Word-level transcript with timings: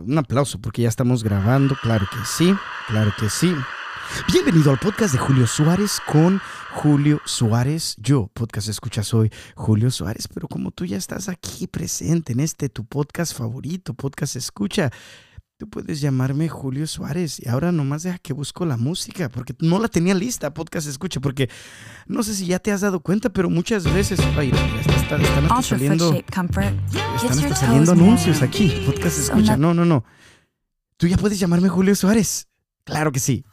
Un 0.00 0.18
aplauso 0.18 0.60
porque 0.60 0.82
ya 0.82 0.88
estamos 0.88 1.22
grabando, 1.22 1.76
claro 1.80 2.06
que 2.10 2.18
sí, 2.24 2.54
claro 2.88 3.12
que 3.18 3.28
sí. 3.28 3.54
Bienvenido 4.32 4.70
al 4.70 4.78
podcast 4.78 5.12
de 5.12 5.18
Julio 5.18 5.46
Suárez 5.46 6.00
con 6.06 6.40
Julio 6.72 7.20
Suárez. 7.24 7.96
Yo, 7.98 8.28
podcast 8.32 8.68
escucha, 8.68 9.02
soy 9.02 9.30
Julio 9.54 9.90
Suárez, 9.90 10.28
pero 10.28 10.48
como 10.48 10.70
tú 10.70 10.84
ya 10.84 10.96
estás 10.96 11.28
aquí 11.28 11.66
presente 11.66 12.32
en 12.32 12.40
este 12.40 12.68
tu 12.68 12.84
podcast 12.84 13.36
favorito, 13.36 13.94
podcast 13.94 14.36
escucha, 14.36 14.90
tú 15.56 15.68
puedes 15.68 16.00
llamarme 16.00 16.48
Julio 16.48 16.86
Suárez. 16.86 17.40
Y 17.40 17.48
ahora 17.48 17.72
nomás 17.72 18.02
deja 18.02 18.18
que 18.18 18.32
busco 18.32 18.66
la 18.66 18.76
música, 18.76 19.28
porque 19.28 19.54
no 19.60 19.78
la 19.78 19.88
tenía 19.88 20.14
lista, 20.14 20.52
podcast 20.52 20.88
escucha, 20.88 21.20
porque 21.20 21.48
no 22.06 22.22
sé 22.22 22.34
si 22.34 22.46
ya 22.46 22.58
te 22.58 22.72
has 22.72 22.80
dado 22.80 23.00
cuenta, 23.00 23.30
pero 23.30 23.50
muchas 23.50 23.84
veces, 23.92 24.20
ay, 24.36 24.52
están 25.00 25.20
hasta 25.24 25.62
saliendo, 25.62 26.12
están 26.12 26.50
hasta 26.54 27.54
saliendo 27.54 27.92
anuncios 27.92 28.42
aquí, 28.42 28.82
podcast 28.86 29.18
escucha. 29.18 29.56
No, 29.56 29.74
no, 29.74 29.84
no. 29.84 30.04
Tú 30.96 31.06
ya 31.06 31.16
puedes 31.16 31.38
llamarme 31.38 31.68
Julio 31.68 31.94
Suárez. 31.94 32.48
Claro 32.84 33.12
que 33.12 33.20
sí. 33.20 33.44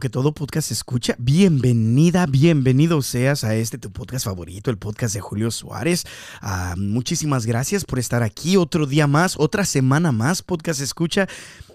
Que 0.00 0.10
todo, 0.10 0.32
podcast 0.32 0.70
escucha, 0.70 1.16
bienvenida, 1.18 2.26
bienvenido 2.26 3.02
seas 3.02 3.42
a 3.42 3.56
este 3.56 3.78
tu 3.78 3.90
podcast 3.90 4.26
favorito, 4.26 4.70
el 4.70 4.78
podcast 4.78 5.12
de 5.12 5.20
Julio 5.20 5.50
Suárez. 5.50 6.04
Ah, 6.40 6.76
muchísimas 6.76 7.46
gracias 7.46 7.84
por 7.84 7.98
estar 7.98 8.22
aquí 8.22 8.56
otro 8.56 8.86
día 8.86 9.08
más, 9.08 9.34
otra 9.38 9.64
semana 9.64 10.12
más, 10.12 10.42
podcast 10.42 10.80
escucha. 10.80 11.26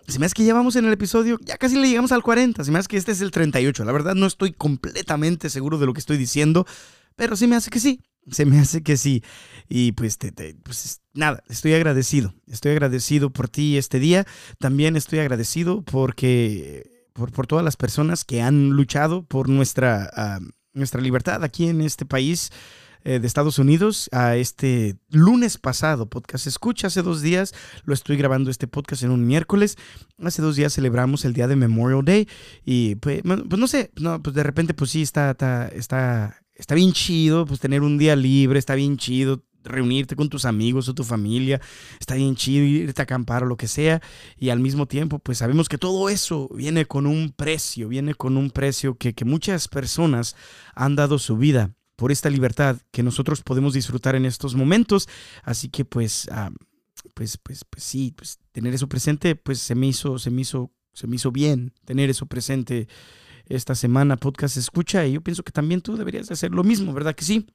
Se 0.08 0.20
me 0.20 0.26
hace 0.26 0.36
que 0.36 0.45
ya 0.45 0.54
vamos 0.54 0.78
en 0.78 0.86
el 0.86 0.94
episodio, 0.94 1.38
ya 1.44 1.58
casi 1.58 1.76
le 1.76 1.90
llegamos 1.90 2.14
al 2.14 2.23
40, 2.23 2.64
se 2.64 2.72
me 2.72 2.80
hace 2.80 2.88
que 2.88 2.98
este 2.98 3.12
es 3.12 3.20
el 3.20 3.31
38. 3.31 3.84
La 3.84 3.92
verdad 3.92 4.16
no 4.16 4.25
estoy 4.25 4.53
completamente 4.53 5.50
seguro 5.50 5.78
de 5.78 5.86
lo 5.86 5.94
que 5.94 6.00
estoy 6.00 6.16
diciendo, 6.16 6.66
pero 7.17 7.36
sí 7.36 7.45
me 7.47 7.58
hace 7.58 7.72
que 7.72 7.81
sí, 7.81 8.00
se 8.31 8.45
me 8.45 8.58
hace 8.59 8.84
que 8.84 8.95
sí. 8.95 9.22
Y 9.67 9.92
pues, 9.94 10.17
te, 10.17 10.31
pues 10.64 11.02
nada, 11.14 11.44
estoy 11.50 11.73
agradecido. 11.73 12.34
Estoy 12.47 12.72
agradecido 12.72 13.31
por 13.31 13.50
ti 13.50 13.78
este 13.78 14.00
día. 14.00 14.25
También 14.59 14.95
estoy 14.95 15.19
agradecido 15.19 15.81
porque 15.81 16.92
por, 17.14 17.47
todas 17.47 17.64
las 17.64 17.78
personas 17.78 18.25
que 18.25 18.42
han 18.42 18.72
luchado 18.72 19.23
por 19.23 19.50
nuestra, 19.50 20.09
ah, 20.16 20.39
nuestra 20.73 21.02
libertad 21.02 21.44
aquí 21.44 21.67
en 21.67 21.81
este 21.81 22.06
país 22.06 22.52
eh, 23.03 23.19
de 23.19 23.28
Estados 23.28 23.59
Unidos. 23.59 24.09
A 24.11 24.36
este 24.36 24.97
lunes 25.09 25.58
pasado, 25.58 26.09
podcast 26.09 26.47
escucha, 26.47 26.88
hace 26.88 27.02
dos 27.02 27.22
días 27.22 27.53
lo 27.86 27.94
estoy 27.94 28.17
grabando 28.17 28.50
este 28.50 28.67
podcast 28.67 29.03
en 29.03 29.11
un 29.11 29.25
miércoles. 29.28 29.78
Hace 30.23 30.41
dos 30.41 30.56
días 30.56 30.73
celebramos 30.73 31.25
el 31.25 31.34
día 31.34 31.47
de 31.47 31.56
Memorial 31.56 32.03
Day 32.03 32.28
y 32.66 32.95
pues, 32.95 33.22
pues 33.23 33.59
no 33.59 33.67
sé, 33.67 33.91
no, 33.95 34.22
pues 34.22 34.36
de 34.36 34.44
repente 34.44 34.73
pues 34.73 34.91
sí 34.91 35.02
está, 35.02 35.31
está, 35.31 35.67
está, 35.67 36.41
está 36.56 36.75
bien 36.75 36.94
chido, 36.94 37.45
pues 37.45 37.59
tener 37.59 37.81
un 37.81 37.97
día 37.97 38.16
libre, 38.16 38.58
está 38.58 38.75
bien 38.75 38.97
chido 38.97 39.44
reunirte 39.64 40.16
con 40.16 40.30
tus 40.30 40.45
amigos 40.45 40.89
o 40.89 40.94
tu 40.94 41.03
familia, 41.03 41.61
está 42.00 42.16
bien 42.16 42.36
chido 42.36 42.66
irte 42.66 43.02
a 43.02 43.03
acampar 43.03 43.44
o 43.44 43.45
lo 43.45 43.58
que 43.58 43.67
sea, 43.67 44.02
y 44.38 44.50
al 44.50 44.59
mismo 44.59 44.88
tiempo 44.88 45.19
pues 45.19 45.39
sabemos 45.39 45.69
que 45.69 45.78
todo 45.78 46.09
eso 46.09 46.50
viene 46.56 46.86
con 46.86 47.08
un 47.08 47.31
precio, 47.31 47.88
viene 47.88 48.14
con 48.14 48.38
un 48.38 48.52
precio 48.52 48.95
que, 48.95 49.14
muchas 49.23 49.69
personas 49.69 50.36
han 50.75 50.97
dado 50.97 51.17
su 51.17 51.38
vida 51.38 51.72
por 51.95 52.11
esta 52.11 52.30
libertad 52.30 52.78
que 52.91 53.03
nosotros 53.03 53.41
podemos 53.41 53.73
disfrutar 53.73 54.16
en 54.16 54.25
estos 54.25 54.53
momentos, 54.53 55.08
así 55.44 55.69
que 55.69 55.86
pues, 55.86 56.28
ah, 56.30 56.52
pues, 57.14 57.38
pues, 57.38 57.64
pues 57.64 57.84
sí, 57.84 58.14
pues 58.16 58.39
tener 58.52 58.73
eso 58.73 58.88
presente 58.89 59.36
pues 59.36 59.59
se 59.59 59.75
me 59.75 59.88
hizo, 59.88 60.19
se 60.19 60.30
me 60.30 60.41
hizo, 60.41 60.72
se 60.94 61.08
me 61.08 61.16
hizo 61.16 61.31
bien 61.31 61.73
tener 61.86 62.09
eso 62.09 62.25
presente 62.25 62.88
esta 63.45 63.75
semana, 63.75 64.17
podcast 64.17 64.58
escucha, 64.58 65.06
y 65.06 65.14
yo 65.14 65.22
pienso 65.22 65.44
que 65.44 65.52
también 65.52 65.81
tú 65.81 65.95
deberías 65.97 66.31
hacer 66.31 66.52
lo 66.52 66.64
mismo, 66.64 66.94
¿verdad 66.94 67.16
que 67.16 67.25
sí? 67.25 67.47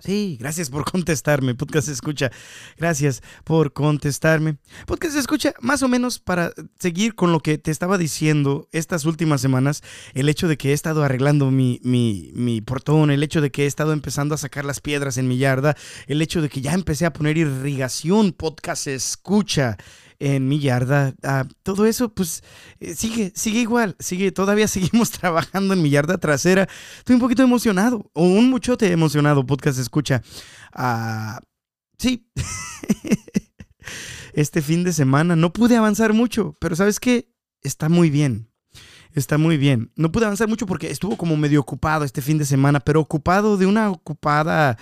Sí, 0.00 0.36
gracias 0.38 0.70
por 0.70 0.84
contestarme, 0.90 1.54
Podcast 1.54 1.88
Escucha. 1.88 2.30
Gracias 2.76 3.22
por 3.44 3.72
contestarme. 3.72 4.58
Podcast 4.86 5.16
Escucha, 5.16 5.54
más 5.60 5.82
o 5.82 5.88
menos 5.88 6.18
para 6.18 6.52
seguir 6.78 7.14
con 7.14 7.32
lo 7.32 7.40
que 7.40 7.58
te 7.58 7.70
estaba 7.70 7.98
diciendo 7.98 8.68
estas 8.72 9.04
últimas 9.04 9.40
semanas, 9.40 9.82
el 10.14 10.28
hecho 10.28 10.46
de 10.46 10.56
que 10.56 10.70
he 10.70 10.72
estado 10.72 11.02
arreglando 11.02 11.50
mi, 11.50 11.80
mi, 11.82 12.30
mi 12.34 12.60
portón, 12.60 13.10
el 13.10 13.22
hecho 13.22 13.40
de 13.40 13.50
que 13.50 13.64
he 13.64 13.66
estado 13.66 13.92
empezando 13.92 14.34
a 14.34 14.38
sacar 14.38 14.64
las 14.64 14.80
piedras 14.80 15.18
en 15.18 15.26
mi 15.26 15.38
yarda, 15.38 15.76
el 16.06 16.22
hecho 16.22 16.42
de 16.42 16.48
que 16.48 16.60
ya 16.60 16.74
empecé 16.74 17.04
a 17.04 17.12
poner 17.12 17.36
irrigación, 17.36 18.32
Podcast 18.32 18.86
Escucha 18.86 19.76
en 20.18 20.48
mi 20.48 20.58
yarda. 20.60 21.14
Todo 21.62 21.86
eso, 21.86 22.08
pues, 22.14 22.42
eh, 22.80 22.94
sigue, 22.94 23.32
sigue 23.34 23.60
igual, 23.60 23.96
sigue, 23.98 24.32
todavía 24.32 24.68
seguimos 24.68 25.10
trabajando 25.10 25.74
en 25.74 25.82
mi 25.82 25.90
yarda 25.90 26.18
trasera. 26.18 26.68
Estoy 26.98 27.14
un 27.14 27.20
poquito 27.20 27.42
emocionado, 27.42 28.10
o 28.12 28.24
un 28.24 28.50
muchote 28.50 28.90
emocionado, 28.92 29.46
podcast 29.46 29.78
escucha. 29.78 30.22
Ah, 30.72 31.40
sí. 31.98 32.28
este 34.32 34.62
fin 34.62 34.84
de 34.84 34.92
semana 34.92 35.36
no 35.36 35.52
pude 35.52 35.76
avanzar 35.76 36.12
mucho, 36.12 36.56
pero 36.60 36.76
¿sabes 36.76 37.00
qué? 37.00 37.32
Está 37.62 37.88
muy 37.88 38.10
bien. 38.10 38.48
Está 39.14 39.38
muy 39.38 39.56
bien. 39.56 39.90
No 39.96 40.12
pude 40.12 40.26
avanzar 40.26 40.48
mucho 40.48 40.66
porque 40.66 40.90
estuvo 40.90 41.16
como 41.16 41.36
medio 41.36 41.60
ocupado 41.60 42.04
este 42.04 42.22
fin 42.22 42.38
de 42.38 42.44
semana, 42.44 42.78
pero 42.78 43.00
ocupado 43.00 43.56
de 43.56 43.66
una 43.66 43.90
ocupada, 43.90 44.78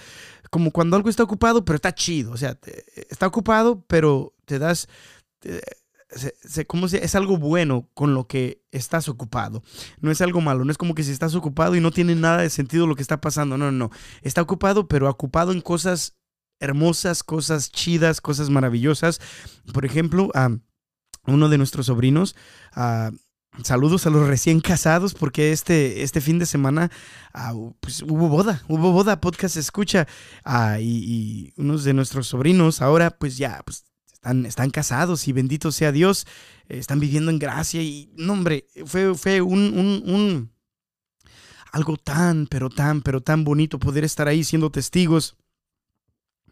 como 0.50 0.72
cuando 0.72 0.96
algo 0.96 1.08
está 1.08 1.22
ocupado, 1.22 1.64
pero 1.64 1.76
está 1.76 1.94
chido. 1.94 2.32
O 2.32 2.36
sea, 2.36 2.58
está 3.08 3.26
ocupado, 3.26 3.84
pero 3.86 4.34
te 4.44 4.58
das, 4.58 4.88
es 6.08 7.14
algo 7.14 7.36
bueno 7.36 7.88
con 7.94 8.14
lo 8.14 8.26
que 8.26 8.62
estás 8.70 9.08
ocupado. 9.08 9.62
No 10.00 10.10
es 10.10 10.20
algo 10.20 10.40
malo, 10.40 10.64
no 10.64 10.70
es 10.70 10.78
como 10.78 10.94
que 10.94 11.02
si 11.02 11.10
estás 11.10 11.34
ocupado 11.34 11.74
y 11.76 11.80
no 11.80 11.90
tiene 11.90 12.14
nada 12.14 12.38
de 12.38 12.50
sentido 12.50 12.86
lo 12.86 12.94
que 12.94 13.02
está 13.02 13.20
pasando. 13.20 13.58
No, 13.58 13.70
no, 13.70 13.72
no. 13.72 13.90
Está 14.22 14.42
ocupado, 14.42 14.88
pero 14.88 15.10
ocupado 15.10 15.52
en 15.52 15.60
cosas 15.60 16.16
hermosas, 16.60 17.22
cosas 17.22 17.70
chidas, 17.70 18.20
cosas 18.20 18.50
maravillosas. 18.50 19.20
Por 19.72 19.84
ejemplo, 19.84 20.30
a 20.34 20.50
uno 21.26 21.48
de 21.48 21.58
nuestros 21.58 21.86
sobrinos, 21.86 22.36
saludos 23.62 24.06
a 24.06 24.10
los 24.10 24.26
recién 24.26 24.60
casados, 24.60 25.14
porque 25.14 25.52
este, 25.52 26.02
este 26.02 26.20
fin 26.20 26.38
de 26.38 26.46
semana 26.46 26.90
pues, 27.80 28.02
hubo 28.02 28.28
boda, 28.28 28.62
hubo 28.68 28.92
boda, 28.92 29.20
podcast 29.20 29.56
escucha, 29.56 30.06
y, 30.78 30.82
y, 30.82 31.54
unos 31.56 31.84
de 31.84 31.94
nuestros 31.94 32.28
sobrinos 32.28 32.80
ahora 32.80 33.10
pues 33.10 33.36
ya 33.36 33.62
pues, 33.64 33.84
están, 34.46 34.70
casados 34.70 35.28
y 35.28 35.32
bendito 35.32 35.72
sea 35.72 35.92
Dios, 35.92 36.26
eh, 36.68 36.78
están 36.78 37.00
viviendo 37.00 37.30
en 37.30 37.38
gracia 37.38 37.82
y, 37.82 38.10
no 38.16 38.32
hombre, 38.32 38.66
fue, 38.84 39.14
fue 39.14 39.40
un, 39.40 40.02
un, 40.04 40.52
algo 41.72 41.96
tan, 41.96 42.46
pero 42.46 42.70
tan, 42.70 43.02
pero 43.02 43.20
tan 43.20 43.44
bonito 43.44 43.78
poder 43.78 44.04
estar 44.04 44.28
ahí 44.28 44.44
siendo 44.44 44.70
testigos. 44.70 45.36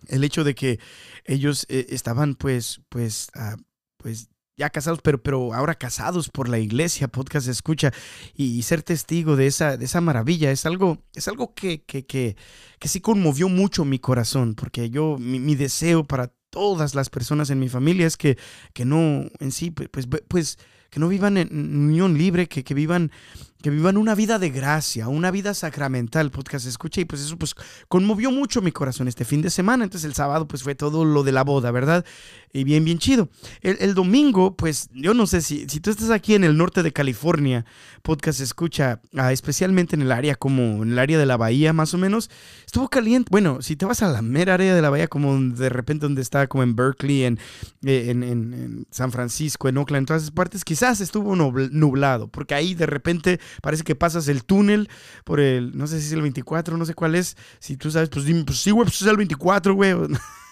El 0.08 0.22
hecho 0.22 0.44
de 0.44 0.54
que 0.54 0.78
ellos 1.24 1.66
eh, 1.68 1.86
estaban 1.90 2.34
pues, 2.34 2.82
pues, 2.90 3.30
ah, 3.34 3.56
pues 3.96 4.28
ya 4.56 4.70
casados, 4.70 5.00
pero, 5.02 5.22
pero 5.22 5.52
ahora 5.54 5.74
casados 5.74 6.28
por 6.28 6.48
la 6.48 6.58
iglesia, 6.58 7.08
podcast 7.08 7.48
escucha, 7.48 7.92
y, 8.34 8.62
ser 8.62 8.82
testigo 8.82 9.34
de 9.36 9.46
esa, 9.46 9.76
de 9.76 9.84
esa 9.84 10.00
maravilla 10.00 10.50
es 10.50 10.64
algo, 10.66 11.02
es 11.14 11.26
algo 11.26 11.54
que, 11.54 11.82
que, 11.82 12.06
que, 12.06 12.36
que 12.78 12.88
sí 12.88 13.00
conmovió 13.00 13.48
mucho 13.48 13.84
mi 13.84 13.98
corazón, 13.98 14.54
porque 14.54 14.90
yo, 14.90 15.16
mi 15.18 15.54
deseo 15.56 16.04
para 16.04 16.32
todas 16.54 16.94
las 16.94 17.10
personas 17.10 17.50
en 17.50 17.58
mi 17.58 17.68
familia 17.68 18.06
es 18.06 18.16
que, 18.16 18.38
que 18.72 18.84
no, 18.84 19.26
en 19.40 19.50
sí, 19.50 19.72
pues, 19.72 19.88
pues, 19.90 20.06
pues 20.28 20.56
que 20.88 21.00
no 21.00 21.08
vivan 21.08 21.36
en 21.36 21.48
unión 21.50 22.16
libre, 22.16 22.46
que, 22.46 22.62
que 22.62 22.74
vivan 22.74 23.10
que 23.64 23.70
vivan 23.70 23.96
una 23.96 24.14
vida 24.14 24.38
de 24.38 24.50
gracia, 24.50 25.08
una 25.08 25.30
vida 25.30 25.54
sacramental, 25.54 26.30
podcast 26.30 26.66
escucha, 26.66 27.00
y 27.00 27.06
pues 27.06 27.22
eso 27.22 27.38
pues 27.38 27.54
conmovió 27.88 28.30
mucho 28.30 28.60
mi 28.60 28.72
corazón 28.72 29.08
este 29.08 29.24
fin 29.24 29.40
de 29.40 29.48
semana, 29.48 29.84
entonces 29.84 30.06
el 30.06 30.14
sábado 30.14 30.46
pues 30.46 30.62
fue 30.62 30.74
todo 30.74 31.06
lo 31.06 31.22
de 31.22 31.32
la 31.32 31.44
boda, 31.44 31.70
¿verdad? 31.70 32.04
Y 32.52 32.64
bien, 32.64 32.84
bien 32.84 32.98
chido. 32.98 33.30
El, 33.62 33.94
domingo, 33.94 34.54
pues 34.54 34.90
yo 34.92 35.14
no 35.14 35.26
sé 35.26 35.40
si, 35.40 35.66
si 35.66 35.80
tú 35.80 35.90
estás 35.90 36.10
aquí 36.10 36.34
en 36.34 36.44
el 36.44 36.58
norte 36.58 36.82
de 36.82 36.92
California, 36.92 37.64
podcast 38.02 38.40
escucha, 38.40 39.00
ah, 39.16 39.32
especialmente 39.32 39.96
en 39.96 40.02
el 40.02 40.12
área 40.12 40.34
como 40.34 40.82
en 40.82 40.92
el 40.92 40.98
área 40.98 41.18
de 41.18 41.24
la 41.24 41.38
bahía 41.38 41.72
más 41.72 41.94
o 41.94 41.98
menos, 41.98 42.30
estuvo 42.66 42.90
caliente, 42.90 43.28
bueno, 43.30 43.62
si 43.62 43.76
te 43.76 43.86
vas 43.86 44.02
a 44.02 44.12
la 44.12 44.20
mera 44.20 44.54
área 44.54 44.74
de 44.74 44.82
la 44.82 44.90
bahía 44.90 45.08
como 45.08 45.40
de 45.40 45.70
repente 45.70 46.04
donde 46.04 46.20
está 46.20 46.46
como 46.48 46.62
en 46.62 46.76
Berkeley, 46.76 47.24
en, 47.24 47.38
eh, 47.82 48.10
en, 48.10 48.22
en 48.22 48.86
San 48.90 49.10
Francisco, 49.10 49.68
en 49.68 49.78
Oakland, 49.78 50.02
en 50.02 50.06
todas 50.06 50.22
esas 50.22 50.34
partes, 50.34 50.64
quizás 50.64 51.00
estuvo 51.00 51.34
nublado, 51.34 52.28
porque 52.28 52.54
ahí 52.54 52.74
de 52.74 52.86
repente 52.86 53.40
Parece 53.62 53.84
que 53.84 53.94
pasas 53.94 54.28
el 54.28 54.44
túnel 54.44 54.88
por 55.24 55.40
el, 55.40 55.76
no 55.76 55.86
sé 55.86 56.00
si 56.00 56.06
es 56.06 56.12
el 56.12 56.22
24, 56.22 56.76
no 56.76 56.84
sé 56.84 56.94
cuál 56.94 57.14
es. 57.14 57.36
Si 57.58 57.76
tú 57.76 57.90
sabes, 57.90 58.08
pues 58.08 58.24
dime, 58.24 58.44
pues 58.44 58.58
sí, 58.58 58.70
güey, 58.70 58.84
pues 58.84 59.00
es 59.00 59.08
el 59.08 59.16
24, 59.16 59.74
güey. 59.74 59.94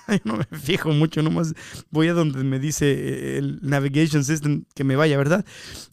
no 0.24 0.36
me 0.36 0.58
fijo 0.58 0.90
mucho, 0.90 1.22
nomás 1.22 1.54
voy 1.90 2.08
a 2.08 2.14
donde 2.14 2.42
me 2.44 2.58
dice 2.58 2.90
eh, 2.90 3.38
el 3.38 3.60
Navigation 3.62 4.24
System 4.24 4.64
que 4.74 4.84
me 4.84 4.96
vaya, 4.96 5.16
¿verdad? 5.16 5.44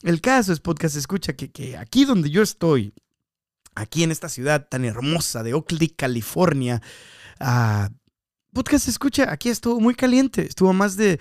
El 0.04 0.22
caso 0.22 0.54
es 0.54 0.60
podcast 0.60 0.96
escucha 0.96 1.34
que, 1.34 1.52
que 1.52 1.78
aquí 1.78 2.06
donde 2.06 2.30
yo 2.30 2.42
estoy, 2.42 2.94
aquí 3.76 4.04
en 4.04 4.12
esta 4.12 4.30
ciudad 4.30 4.68
tan 4.68 4.86
hermosa 4.86 5.44
de 5.44 5.54
Oakley, 5.54 5.90
California, 5.90 6.82
ah, 7.40 7.90
podcast 8.54 8.88
escucha, 8.88 9.32
aquí 9.32 9.50
estuvo 9.50 9.80
muy 9.80 9.96
caliente, 9.96 10.46
estuvo 10.46 10.74
más 10.74 10.96
de, 10.98 11.20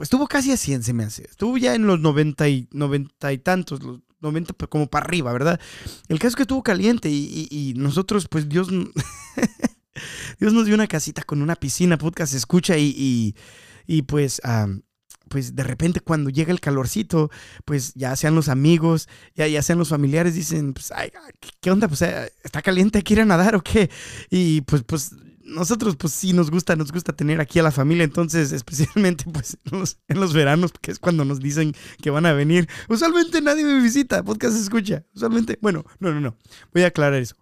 estuvo 0.00 0.26
casi 0.26 0.52
a 0.52 0.56
100 0.56 0.82
se 0.82 0.92
me 0.92 1.04
hace, 1.04 1.24
estuvo 1.24 1.58
ya 1.58 1.74
en 1.74 1.86
los 1.86 2.00
90 2.00 2.48
y, 2.48 2.68
90 2.72 3.32
y 3.32 3.38
tantos, 3.38 3.82
los 3.82 4.00
90 4.20 4.52
pues, 4.54 4.68
como 4.68 4.88
para 4.88 5.06
arriba, 5.06 5.32
¿verdad? 5.32 5.60
El 6.08 6.18
caso 6.18 6.28
es 6.28 6.36
que 6.36 6.42
estuvo 6.42 6.62
caliente 6.62 7.08
y, 7.10 7.74
nosotros, 7.76 8.28
pues 8.28 8.48
Dios, 8.48 8.68
Dios 10.40 10.52
nos 10.52 10.66
dio 10.66 10.74
una 10.74 10.86
casita 10.86 11.22
con 11.22 11.42
una 11.42 11.56
piscina, 11.56 11.98
podcast 11.98 12.34
escucha 12.34 12.76
y, 12.76 13.34
y, 13.86 14.02
pues 14.02 14.40
pues 15.28 15.54
de 15.54 15.62
repente 15.62 16.00
cuando 16.00 16.30
llega 16.30 16.52
el 16.52 16.60
calorcito, 16.60 17.30
pues 17.66 17.92
ya 17.94 18.16
sean 18.16 18.34
los 18.34 18.48
amigos, 18.48 19.08
ya, 19.34 19.46
ya 19.46 19.62
sean 19.62 19.78
los 19.78 19.90
familiares, 19.90 20.34
dicen, 20.34 20.72
pues, 20.72 20.90
ay, 20.90 21.12
¿qué 21.60 21.70
onda? 21.70 21.86
Pues, 21.86 22.00
eh, 22.00 22.32
¿está 22.42 22.62
caliente? 22.62 23.02
¿Quiere 23.02 23.26
nadar 23.26 23.54
o 23.54 23.62
qué? 23.62 23.90
Y 24.30 24.62
pues, 24.62 24.82
pues 24.84 25.10
nosotros 25.48 25.96
pues 25.96 26.12
sí 26.12 26.32
nos 26.32 26.50
gusta, 26.50 26.76
nos 26.76 26.92
gusta 26.92 27.12
tener 27.12 27.40
aquí 27.40 27.58
a 27.58 27.62
la 27.62 27.70
familia, 27.70 28.04
entonces 28.04 28.52
especialmente 28.52 29.24
pues 29.32 29.58
en 29.66 30.20
los, 30.20 30.32
veranos, 30.32 30.72
que 30.80 30.90
es 30.90 30.98
cuando 30.98 31.24
nos 31.24 31.40
dicen 31.40 31.74
que 32.00 32.10
van 32.10 32.26
a 32.26 32.32
venir. 32.32 32.68
Usualmente 32.88 33.40
nadie 33.40 33.64
me 33.64 33.80
visita, 33.80 34.22
podcast 34.22 34.56
escucha. 34.56 35.04
Usualmente, 35.14 35.58
bueno, 35.60 35.84
no, 35.98 36.12
no, 36.12 36.20
no, 36.20 36.36
voy 36.72 36.82
a 36.82 36.88
aclarar 36.88 37.20
eso. 37.20 37.36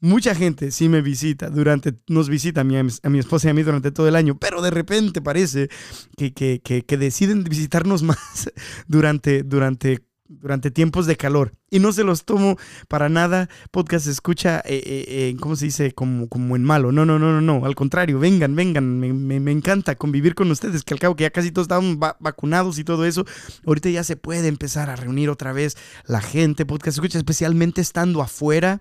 Mucha 0.00 0.34
gente 0.34 0.70
sí 0.70 0.88
me 0.88 1.00
visita 1.00 1.48
durante, 1.48 1.94
nos 2.08 2.28
visita 2.28 2.60
a 2.60 2.64
mi, 2.64 2.76
a 2.76 3.08
mi 3.08 3.18
esposa 3.18 3.48
y 3.48 3.50
a 3.50 3.54
mí 3.54 3.62
durante 3.62 3.90
todo 3.90 4.06
el 4.06 4.16
año, 4.16 4.38
pero 4.38 4.60
de 4.60 4.70
repente 4.70 5.22
parece 5.22 5.70
que, 6.16 6.34
que, 6.34 6.60
que, 6.62 6.84
que 6.84 6.98
deciden 6.98 7.44
visitarnos 7.44 8.02
más 8.04 8.50
durante, 8.86 9.42
durante 9.42 10.04
durante 10.26 10.70
tiempos 10.70 11.06
de 11.06 11.16
calor. 11.16 11.52
Y 11.70 11.80
no 11.80 11.92
se 11.92 12.04
los 12.04 12.24
tomo 12.24 12.56
para 12.88 13.08
nada. 13.08 13.48
Podcast 13.70 14.06
escucha, 14.06 14.60
eh, 14.64 14.82
eh, 14.84 15.04
eh, 15.08 15.36
¿cómo 15.40 15.56
se 15.56 15.66
dice? 15.66 15.92
Como, 15.92 16.28
como 16.28 16.56
en 16.56 16.64
malo. 16.64 16.92
No, 16.92 17.04
no, 17.04 17.18
no, 17.18 17.32
no, 17.32 17.40
no. 17.40 17.66
Al 17.66 17.74
contrario, 17.74 18.18
vengan, 18.18 18.54
vengan. 18.54 18.98
Me, 18.98 19.50
encanta 19.50 19.96
convivir 19.96 20.34
con 20.34 20.50
ustedes, 20.50 20.82
que 20.82 20.94
al 20.94 21.00
cabo 21.00 21.16
que 21.16 21.22
ya 21.22 21.30
casi 21.30 21.50
todos 21.50 21.66
estaban 21.66 21.98
vacunados 21.98 22.78
y 22.78 22.84
todo 22.84 23.04
eso. 23.04 23.24
Ahorita 23.66 23.90
ya 23.90 24.04
se 24.04 24.16
puede 24.16 24.48
empezar 24.48 24.88
a 24.90 24.96
reunir 24.96 25.30
otra 25.30 25.52
vez 25.52 25.76
la 26.06 26.20
gente. 26.20 26.64
Podcast 26.64 26.96
escucha, 26.96 27.18
especialmente 27.18 27.80
estando 27.80 28.22
afuera. 28.22 28.80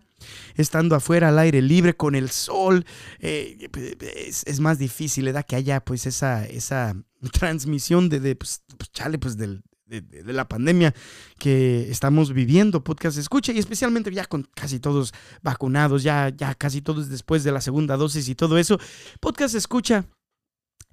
Estando 0.56 0.96
afuera 0.96 1.28
al 1.30 1.40
aire 1.40 1.62
libre 1.62 1.98
con 1.98 2.16
el 2.16 2.30
sol, 2.30 2.86
es, 3.20 4.60
más 4.62 4.80
difícil, 4.80 5.30
da 5.34 5.44
que 5.44 5.58
haya 5.58 5.82
pues 5.82 6.06
esa, 6.06 6.46
esa 6.46 6.96
transmisión 7.34 8.08
de, 8.08 8.22
de 8.22 8.36
pues, 8.38 8.62
pues 8.78 8.90
chale, 8.94 9.18
pues 9.18 9.36
del, 9.36 9.64
de, 10.02 10.34
la 10.34 10.48
pandemia 10.48 10.94
que 11.38 11.90
estamos 11.92 12.34
viviendo, 12.34 12.84
podcast 12.84 13.18
escucha, 13.18 13.52
y 13.52 13.60
especialmente 13.60 14.12
ya 14.12 14.26
con 14.26 14.48
casi 14.56 14.80
todos 14.80 15.14
vacunados, 15.42 16.04
ya, 16.04 16.30
ya 16.30 16.56
casi 16.56 16.82
todos 16.82 17.10
después 17.10 17.44
de 17.44 17.52
la 17.52 17.62
segunda 17.62 17.98
dosis 17.98 18.28
y 18.30 18.36
todo 18.36 18.58
eso, 18.58 18.80
podcast 19.20 19.56
escucha. 19.56 20.06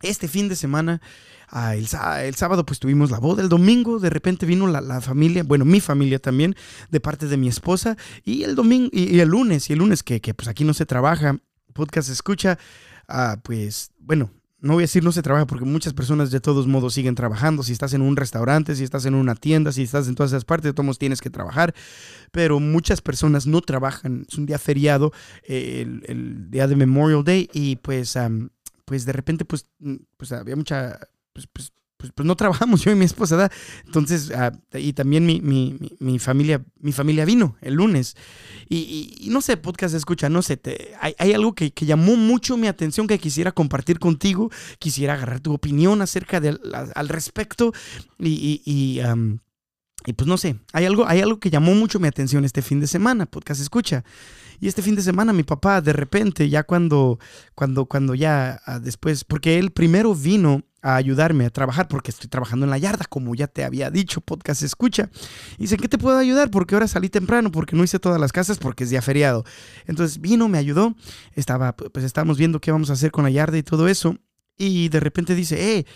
Este 0.02 0.28
fin 0.28 0.48
de 0.48 0.56
semana, 0.56 1.02
ah, 1.48 1.76
el, 1.76 1.86
sábado 1.86 2.64
pues 2.64 2.80
tuvimos 2.80 3.10
la 3.10 3.18
boda, 3.18 3.42
el 3.42 3.50
domingo 3.50 3.98
de 3.98 4.08
repente 4.08 4.46
vino 4.46 4.66
la, 4.66 5.00
familia, 5.02 5.42
bueno, 5.42 5.66
mi 5.66 5.78
familia 5.78 6.18
también, 6.18 6.56
de 6.88 7.00
parte 7.00 7.26
de 7.26 7.36
mi 7.36 7.48
esposa, 7.48 7.98
y 8.24 8.44
el 8.44 8.54
domingo, 8.54 8.88
y, 8.92 9.20
el 9.20 9.28
lunes, 9.28 9.68
y 9.68 9.74
el 9.74 9.80
lunes 9.80 10.02
que, 10.02 10.22
que, 10.22 10.32
pues 10.32 10.48
aquí 10.48 10.64
no 10.64 10.72
se 10.72 10.86
trabaja, 10.86 11.36
podcast 11.74 12.08
escucha, 12.08 12.58
ah, 13.08 13.40
pues 13.42 13.90
bueno, 13.98 14.30
no 14.60 14.74
voy 14.74 14.82
a 14.82 14.84
decir 14.84 15.02
no 15.02 15.12
se 15.12 15.22
trabaja 15.22 15.46
porque 15.46 15.64
muchas 15.64 15.94
personas 15.94 16.30
de 16.30 16.40
todos 16.40 16.66
modos 16.66 16.94
siguen 16.94 17.14
trabajando. 17.14 17.62
Si 17.62 17.72
estás 17.72 17.94
en 17.94 18.02
un 18.02 18.16
restaurante, 18.16 18.74
si 18.76 18.84
estás 18.84 19.06
en 19.06 19.14
una 19.14 19.34
tienda, 19.34 19.72
si 19.72 19.82
estás 19.82 20.08
en 20.08 20.14
todas 20.14 20.32
esas 20.32 20.44
partes, 20.44 20.70
de 20.70 20.74
todos 20.74 20.98
tienes 20.98 21.20
que 21.20 21.30
trabajar. 21.30 21.74
Pero 22.30 22.60
muchas 22.60 23.00
personas 23.00 23.46
no 23.46 23.60
trabajan. 23.62 24.26
Es 24.28 24.36
un 24.36 24.46
día 24.46 24.58
feriado, 24.58 25.12
eh, 25.44 25.86
el, 26.06 26.50
día 26.50 26.66
de 26.66 26.76
Memorial 26.76 27.24
Day, 27.24 27.48
y 27.52 27.76
pues, 27.76 28.18
pues 28.84 29.04
de 29.04 29.12
repente 29.12 29.44
pues, 29.44 29.66
mm, 29.78 29.96
pues 30.16 30.32
había 30.32 30.56
mucha, 30.56 30.98
pues, 31.32 31.46
pues 31.46 31.72
pues, 32.00 32.12
pues, 32.14 32.26
no 32.26 32.34
trabajamos 32.34 32.80
yo 32.84 32.90
y 32.90 32.94
mi 32.94 33.04
esposa, 33.04 33.36
¿da? 33.36 33.52
Entonces, 33.84 34.32
ah, 34.34 34.52
y 34.72 34.94
también 34.94 35.26
mi, 35.26 35.40
mi, 35.40 35.78
mi, 35.98 36.18
familia, 36.18 36.64
mi 36.80 36.92
familia 36.92 37.24
vino 37.24 37.56
el 37.60 37.74
lunes. 37.74 38.16
Y, 38.68 39.28
no 39.30 39.40
sé, 39.42 39.56
podcast 39.56 39.94
escucha, 39.94 40.28
no 40.28 40.42
sé, 40.42 40.56
te, 40.56 40.92
hay, 41.00 41.32
algo 41.32 41.54
que, 41.54 41.72
que, 41.72 41.86
llamó 41.86 42.16
mucho 42.16 42.56
mi 42.56 42.68
atención 42.68 43.06
que 43.06 43.18
quisiera 43.18 43.52
compartir 43.52 43.98
contigo, 43.98 44.50
quisiera 44.78 45.14
agarrar 45.14 45.40
tu 45.40 45.52
opinión 45.52 46.02
acerca 46.02 46.40
del 46.40 46.60
al 46.94 47.08
respecto 47.08 47.72
y, 48.18 48.62
y, 48.64 49.00
y 50.06 50.12
pues 50.14 50.26
no 50.26 50.38
sé, 50.38 50.56
hay 50.72 50.86
algo, 50.86 51.06
hay 51.06 51.20
algo 51.20 51.40
que 51.40 51.50
llamó 51.50 51.74
mucho 51.74 51.98
mi 51.98 52.08
atención 52.08 52.44
este 52.44 52.62
fin 52.62 52.80
de 52.80 52.86
semana, 52.86 53.26
podcast 53.26 53.60
escucha. 53.60 54.04
Y 54.60 54.68
este 54.68 54.82
fin 54.82 54.94
de 54.94 55.02
semana 55.02 55.32
mi 55.32 55.42
papá 55.42 55.80
de 55.80 55.92
repente, 55.92 56.48
ya 56.48 56.62
cuando, 56.62 57.18
cuando, 57.54 57.86
cuando 57.86 58.14
ya 58.14 58.60
ah, 58.66 58.78
después, 58.78 59.24
porque 59.24 59.58
él 59.58 59.72
primero 59.72 60.14
vino 60.14 60.62
a 60.82 60.96
ayudarme 60.96 61.46
a 61.46 61.50
trabajar 61.50 61.88
porque 61.88 62.10
estoy 62.10 62.28
trabajando 62.28 62.64
en 62.64 62.70
la 62.70 62.78
yarda, 62.78 63.04
como 63.08 63.34
ya 63.34 63.46
te 63.46 63.64
había 63.64 63.90
dicho, 63.90 64.20
podcast 64.20 64.62
escucha. 64.62 65.10
Y 65.58 65.62
dice, 65.62 65.76
¿qué 65.76 65.88
te 65.88 65.98
puedo 65.98 66.18
ayudar? 66.18 66.50
Porque 66.50 66.74
ahora 66.74 66.88
salí 66.88 67.08
temprano, 67.08 67.50
porque 67.50 67.76
no 67.76 67.84
hice 67.84 67.98
todas 67.98 68.20
las 68.20 68.32
casas, 68.32 68.58
porque 68.58 68.84
es 68.84 68.90
día 68.90 69.02
feriado. 69.02 69.44
Entonces 69.86 70.20
vino, 70.20 70.48
me 70.48 70.58
ayudó, 70.58 70.94
estaba, 71.34 71.76
pues 71.76 72.04
estábamos 72.04 72.38
viendo 72.38 72.60
qué 72.60 72.70
vamos 72.70 72.90
a 72.90 72.94
hacer 72.94 73.10
con 73.10 73.24
la 73.24 73.30
yarda 73.30 73.58
y 73.58 73.62
todo 73.62 73.88
eso. 73.88 74.16
Y 74.62 74.90
de 74.90 75.00
repente 75.00 75.34
dice, 75.34 75.78
eh, 75.78 75.86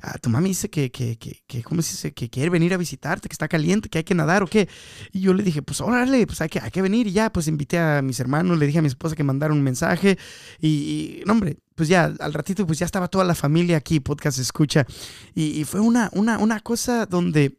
ah, 0.00 0.16
tu 0.16 0.30
mami 0.30 0.48
dice 0.48 0.70
que, 0.70 0.90
que, 0.90 1.18
que, 1.18 1.42
que, 1.46 1.62
¿cómo 1.62 1.82
se 1.82 1.92
dice? 1.92 2.14
Que 2.14 2.30
quiere 2.30 2.48
venir 2.48 2.72
a 2.72 2.78
visitarte, 2.78 3.28
que 3.28 3.34
está 3.34 3.48
caliente, 3.48 3.90
que 3.90 3.98
hay 3.98 4.04
que 4.04 4.14
nadar 4.14 4.42
o 4.42 4.46
qué. 4.46 4.66
Y 5.12 5.20
yo 5.20 5.34
le 5.34 5.42
dije, 5.42 5.60
pues 5.60 5.82
órale, 5.82 6.26
pues 6.26 6.40
hay 6.40 6.48
que, 6.48 6.58
hay 6.58 6.70
que 6.70 6.80
venir. 6.80 7.06
Y 7.06 7.12
ya, 7.12 7.30
pues 7.30 7.48
invité 7.48 7.78
a 7.78 8.00
mis 8.00 8.18
hermanos, 8.20 8.58
le 8.58 8.66
dije 8.66 8.78
a 8.78 8.82
mi 8.82 8.88
esposa 8.88 9.14
que 9.14 9.22
mandara 9.24 9.52
un 9.52 9.62
mensaje. 9.62 10.16
Y, 10.58 11.20
no, 11.26 11.34
hombre, 11.34 11.58
pues 11.74 11.88
ya 11.88 12.04
al 12.04 12.32
ratito, 12.32 12.66
pues 12.66 12.78
ya 12.78 12.86
estaba 12.86 13.08
toda 13.08 13.24
la 13.24 13.34
familia 13.34 13.76
aquí, 13.76 14.00
podcast 14.00 14.38
escucha. 14.38 14.86
Y, 15.34 15.64
fue 15.64 15.80
una, 15.80 16.10
una, 16.12 16.38
una 16.38 16.60
cosa 16.60 17.06
donde, 17.06 17.58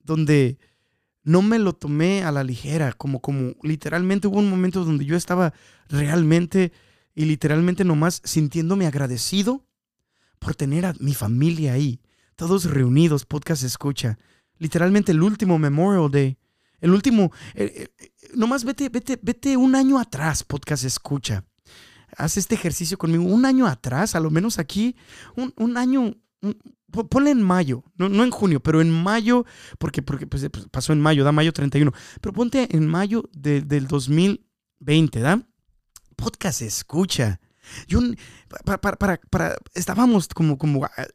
donde 0.00 0.58
no 1.24 1.42
me 1.42 1.58
lo 1.58 1.72
tomé 1.72 2.22
a 2.22 2.30
la 2.30 2.44
ligera, 2.44 2.92
como, 2.92 3.20
como 3.20 3.54
literalmente 3.62 4.28
hubo 4.28 4.38
un 4.38 4.48
momento 4.48 4.84
donde 4.84 5.04
yo 5.04 5.16
estaba 5.16 5.52
realmente 5.88 6.72
y 7.14 7.24
literalmente 7.24 7.84
nomás 7.84 8.20
sintiéndome 8.24 8.86
agradecido 8.86 9.64
por 10.38 10.54
tener 10.54 10.86
a 10.86 10.94
mi 11.00 11.14
familia 11.14 11.72
ahí, 11.72 12.00
todos 12.36 12.64
reunidos, 12.70 13.24
podcast 13.24 13.64
escucha. 13.64 14.18
Literalmente 14.58 15.12
el 15.12 15.22
último 15.22 15.58
Memorial 15.58 16.10
Day, 16.10 16.38
el 16.80 16.90
último, 16.90 17.32
eh, 17.54 17.88
eh, 17.98 18.12
nomás 18.34 18.64
vete, 18.64 18.88
vete, 18.88 19.18
vete 19.20 19.56
un 19.56 19.74
año 19.74 19.98
atrás, 19.98 20.44
podcast 20.44 20.84
escucha. 20.84 21.44
Haz 22.16 22.36
este 22.36 22.54
ejercicio 22.54 22.96
conmigo, 22.96 23.24
un 23.24 23.44
año 23.44 23.66
atrás, 23.66 24.14
a 24.14 24.20
lo 24.20 24.30
menos 24.30 24.58
aquí, 24.58 24.96
un, 25.36 25.76
año, 25.76 26.16
ponle 27.10 27.30
en 27.30 27.42
mayo, 27.42 27.84
no, 27.96 28.08
no, 28.08 28.24
en 28.24 28.30
junio, 28.30 28.60
pero 28.60 28.80
en 28.80 28.90
mayo, 28.90 29.44
porque, 29.78 30.02
porque 30.02 30.26
pues, 30.26 30.48
pues, 30.50 30.66
pasó 30.68 30.92
en 30.92 31.00
mayo, 31.00 31.24
da 31.24 31.32
mayo 31.32 31.52
31, 31.52 31.92
pero 32.20 32.32
ponte 32.32 32.74
en 32.74 32.86
mayo 32.86 33.28
del 33.32 33.86
2020, 33.86 35.20
¿da? 35.20 35.46
Podcast 36.16 36.62
escucha. 36.62 37.38
Yo, 37.86 38.00
para, 38.64 38.80
para, 38.80 39.18
para, 39.18 39.56
estábamos 39.74 40.28
como, 40.28 40.56
como, 40.56 40.84
ah, 40.84 41.06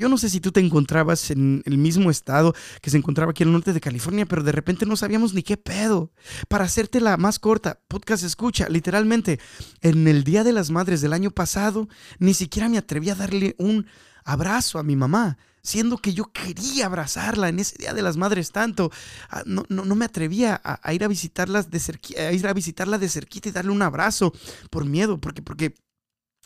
yo 0.00 0.08
no 0.08 0.16
sé 0.16 0.30
si 0.30 0.40
tú 0.40 0.50
te 0.50 0.60
encontrabas 0.60 1.30
en 1.30 1.62
el 1.66 1.76
mismo 1.76 2.10
estado 2.10 2.54
que 2.80 2.88
se 2.88 2.96
encontraba 2.96 3.32
aquí 3.32 3.42
en 3.42 3.50
el 3.50 3.52
norte 3.52 3.74
de 3.74 3.82
California, 3.82 4.24
pero 4.24 4.42
de 4.42 4.50
repente 4.50 4.86
no 4.86 4.96
sabíamos 4.96 5.34
ni 5.34 5.42
qué 5.42 5.58
pedo. 5.58 6.10
Para 6.48 6.64
hacerte 6.64 7.02
la 7.02 7.18
más 7.18 7.38
corta, 7.38 7.80
podcast 7.86 8.24
escucha, 8.24 8.66
literalmente, 8.70 9.38
en 9.82 10.08
el 10.08 10.24
Día 10.24 10.42
de 10.42 10.54
las 10.54 10.70
Madres 10.70 11.02
del 11.02 11.12
año 11.12 11.30
pasado, 11.30 11.86
ni 12.18 12.32
siquiera 12.32 12.70
me 12.70 12.78
atreví 12.78 13.10
a 13.10 13.14
darle 13.14 13.56
un 13.58 13.86
abrazo 14.24 14.78
a 14.78 14.82
mi 14.82 14.96
mamá, 14.96 15.36
siendo 15.62 15.98
que 15.98 16.14
yo 16.14 16.32
quería 16.32 16.86
abrazarla 16.86 17.50
en 17.50 17.58
ese 17.58 17.76
Día 17.76 17.92
de 17.92 18.00
las 18.00 18.16
Madres 18.16 18.52
tanto. 18.52 18.90
Ah, 19.28 19.42
no, 19.44 19.64
no, 19.68 19.84
no 19.84 19.94
me 19.96 20.06
atrevía 20.06 20.58
a, 20.64 20.94
ir 20.94 21.04
a 21.04 21.08
de 21.08 22.26
a 22.26 22.32
ir 22.32 22.46
a 22.46 22.54
visitarla 22.54 22.96
de 22.96 23.08
cerquita 23.10 23.50
y 23.50 23.52
darle 23.52 23.70
un 23.70 23.82
abrazo 23.82 24.32
por 24.70 24.86
miedo, 24.86 25.20
porque, 25.20 25.42
porque 25.42 25.74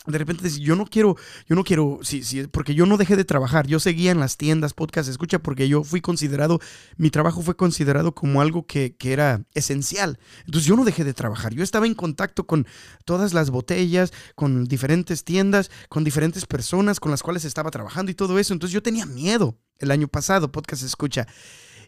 de 0.07 0.17
repente 0.17 0.49
yo 0.49 0.75
no 0.75 0.85
quiero, 0.85 1.15
yo 1.47 1.55
no 1.55 1.63
quiero, 1.63 1.99
sí, 2.01 2.23
sí, 2.23 2.47
porque 2.47 2.75
yo 2.75 2.85
no 2.85 2.97
dejé 2.97 3.15
de 3.15 3.25
trabajar, 3.25 3.67
yo 3.67 3.79
seguía 3.79 4.11
en 4.11 4.19
las 4.19 4.37
tiendas, 4.37 4.73
podcast, 4.73 5.09
escucha, 5.09 5.39
porque 5.39 5.67
yo 5.67 5.83
fui 5.83 6.01
considerado, 6.01 6.59
mi 6.97 7.09
trabajo 7.09 7.41
fue 7.41 7.55
considerado 7.55 8.13
como 8.13 8.41
algo 8.41 8.65
que, 8.65 8.95
que, 8.95 9.13
era 9.13 9.43
esencial. 9.53 10.19
Entonces 10.45 10.65
yo 10.65 10.75
no 10.75 10.83
dejé 10.83 11.03
de 11.03 11.13
trabajar, 11.13 11.53
yo 11.53 11.63
estaba 11.63 11.85
en 11.85 11.95
contacto 11.95 12.45
con 12.45 12.67
todas 13.05 13.33
las 13.33 13.49
botellas, 13.49 14.11
con 14.35 14.65
diferentes 14.65 15.23
tiendas, 15.23 15.71
con 15.89 16.03
diferentes 16.03 16.45
personas 16.45 16.99
con 16.99 17.11
las 17.11 17.23
cuales 17.23 17.45
estaba 17.45 17.71
trabajando 17.71 18.11
y 18.11 18.15
todo 18.15 18.39
eso. 18.39 18.53
Entonces 18.53 18.73
yo 18.73 18.83
tenía 18.83 19.05
miedo 19.05 19.57
el 19.79 19.91
año 19.91 20.07
pasado, 20.07 20.51
podcast, 20.51 20.83
escucha. 20.83 21.27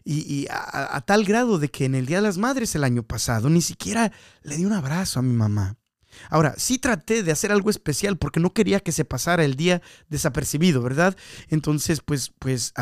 Y, 0.04 0.46
a, 0.48 0.96
a 0.96 1.00
tal 1.02 1.24
grado 1.24 1.58
de 1.58 1.68
que 1.68 1.84
en 1.84 1.94
el 1.94 2.06
Día 2.06 2.18
de 2.18 2.22
las 2.22 2.38
Madres 2.38 2.74
el 2.74 2.84
año 2.84 3.02
pasado 3.02 3.50
ni 3.50 3.60
siquiera 3.60 4.10
le 4.42 4.56
di 4.56 4.64
un 4.64 4.72
abrazo 4.72 5.18
a 5.18 5.22
mi 5.22 5.34
mamá. 5.34 5.76
Ahora, 6.30 6.54
sí 6.56 6.78
traté 6.78 7.22
de 7.22 7.32
hacer 7.32 7.52
algo 7.52 7.70
especial 7.70 8.18
porque 8.18 8.40
no 8.40 8.52
quería 8.52 8.80
que 8.80 8.92
se 8.92 9.04
pasara 9.04 9.44
el 9.44 9.56
día 9.56 9.82
desapercibido, 10.08 10.82
¿verdad? 10.82 11.16
Entonces, 11.48 12.00
pues, 12.00 12.32
pues, 12.38 12.72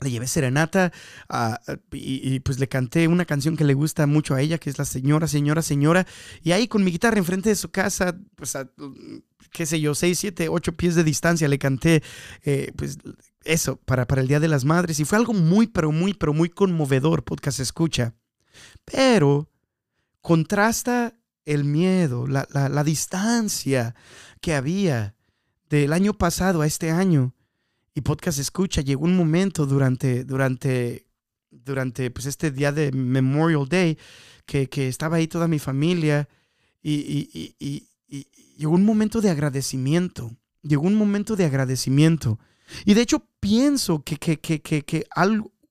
le 0.00 0.10
llevé 0.10 0.28
serenata 0.28 0.92
ah, 1.28 1.60
y, 1.92 2.40
pues 2.40 2.58
le 2.60 2.68
canté 2.68 3.08
una 3.08 3.24
canción 3.24 3.56
que 3.56 3.64
le 3.64 3.74
gusta 3.74 4.06
mucho 4.06 4.34
a 4.34 4.40
ella, 4.40 4.58
que 4.58 4.70
es 4.70 4.78
la 4.78 4.84
señora, 4.84 5.26
señora, 5.26 5.62
señora. 5.62 6.06
Y 6.42 6.52
ahí 6.52 6.68
con 6.68 6.84
mi 6.84 6.92
guitarra 6.92 7.18
enfrente 7.18 7.48
de 7.48 7.56
su 7.56 7.70
casa, 7.70 8.16
pues 8.36 8.54
a, 8.54 8.70
qué 9.50 9.66
sé 9.66 9.80
yo, 9.80 9.94
seis, 9.94 10.18
siete, 10.18 10.48
ocho 10.48 10.72
pies 10.72 10.94
de 10.94 11.04
distancia, 11.04 11.48
le 11.48 11.58
canté 11.58 12.02
eh, 12.44 12.72
pues 12.76 12.98
eso 13.44 13.76
para, 13.76 14.06
para 14.06 14.20
el 14.20 14.28
Día 14.28 14.40
de 14.40 14.48
las 14.48 14.64
Madres. 14.64 15.00
Y 15.00 15.04
fue 15.04 15.18
algo 15.18 15.32
muy, 15.32 15.66
pero 15.66 15.90
muy, 15.90 16.14
pero 16.14 16.32
muy 16.32 16.48
conmovedor, 16.48 17.24
podcast 17.24 17.60
escucha. 17.60 18.14
Pero 18.84 19.50
contrasta 20.20 21.14
el 21.48 21.64
miedo, 21.64 22.26
la, 22.26 22.46
la, 22.52 22.68
la 22.68 22.84
distancia 22.84 23.94
que 24.40 24.54
había 24.54 25.14
del 25.68 25.92
año 25.92 26.12
pasado 26.14 26.62
a 26.62 26.66
este 26.66 26.90
año 26.90 27.34
y 27.94 28.00
podcast 28.02 28.38
escucha, 28.38 28.80
llegó 28.80 29.04
un 29.04 29.16
momento 29.16 29.66
durante, 29.66 30.24
durante, 30.24 31.08
durante 31.50 32.10
pues 32.10 32.26
este 32.26 32.50
día 32.50 32.70
de 32.70 32.92
Memorial 32.92 33.68
Day 33.68 33.98
que, 34.46 34.68
estaba 34.88 35.16
ahí 35.16 35.26
toda 35.26 35.48
mi 35.48 35.58
familia 35.58 36.28
y, 36.82 37.88
llegó 38.56 38.74
un 38.74 38.84
momento 38.84 39.20
de 39.20 39.30
agradecimiento, 39.30 40.30
llegó 40.62 40.82
un 40.86 40.94
momento 40.94 41.34
de 41.34 41.44
agradecimiento. 41.44 42.38
Y 42.84 42.94
de 42.94 43.02
hecho 43.02 43.26
pienso 43.40 44.02
que, 44.04 44.16
que, 44.16 44.38
que, 44.38 44.60
que, 44.60 45.06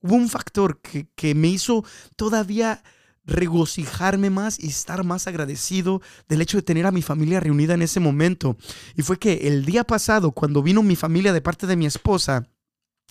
hubo 0.02 0.14
un 0.14 0.28
factor 0.28 0.80
que, 0.80 1.08
que 1.14 1.34
me 1.34 1.48
hizo 1.48 1.84
todavía 2.16 2.82
regocijarme 3.28 4.30
más 4.30 4.58
y 4.58 4.68
estar 4.68 5.04
más 5.04 5.26
agradecido 5.26 6.00
del 6.28 6.40
hecho 6.40 6.56
de 6.56 6.62
tener 6.62 6.86
a 6.86 6.90
mi 6.90 7.02
familia 7.02 7.40
reunida 7.40 7.74
en 7.74 7.82
ese 7.82 8.00
momento. 8.00 8.56
Y 8.96 9.02
fue 9.02 9.18
que 9.18 9.48
el 9.48 9.64
día 9.64 9.84
pasado, 9.84 10.32
cuando 10.32 10.62
vino 10.62 10.82
mi 10.82 10.96
familia 10.96 11.32
de 11.32 11.42
parte 11.42 11.66
de 11.66 11.76
mi 11.76 11.86
esposa 11.86 12.48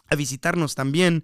a 0.10 0.16
visitarnos 0.16 0.76
también, 0.76 1.24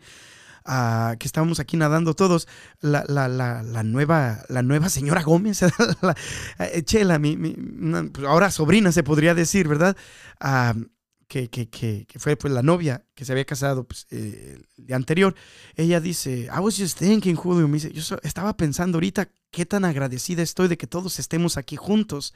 que 0.66 1.28
estábamos 1.28 1.60
aquí 1.60 1.76
nadando 1.76 2.14
todos, 2.14 2.48
la, 2.80 3.84
nueva, 3.84 4.44
la 4.48 4.62
nueva 4.62 4.90
señora 4.90 5.24
Gómez, 5.24 5.62
la, 6.02 6.16
eh, 6.60 6.84
Chela, 6.84 7.20
mi, 7.20 7.36
pues 7.36 8.26
ahora 8.28 8.50
sobrina 8.52 8.92
se 8.92 9.04
podría 9.04 9.34
decir, 9.36 9.68
¿verdad? 9.68 9.98
Ah, 10.40 10.74
que, 11.34 11.68
que, 11.68 12.06
que, 12.06 12.20
fue 12.20 12.36
pues 12.36 12.54
la 12.54 12.62
novia 12.62 13.04
que 13.16 13.26
se 13.26 13.32
había 13.32 13.44
casado 13.44 13.86
pues, 13.86 14.06
eh, 14.12 14.62
el 14.78 14.86
día 14.86 14.96
anterior, 14.96 15.34
ella 15.76 16.00
dice, 16.00 16.48
I 16.56 16.60
was 16.60 16.78
just 16.78 17.00
thinking, 17.00 17.36
Julio, 17.36 17.68
me 17.68 17.76
dice, 17.76 17.92
yo 17.92 18.04
estaba 18.22 18.56
pensando 18.56 18.98
ahorita 18.98 19.32
qué 19.50 19.66
tan 19.66 19.84
agradecida 19.84 20.44
estoy 20.44 20.68
de 20.68 20.78
que 20.78 20.86
todos 20.86 21.18
estemos 21.18 21.58
aquí 21.58 21.76
juntos. 21.76 22.36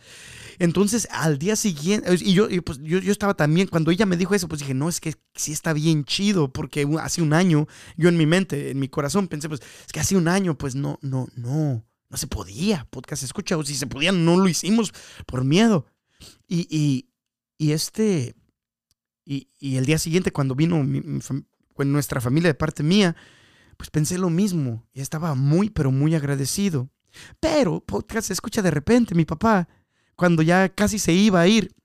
Entonces, 0.57 1.07
al 1.11 1.37
día 1.37 1.55
siguiente, 1.55 2.11
y 2.21 2.33
yo, 2.33 2.47
pues, 2.63 2.79
yo, 2.81 2.97
yo, 2.97 3.11
estaba 3.11 3.35
también, 3.35 3.67
cuando 3.67 3.91
ella 3.91 4.07
me 4.07 4.17
dijo 4.17 4.33
eso, 4.33 4.47
pues 4.47 4.61
dije, 4.61 4.73
no, 4.73 4.89
es 4.89 4.99
que 4.99 5.13
sí 5.35 5.51
está 5.51 5.73
bien 5.73 6.03
chido, 6.03 6.51
porque 6.51 6.87
hace 6.99 7.21
un 7.21 7.33
año, 7.33 7.67
yo 7.97 8.09
en 8.09 8.17
mi 8.17 8.25
mente, 8.25 8.71
en 8.71 8.79
mi 8.79 8.87
corazón, 8.87 9.27
pensé, 9.27 9.47
pues, 9.47 9.61
es 9.85 9.93
que 9.93 9.99
hace 9.99 10.17
un 10.17 10.27
año, 10.27 10.57
pues 10.57 10.73
no, 10.73 10.97
no, 11.03 11.27
no, 11.35 11.85
no 12.09 12.17
se 12.17 12.25
podía, 12.25 12.87
podcast 12.89 13.21
escucha, 13.21 13.57
o 13.57 13.63
si 13.63 13.75
se 13.75 13.85
podía, 13.85 14.11
no 14.11 14.37
lo 14.37 14.49
hicimos 14.49 14.91
por 15.27 15.43
miedo. 15.43 15.85
Y, 16.47 16.67
y, 16.75 17.11
y 17.59 17.73
este 17.73 18.35
y, 19.27 19.75
el 19.75 19.85
día 19.85 19.97
siguiente, 19.97 20.31
cuando 20.31 20.55
vino 20.55 20.85
nuestra 21.77 22.21
familia 22.21 22.49
de 22.49 22.55
parte 22.55 22.81
mía, 22.81 23.15
pues 23.75 23.89
pensé 23.89 24.17
lo 24.17 24.29
mismo 24.29 24.87
y 24.93 25.01
estaba 25.01 25.35
muy, 25.35 25.69
pero 25.69 25.91
muy 25.91 26.15
agradecido. 26.15 26.89
Pero, 27.39 27.81
podcast 27.81 28.31
escucha 28.31 28.61
de 28.61 28.71
repente, 28.71 29.15
mi 29.15 29.25
papá, 29.25 29.67
cuando 30.15 30.43
ya 30.43 30.69
casi 30.69 30.97
se 30.97 31.11
iba 31.11 31.41
a 31.41 31.47
ir, 31.47 31.75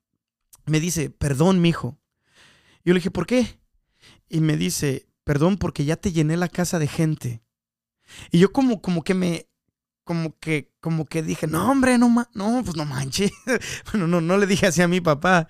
me 0.67 0.79
dice, 0.79 1.11
perdón, 1.11 1.61
mijo. 1.61 1.99
Yo 2.85 2.95
le 2.95 3.01
dije, 3.01 3.11
¿por 3.11 3.27
qué? 3.27 3.59
Y 4.29 4.41
me 4.41 4.57
dice, 4.57 5.09
perdón 5.25 5.57
porque 5.57 5.85
ya 5.85 5.97
te 5.97 6.13
llené 6.13 6.37
la 6.37 6.49
casa 6.49 6.79
de 6.79 6.87
gente. 6.87 7.43
Y 8.31 8.39
yo 8.39 8.53
como, 8.53 8.81
como 8.81 9.03
que 9.03 9.15
me, 9.15 9.49
como 10.05 10.39
que, 10.39 10.73
como 10.81 11.07
que 11.07 11.23
dije, 11.23 11.47
no, 11.47 11.71
hombre, 11.71 11.99
no, 11.99 12.09
no, 12.35 12.63
pues 12.65 12.77
no 12.77 12.85
manches. 12.85 13.33
bueno, 13.93 14.07
no, 14.07 14.21
no 14.21 14.37
le 14.37 14.47
dije 14.47 14.67
así 14.67 14.83
a 14.83 14.89
mi 14.89 15.01
papá, 15.01 15.49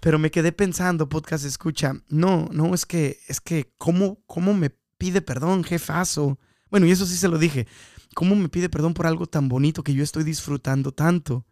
pero 0.00 0.18
me 0.18 0.30
quedé 0.30 0.52
pensando, 0.52 1.08
podcast 1.08 1.44
escucha, 1.44 1.94
no, 2.08 2.48
no, 2.52 2.74
es 2.74 2.86
que, 2.86 3.18
es 3.28 3.40
que, 3.40 3.72
¿cómo, 3.78 4.22
cómo 4.26 4.54
me 4.54 4.70
pide 4.98 5.22
perdón, 5.22 5.64
jefazo? 5.64 6.38
Bueno, 6.70 6.86
y 6.86 6.90
eso 6.90 7.06
sí 7.06 7.16
se 7.16 7.28
lo 7.28 7.38
dije. 7.38 7.66
¿Cómo 8.14 8.34
me 8.34 8.48
pide 8.48 8.68
perdón 8.68 8.94
por 8.94 9.06
algo 9.06 9.26
tan 9.26 9.48
bonito 9.48 9.82
que 9.82 9.94
yo 9.94 10.02
estoy 10.02 10.24
disfrutando 10.24 10.92
tanto? 10.92 11.46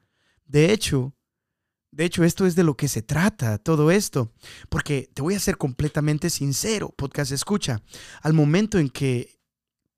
De 0.47 0.73
hecho, 0.73 1.15
de 1.93 2.05
hecho, 2.05 2.23
esto 2.23 2.47
es 2.47 2.55
de 2.55 2.63
lo 2.63 2.77
que 2.77 2.89
se 2.89 3.03
trata, 3.03 3.59
todo 3.59 3.91
esto. 3.91 4.33
Porque 4.69 5.11
te 5.13 5.23
voy 5.23 5.35
a 5.35 5.41
ser 5.41 5.57
completamente 5.57 6.31
sincero, 6.31 6.95
podcast 6.97 7.33
escucha. 7.33 7.83
Al 8.23 8.33
momento 8.33 8.79
en 8.79 8.91
que 8.91 9.40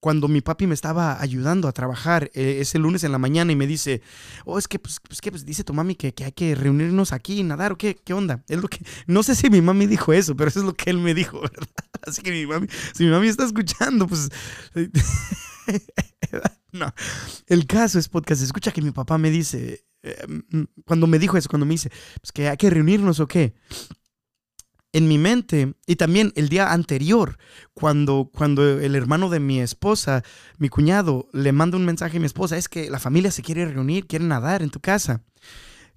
cuando 0.02 0.26
mi 0.26 0.40
papi 0.40 0.66
me 0.66 0.75
estaba 0.75 1.23
ayudando 1.23 1.68
a 1.68 1.73
trabajar 1.73 2.28
eh, 2.35 2.56
ese 2.59 2.80
lunes 2.80 3.04
en 3.04 3.12
la 3.12 3.18
mañana 3.18 3.52
y 3.52 3.56
me 3.56 3.68
dice, 3.68 4.02
oh, 4.44 4.59
es 4.59 4.66
que, 4.66 4.80
pues, 4.80 4.99
pues, 4.99 5.21
que, 5.21 5.30
pues 5.30 5.47
dice 5.47 5.62
tu 5.62 5.75
mami 5.75 5.94
que, 5.94 6.12
hay 6.25 6.32
que 6.32 6.56
reunirnos 6.56 7.12
aquí 7.12 7.38
y 7.38 7.44
nadar, 7.44 7.71
o 7.71 7.78
qué, 7.78 7.94
qué 7.94 8.12
onda. 8.12 8.42
Es 8.49 8.61
lo 8.61 8.66
que, 8.66 8.85
no 9.06 9.23
sé 9.23 9.37
si 9.37 9.49
mi 9.49 9.61
mami 9.61 9.87
dijo 9.87 10.12
eso, 10.12 10.35
pero 10.35 10.49
eso 10.49 10.59
es 10.59 10.66
lo 10.66 10.75
que 10.75 10.90
él 10.90 10.99
me 10.99 11.14
dijo, 11.14 11.40
¿verdad? 11.40 11.68
Así 12.04 12.21
que 12.21 12.32
mi 12.32 12.44
mami, 12.49 12.66
si 12.92 13.04
mi 13.04 13.12
mami 13.12 13.28
está 13.28 13.44
escuchando, 13.44 14.09
pues... 14.09 14.28
no, 16.73 16.92
el 17.47 17.68
caso 17.68 18.00
es 18.00 18.09
podcast, 18.09 18.42
escucha 18.42 18.73
que 18.73 18.82
mi 18.82 18.90
papá 18.90 19.18
me 19.18 19.30
dice, 19.30 19.85
eh, 20.02 20.26
mm, 20.26 20.62
cuando 20.85 21.06
me 21.06 21.21
dijo 21.21 21.37
eso, 21.37 21.49
cuando 21.49 21.64
me 21.64 21.75
dice, 21.75 21.92
pues 22.21 22.32
que 22.32 22.49
hay 22.49 22.56
que 22.56 22.71
reunirnos 22.71 23.21
o 23.21 23.28
qué 23.28 23.54
en 24.93 25.09
mi 25.09 25.19
mente 25.19 25.75
y 25.87 25.97
también 25.97 26.33
el 26.37 26.49
día 26.49 26.73
anterior, 26.73 27.39
cuando, 27.75 28.31
cuando 28.33 28.81
el 28.81 28.95
hermano 28.95 29.31
de 29.31 29.41
mi 29.41 29.61
esposa, 29.61 30.23
mi 30.59 30.69
cuñado, 30.69 31.29
le 31.33 31.53
manda 31.53 31.77
un 31.77 31.85
mensaje 31.85 32.19
a 32.19 32.21
mi 32.21 32.27
esposa, 32.27 32.57
es 32.57 32.69
que 32.69 32.91
la 32.91 32.99
familia 32.99 33.31
se 33.31 33.43
quiere 33.43 33.67
reunir, 33.67 34.07
quiere 34.07 34.25
nadar 34.25 34.63
en 34.63 34.71
tu 34.71 34.81
casa. 34.81 35.23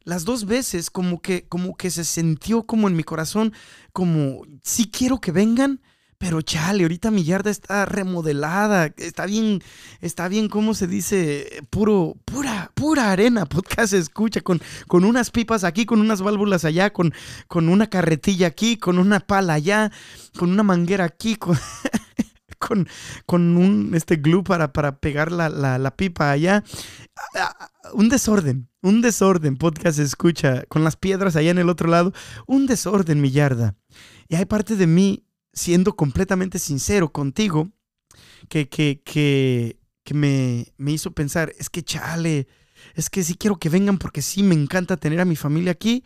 Las 0.03 0.23
dos 0.23 0.45
veces 0.45 0.89
como 0.89 1.21
que, 1.21 1.47
como 1.47 1.75
que 1.75 1.89
se 1.89 2.05
sintió 2.05 2.63
como 2.63 2.87
en 2.87 2.95
mi 2.95 3.03
corazón, 3.03 3.53
como, 3.91 4.43
sí 4.63 4.89
quiero 4.89 5.19
que 5.19 5.31
vengan, 5.31 5.81
pero 6.17 6.41
chale, 6.41 6.83
ahorita 6.83 7.11
mi 7.11 7.23
yarda 7.23 7.51
está 7.51 7.85
remodelada, 7.85 8.93
está 8.97 9.25
bien, 9.25 9.61
está 10.01 10.27
bien, 10.27 10.47
¿cómo 10.47 10.73
se 10.73 10.87
dice? 10.87 11.61
Puro, 11.69 12.15
pura, 12.25 12.71
pura 12.73 13.11
arena, 13.11 13.45
podcast 13.45 13.93
escucha, 13.93 14.41
con, 14.41 14.61
con 14.87 15.03
unas 15.03 15.31
pipas 15.31 15.63
aquí, 15.63 15.85
con 15.85 15.99
unas 15.99 16.21
válvulas 16.21 16.63
allá, 16.65 16.91
con, 16.93 17.13
con 17.47 17.69
una 17.69 17.87
carretilla 17.87 18.47
aquí, 18.47 18.77
con 18.77 18.97
una 18.97 19.19
pala 19.19 19.53
allá, 19.53 19.91
con 20.37 20.51
una 20.51 20.63
manguera 20.63 21.03
aquí, 21.03 21.35
con, 22.59 22.87
con, 23.25 23.57
un 23.57 23.91
este 23.93 24.15
glue 24.15 24.43
para, 24.43 24.71
para 24.71 24.97
pegar 24.99 25.31
la, 25.31 25.49
la 25.49 25.95
pipa 25.95 26.31
allá. 26.31 26.63
Un 27.93 28.09
desorden, 28.09 28.69
un 28.81 29.01
desorden, 29.01 29.57
podcast 29.57 29.99
escucha, 29.99 30.63
con 30.69 30.83
las 30.83 30.95
piedras 30.95 31.35
allá 31.35 31.51
en 31.51 31.59
el 31.59 31.69
otro 31.69 31.89
lado, 31.89 32.13
un 32.47 32.67
desorden 32.67 33.21
mi 33.21 33.31
yarda. 33.31 33.75
Y 34.27 34.35
hay 34.35 34.45
parte 34.45 34.75
de 34.75 34.87
mí 34.87 35.24
siendo 35.55 35.95
completamente 35.95 36.59
sincero 36.59 37.11
contigo, 37.11 37.71
que, 38.49 38.69
que, 38.69 39.01
que, 39.03 40.13
me, 40.13 40.67
me, 40.77 40.91
hizo 40.91 41.11
pensar, 41.11 41.51
es 41.57 41.69
que 41.69 41.81
chale, 41.81 42.47
es 42.93 43.09
que 43.09 43.23
sí 43.23 43.35
quiero 43.35 43.55
que 43.55 43.69
vengan 43.69 43.97
porque 43.97 44.21
sí 44.21 44.43
me 44.43 44.53
encanta 44.53 44.97
tener 44.97 45.19
a 45.21 45.25
mi 45.25 45.35
familia 45.35 45.71
aquí, 45.71 46.03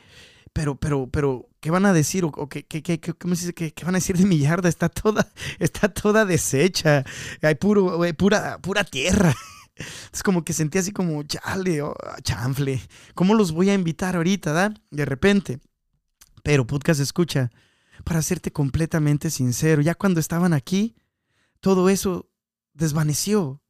pero, 0.53 0.79
pero, 0.79 1.09
pero, 1.09 1.49
¿qué 1.59 1.71
van 1.71 1.85
a 1.85 1.93
decir? 1.93 2.23
¿O, 2.23 2.31
qué, 2.47 2.65
qué, 2.65 2.81
qué, 2.81 2.99
qué, 2.99 3.13
qué, 3.13 3.85
van 3.85 3.95
a 3.95 3.97
decir 3.97 4.17
de 4.17 4.25
mi 4.25 4.39
yarda? 4.39 4.69
Está 4.69 4.87
toda, 4.87 5.31
está 5.59 5.89
toda 5.89 6.25
deshecha, 6.25 7.03
hay 7.41 7.55
puro, 7.55 7.99
pura, 8.17 8.59
pura 8.59 8.83
tierra. 8.83 9.35
Es 10.11 10.23
como 10.23 10.43
que 10.43 10.51
sentí 10.51 10.77
así 10.77 10.91
como, 10.91 11.23
chale, 11.23 11.81
oh, 11.81 11.95
chanfle, 12.21 12.81
¿cómo 13.15 13.33
los 13.33 13.53
voy 13.53 13.69
a 13.69 13.73
invitar 13.73 14.17
ahorita, 14.17 14.51
da? 14.51 14.73
De 14.91 15.05
repente. 15.05 15.59
Pero 16.43 16.67
podcast 16.67 16.99
escucha, 16.99 17.49
para 18.03 18.21
serte 18.21 18.51
completamente 18.51 19.29
sincero, 19.29 19.81
ya 19.81 19.95
cuando 19.95 20.19
estaban 20.19 20.53
aquí, 20.53 20.95
todo 21.59 21.89
eso 21.89 22.29
desvaneció. 22.73 23.61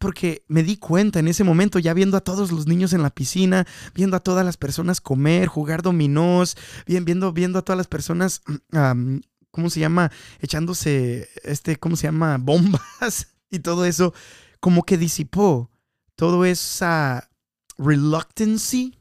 Porque 0.00 0.44
me 0.48 0.64
di 0.64 0.78
cuenta 0.78 1.20
en 1.20 1.28
ese 1.28 1.44
momento, 1.44 1.78
ya 1.78 1.94
viendo 1.94 2.16
a 2.16 2.20
todos 2.20 2.50
los 2.50 2.66
niños 2.66 2.92
en 2.92 3.02
la 3.02 3.10
piscina, 3.10 3.66
viendo 3.94 4.16
a 4.16 4.20
todas 4.20 4.44
las 4.44 4.56
personas 4.56 5.00
comer, 5.00 5.46
jugar 5.46 5.82
dominós, 5.82 6.56
viendo, 6.86 7.32
viendo 7.32 7.60
a 7.60 7.62
todas 7.62 7.78
las 7.78 7.86
personas, 7.86 8.42
¿cómo 9.50 9.70
se 9.70 9.80
llama? 9.80 10.10
Echándose, 10.40 11.28
este, 11.44 11.76
¿cómo 11.76 11.96
se 11.96 12.08
llama? 12.08 12.36
Bombas 12.40 13.28
y 13.50 13.60
todo 13.60 13.84
eso, 13.84 14.12
como 14.60 14.82
que 14.84 14.98
disipó 14.98 15.70
todo 16.16 16.44
esa 16.44 17.30
reluctancy, 17.78 18.98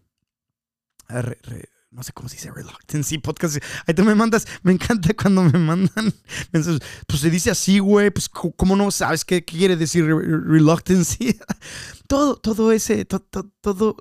no 1.95 2.03
sé 2.03 2.11
cómo 2.11 2.27
se 2.27 2.35
dice 2.35 2.51
reluctancy 2.51 3.17
podcast. 3.19 3.57
Ahí 3.87 3.93
tú 3.93 4.03
me 4.03 4.15
mandas, 4.15 4.45
me 4.63 4.73
encanta 4.73 5.13
cuando 5.21 5.43
me 5.43 5.57
mandan 5.57 6.13
mensajes. 6.51 6.81
Pues 7.07 7.21
se 7.21 7.29
dice 7.29 7.51
así, 7.51 7.79
güey, 7.79 8.11
pues 8.11 8.29
¿cómo 8.29 8.75
no 8.75 8.91
sabes 8.91 9.23
qué, 9.23 9.43
quiere 9.43 9.75
decir 9.75 10.05
reluctancy? 10.05 11.37
todo, 12.07 12.35
todo 12.35 12.71
ese, 12.71 13.05
todo, 13.05 13.25
todo, 13.61 13.95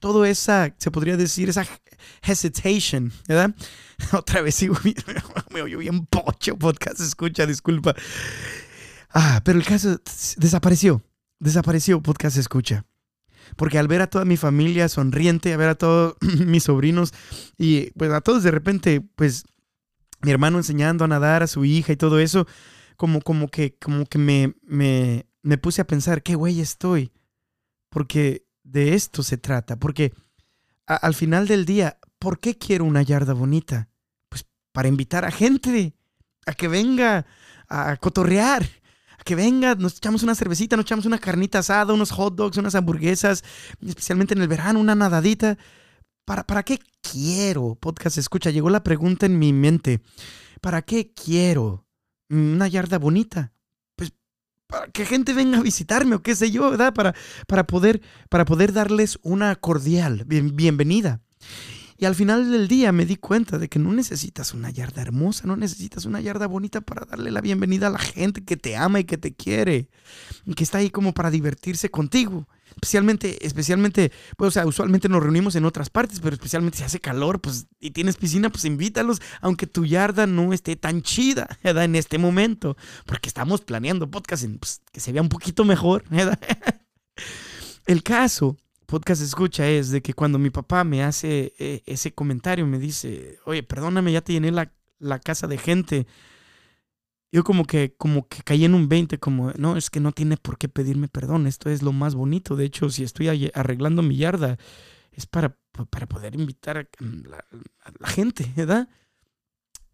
todo 0.00 0.24
esa, 0.24 0.74
se 0.78 0.90
podría 0.90 1.16
decir, 1.16 1.48
esa 1.48 1.66
hesitation, 2.22 3.12
¿verdad? 3.28 3.54
Otra 4.12 4.42
vez 4.42 4.56
sigo, 4.56 4.76
me 5.50 5.62
oyo 5.62 5.78
bien 5.78 6.06
pocho, 6.06 6.56
podcast, 6.58 7.00
escucha, 7.00 7.46
disculpa. 7.46 7.94
Ah, 9.10 9.40
pero 9.44 9.58
el 9.58 9.64
caso 9.64 10.00
desapareció, 10.36 11.02
desapareció, 11.38 12.02
podcast, 12.02 12.36
escucha. 12.36 12.84
Porque 13.56 13.78
al 13.78 13.88
ver 13.88 14.02
a 14.02 14.06
toda 14.08 14.24
mi 14.24 14.36
familia 14.36 14.88
sonriente, 14.88 15.52
a 15.52 15.56
ver 15.56 15.70
a 15.70 15.74
todos 15.74 16.16
mis 16.46 16.64
sobrinos 16.64 17.12
y 17.56 17.90
pues 17.92 18.10
a 18.12 18.20
todos 18.20 18.42
de 18.42 18.50
repente, 18.50 19.00
pues 19.16 19.44
mi 20.22 20.30
hermano 20.30 20.58
enseñando 20.58 21.04
a 21.04 21.08
nadar 21.08 21.42
a 21.42 21.46
su 21.46 21.64
hija 21.64 21.92
y 21.92 21.96
todo 21.96 22.18
eso, 22.18 22.46
como, 22.96 23.20
como 23.20 23.48
que, 23.48 23.76
como 23.76 24.06
que 24.06 24.18
me, 24.18 24.54
me, 24.62 25.26
me 25.42 25.58
puse 25.58 25.80
a 25.80 25.86
pensar, 25.86 26.22
qué 26.22 26.34
güey 26.34 26.60
estoy. 26.60 27.12
Porque 27.90 28.46
de 28.64 28.94
esto 28.94 29.22
se 29.22 29.38
trata. 29.38 29.76
Porque 29.76 30.12
al 30.86 31.14
final 31.14 31.46
del 31.46 31.64
día, 31.64 31.98
¿por 32.18 32.38
qué 32.40 32.56
quiero 32.56 32.84
una 32.84 33.02
yarda 33.02 33.32
bonita? 33.32 33.88
Pues 34.28 34.46
para 34.72 34.88
invitar 34.88 35.24
a 35.24 35.30
gente 35.30 35.94
a 36.46 36.54
que 36.54 36.68
venga 36.68 37.26
a 37.68 37.96
cotorrear, 37.96 38.68
que 39.28 39.34
venga, 39.34 39.74
nos 39.74 39.98
echamos 39.98 40.22
una 40.22 40.34
cervecita, 40.34 40.74
nos 40.74 40.86
echamos 40.86 41.04
una 41.04 41.18
carnita 41.18 41.58
asada, 41.58 41.92
unos 41.92 42.12
hot 42.12 42.34
dogs, 42.34 42.56
unas 42.56 42.74
hamburguesas, 42.74 43.44
especialmente 43.86 44.32
en 44.32 44.40
el 44.40 44.48
verano, 44.48 44.80
una 44.80 44.94
nadadita. 44.94 45.58
¿Para, 46.24 46.46
¿Para 46.46 46.62
qué 46.62 46.78
quiero? 47.02 47.74
Podcast 47.74 48.16
escucha, 48.16 48.48
llegó 48.48 48.70
la 48.70 48.82
pregunta 48.82 49.26
en 49.26 49.38
mi 49.38 49.52
mente. 49.52 50.00
¿Para 50.62 50.80
qué 50.80 51.12
quiero 51.12 51.84
una 52.30 52.68
yarda 52.68 52.98
bonita? 52.98 53.52
Pues 53.96 54.14
para 54.66 54.86
que 54.86 55.04
gente 55.04 55.34
venga 55.34 55.58
a 55.58 55.62
visitarme 55.62 56.14
o 56.14 56.22
qué 56.22 56.34
sé 56.34 56.50
yo, 56.50 56.70
¿verdad? 56.70 56.94
Para, 56.94 57.14
para, 57.46 57.66
poder, 57.66 58.00
para 58.30 58.46
poder 58.46 58.72
darles 58.72 59.18
una 59.20 59.54
cordial 59.56 60.24
bienvenida. 60.24 61.20
Y 62.00 62.04
al 62.04 62.14
final 62.14 62.48
del 62.48 62.68
día 62.68 62.92
me 62.92 63.04
di 63.04 63.16
cuenta 63.16 63.58
de 63.58 63.68
que 63.68 63.80
no 63.80 63.92
necesitas 63.92 64.54
una 64.54 64.70
yarda 64.70 65.02
hermosa, 65.02 65.48
no 65.48 65.56
necesitas 65.56 66.04
una 66.04 66.20
yarda 66.20 66.46
bonita 66.46 66.80
para 66.80 67.04
darle 67.04 67.32
la 67.32 67.40
bienvenida 67.40 67.88
a 67.88 67.90
la 67.90 67.98
gente 67.98 68.44
que 68.44 68.56
te 68.56 68.76
ama 68.76 69.00
y 69.00 69.04
que 69.04 69.18
te 69.18 69.34
quiere, 69.34 69.88
que 70.54 70.62
está 70.62 70.78
ahí 70.78 70.90
como 70.90 71.12
para 71.12 71.32
divertirse 71.32 71.90
contigo. 71.90 72.46
Especialmente, 72.70 73.44
especialmente, 73.44 74.12
pues, 74.36 74.48
o 74.48 74.50
sea, 74.52 74.64
usualmente 74.64 75.08
nos 75.08 75.24
reunimos 75.24 75.56
en 75.56 75.64
otras 75.64 75.90
partes, 75.90 76.20
pero 76.20 76.34
especialmente 76.34 76.78
si 76.78 76.84
hace 76.84 77.00
calor, 77.00 77.40
pues, 77.40 77.66
y 77.80 77.90
tienes 77.90 78.16
piscina, 78.16 78.48
pues 78.48 78.64
invítalos, 78.64 79.20
aunque 79.40 79.66
tu 79.66 79.84
yarda 79.84 80.28
no 80.28 80.52
esté 80.52 80.76
tan 80.76 81.02
chida, 81.02 81.48
¿verdad? 81.64 81.82
En 81.82 81.96
este 81.96 82.18
momento, 82.18 82.76
porque 83.06 83.28
estamos 83.28 83.62
planeando 83.62 84.08
podcast 84.08 84.46
pues, 84.60 84.82
que 84.92 85.00
se 85.00 85.10
vea 85.10 85.22
un 85.22 85.28
poquito 85.28 85.64
mejor, 85.64 86.04
¿verdad? 86.10 86.38
El 87.86 88.04
caso 88.04 88.56
podcast 88.88 89.20
escucha 89.20 89.68
es 89.68 89.90
de 89.90 90.00
que 90.00 90.14
cuando 90.14 90.38
mi 90.38 90.48
papá 90.48 90.82
me 90.82 91.04
hace 91.04 91.52
eh, 91.58 91.82
ese 91.84 92.14
comentario, 92.14 92.66
me 92.66 92.78
dice, 92.78 93.38
oye, 93.44 93.62
perdóname, 93.62 94.12
ya 94.12 94.22
te 94.22 94.32
llené 94.32 94.50
la, 94.50 94.72
la, 94.98 95.18
casa 95.18 95.46
de 95.46 95.58
gente. 95.58 96.06
Yo 97.30 97.44
como 97.44 97.66
que, 97.66 97.94
como 97.98 98.26
que 98.28 98.42
caí 98.42 98.64
en 98.64 98.74
un 98.74 98.88
20, 98.88 99.18
como, 99.18 99.52
no, 99.58 99.76
es 99.76 99.90
que 99.90 100.00
no 100.00 100.12
tiene 100.12 100.38
por 100.38 100.56
qué 100.56 100.70
pedirme 100.70 101.06
perdón, 101.08 101.46
esto 101.46 101.68
es 101.68 101.82
lo 101.82 101.92
más 101.92 102.14
bonito. 102.14 102.56
De 102.56 102.64
hecho, 102.64 102.88
si 102.88 103.04
estoy 103.04 103.50
arreglando 103.52 104.02
mi 104.02 104.16
yarda, 104.16 104.56
es 105.12 105.26
para, 105.26 105.58
para 105.90 106.06
poder 106.06 106.34
invitar 106.34 106.78
a 106.78 106.88
la, 106.98 107.44
a 107.84 107.92
la 108.00 108.08
gente, 108.08 108.50
¿verdad? 108.56 108.88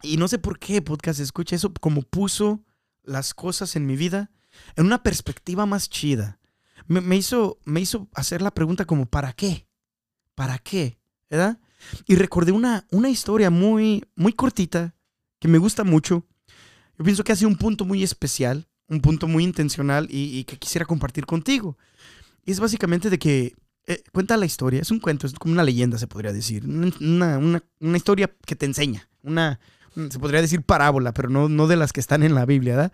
Y 0.03 0.19
no 0.19 0.29
sé 0.29 0.39
por 0.39 0.61
qué 0.61 0.83
podcast 0.83 1.19
escucha 1.19 1.57
eso, 1.57 1.75
como 1.75 2.03
puso 2.03 2.63
las 3.03 3.35
cosas 3.35 3.75
en 3.75 3.87
mi 3.87 3.97
vida 3.97 4.31
en 4.77 4.87
una 4.87 5.03
perspectiva 5.03 5.67
más 5.67 5.91
chida 5.91 6.39
me, 6.87 7.17
hizo, 7.17 7.59
me 7.65 7.81
hizo 7.81 8.09
hacer 8.15 8.43
la 8.43 8.53
pregunta 8.53 8.85
como, 8.85 9.07
¿para 9.07 9.33
qué? 9.33 9.67
¿Para 10.35 10.59
qué? 10.59 10.99
¿Verdad? 11.31 11.59
Y 12.07 12.17
recordé 12.17 12.53
una, 12.53 12.87
una 12.91 13.09
historia 13.09 13.51
muy, 13.51 14.05
muy 14.17 14.33
cortita 14.33 14.95
que 15.39 15.49
me 15.49 15.59
gusta 15.59 15.85
mucho. 15.85 16.27
Yo 16.99 17.05
pienso 17.05 17.25
que 17.25 17.33
hace 17.33 17.47
un 17.47 17.57
punto 17.57 17.85
muy 17.85 18.03
especial, 18.03 18.67
un 18.89 19.01
punto 19.01 19.27
muy 19.27 19.45
intencional 19.45 20.09
y, 20.11 20.45
que 20.45 20.59
quisiera 20.59 20.87
compartir 20.87 21.27
contigo. 21.27 21.77
Y 22.45 22.53
es 22.53 22.61
básicamente 22.61 23.11
de 23.11 23.19
que 23.19 23.55
eh, 23.87 24.03
cuenta 24.13 24.37
la 24.37 24.47
historia, 24.47 24.81
es 24.81 24.91
un 24.91 25.01
cuento, 25.01 25.27
es 25.27 25.35
como 25.35 25.53
una 25.53 25.65
leyenda, 25.65 25.99
se 25.99 26.07
podría 26.07 26.33
decir. 26.33 26.65
Una, 26.67 27.39
una, 27.39 27.63
una 27.81 27.97
historia 27.97 28.35
que 28.47 28.57
te 28.57 28.67
enseña, 28.67 29.09
una, 29.23 29.61
se 30.11 30.19
podría 30.19 30.41
decir 30.41 30.63
parábola, 30.63 31.13
pero 31.13 31.29
no, 31.29 31.49
no 31.49 31.67
de 31.67 31.77
las 31.77 31.93
que 31.93 32.01
están 32.01 32.23
en 32.23 32.35
la 32.35 32.47
Biblia, 32.47 32.77
¿verdad? 32.77 32.93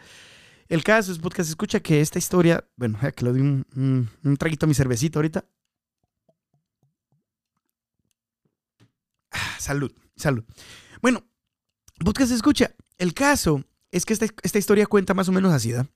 El 0.70 0.84
caso 0.84 1.10
es, 1.10 1.18
podcast, 1.18 1.50
escucha 1.50 1.80
que 1.80 2.00
esta 2.00 2.20
historia, 2.20 2.64
bueno, 2.76 2.96
ya 3.02 3.10
que 3.10 3.24
le 3.24 3.32
doy 3.32 3.40
un, 3.40 4.36
traguito 4.38 4.66
a 4.66 4.68
mi 4.68 4.74
cervecita 4.74 5.18
ahorita. 5.18 5.44
Ah, 9.32 9.56
salud, 9.58 9.92
salud. 10.14 10.44
Bueno, 11.02 11.24
podcast, 12.04 12.30
escucha, 12.30 12.72
el 12.98 13.14
caso 13.14 13.64
es 13.90 14.06
que 14.06 14.12
esta, 14.12 14.58
historia 14.60 14.86
cuenta 14.86 15.12
más 15.12 15.28
o 15.28 15.32
menos 15.32 15.52
así, 15.52 15.72
¿da? 15.72 15.88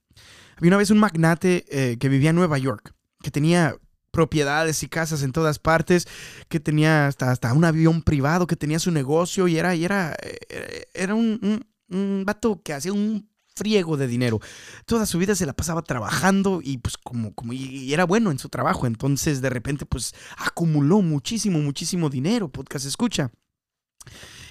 Había 0.57 0.71
una 0.71 0.77
vez 0.77 0.91
un 0.91 0.99
magnate 0.99 1.63
eh, 1.69 1.97
que 1.97 2.09
vivía 2.09 2.31
en 2.31 2.35
Nueva 2.35 2.57
York, 2.57 2.93
que 3.21 3.31
tenía 3.31 3.77
propiedades 4.11 4.83
y 4.83 4.89
casas 4.89 5.23
en 5.23 5.31
todas 5.31 5.57
partes, 5.57 6.05
que 6.49 6.59
tenía 6.59 7.07
hasta, 7.07 7.31
hasta 7.31 7.53
un 7.53 7.63
avión 7.63 8.01
privado, 8.01 8.45
que 8.45 8.57
tenía 8.57 8.79
su 8.79 8.91
negocio 8.91 9.47
y 9.47 9.57
era, 9.57 9.73
y 9.73 9.85
era, 9.85 10.17
eh, 10.21 10.87
era 10.93 11.15
un, 11.15 11.65
un 11.87 12.23
vato 12.25 12.61
que 12.61 12.73
hacía 12.73 12.91
un 12.91 13.29
friego 13.55 13.97
de 13.97 14.07
dinero. 14.07 14.39
Toda 14.85 15.05
su 15.05 15.17
vida 15.17 15.35
se 15.35 15.45
la 15.45 15.53
pasaba 15.53 15.81
trabajando 15.81 16.59
y 16.61 16.77
pues 16.77 16.97
como, 16.97 17.33
como 17.33 17.53
y 17.53 17.93
era 17.93 18.05
bueno 18.05 18.31
en 18.31 18.39
su 18.39 18.49
trabajo. 18.49 18.85
Entonces 18.85 19.41
de 19.41 19.49
repente 19.49 19.85
pues 19.85 20.13
acumuló 20.37 21.01
muchísimo, 21.01 21.59
muchísimo 21.59 22.09
dinero. 22.09 22.49
Podcast 22.49 22.85
escucha. 22.85 23.31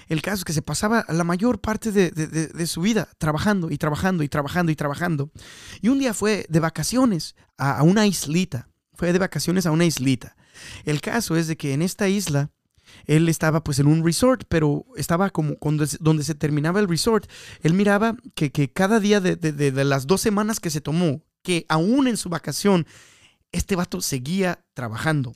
El 0.07 0.21
caso 0.21 0.37
es 0.37 0.45
que 0.45 0.53
se 0.53 0.61
pasaba 0.61 1.05
la 1.09 1.23
mayor 1.23 1.61
parte 1.61 1.91
de, 1.91 2.67
su 2.67 2.81
vida 2.81 3.09
trabajando 3.17 3.71
y 3.71 3.77
trabajando 3.77 4.23
y 4.23 4.29
trabajando 4.29 4.71
y 4.71 4.75
trabajando. 4.75 5.31
Y 5.81 5.89
un 5.89 5.99
día 5.99 6.13
fue 6.13 6.45
de 6.49 6.59
vacaciones 6.59 7.35
a, 7.57 7.77
a 7.77 7.83
una 7.83 8.05
islita. 8.05 8.69
Fue 8.93 9.13
de 9.13 9.19
vacaciones 9.19 9.65
a 9.65 9.71
una 9.71 9.85
islita. 9.85 10.35
El 10.83 11.01
caso 11.01 11.35
es 11.35 11.47
de 11.47 11.57
que 11.57 11.73
en 11.73 11.81
esta 11.81 12.07
isla 12.07 12.51
él 13.05 13.29
estaba 13.29 13.63
pues 13.63 13.79
en 13.79 13.87
un 13.87 14.03
resort, 14.03 14.43
pero 14.47 14.85
estaba 14.95 15.29
como 15.29 15.55
cuando, 15.57 15.85
donde 15.99 16.23
se 16.23 16.35
terminaba 16.35 16.79
el 16.79 16.87
resort. 16.87 17.29
Él 17.61 17.73
miraba 17.73 18.15
que, 18.35 18.51
cada 18.71 18.99
día 18.99 19.21
de, 19.21 19.85
las 19.85 20.07
dos 20.07 20.21
semanas 20.21 20.59
que 20.59 20.69
se 20.69 20.81
tomó, 20.81 21.21
que 21.41 21.65
aún 21.69 22.07
en 22.07 22.17
su 22.17 22.29
vacación, 22.29 22.85
este 23.51 23.75
vato 23.75 24.01
seguía 24.01 24.65
trabajando. 24.73 25.35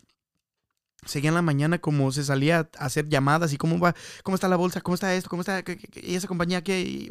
Seguía 1.05 1.29
en 1.29 1.35
la 1.35 1.41
mañana 1.41 1.79
como 1.79 2.11
se 2.11 2.25
salía 2.25 2.69
a 2.77 2.85
hacer 2.85 3.07
llamadas 3.07 3.53
y 3.53 3.57
cómo 3.57 3.79
va, 3.79 3.95
cómo 4.23 4.35
está 4.35 4.49
la 4.49 4.57
bolsa, 4.57 4.81
cómo 4.81 4.95
está 4.95 5.15
esto, 5.15 5.29
cómo 5.29 5.41
está 5.41 5.63
esa 5.95 6.27
compañía 6.27 6.61
que 6.61 7.09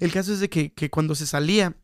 el 0.00 0.12
caso 0.12 0.34
es 0.34 0.40
de 0.40 0.50
que, 0.50 0.74
que 0.74 0.90
cuando 0.90 1.14
se 1.14 1.26
salía 1.26 1.74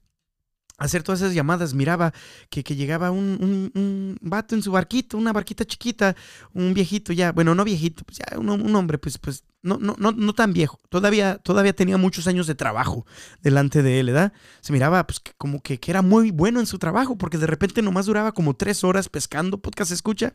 hacer 0.78 1.02
todas 1.02 1.20
esas 1.20 1.34
llamadas, 1.34 1.74
miraba 1.74 2.12
que, 2.50 2.62
llegaba 2.62 3.10
un, 3.10 3.70
un, 3.74 4.18
vato 4.20 4.54
en 4.54 4.62
su 4.62 4.72
barquito, 4.72 5.16
una 5.16 5.32
barquita 5.32 5.64
chiquita, 5.64 6.16
un 6.52 6.74
viejito 6.74 7.12
ya, 7.12 7.32
bueno, 7.32 7.54
no 7.54 7.64
viejito, 7.64 8.04
pues 8.04 8.18
ya 8.18 8.38
un, 8.38 8.74
hombre, 8.74 8.98
pues, 8.98 9.18
pues 9.18 9.44
no, 9.62 9.78
no, 9.78 9.94
no, 9.98 10.12
no 10.12 10.34
tan 10.34 10.52
viejo, 10.52 10.80
todavía, 10.88 11.38
todavía 11.38 11.74
tenía 11.74 11.96
muchos 11.96 12.26
años 12.26 12.46
de 12.46 12.54
trabajo 12.54 13.06
delante 13.40 13.82
de 13.82 14.00
él, 14.00 14.06
¿verdad? 14.06 14.32
Se 14.60 14.72
miraba 14.72 15.06
pues 15.06 15.20
como 15.38 15.62
que, 15.62 15.78
que, 15.78 15.90
era 15.90 16.02
muy 16.02 16.32
bueno 16.32 16.58
en 16.60 16.66
su 16.66 16.78
trabajo, 16.78 17.16
porque 17.16 17.38
de 17.38 17.46
repente 17.46 17.80
nomás 17.80 18.06
duraba 18.06 18.32
como 18.32 18.54
tres 18.54 18.82
horas 18.82 19.08
pescando, 19.08 19.58
podcast 19.58 19.92
escucha, 19.92 20.34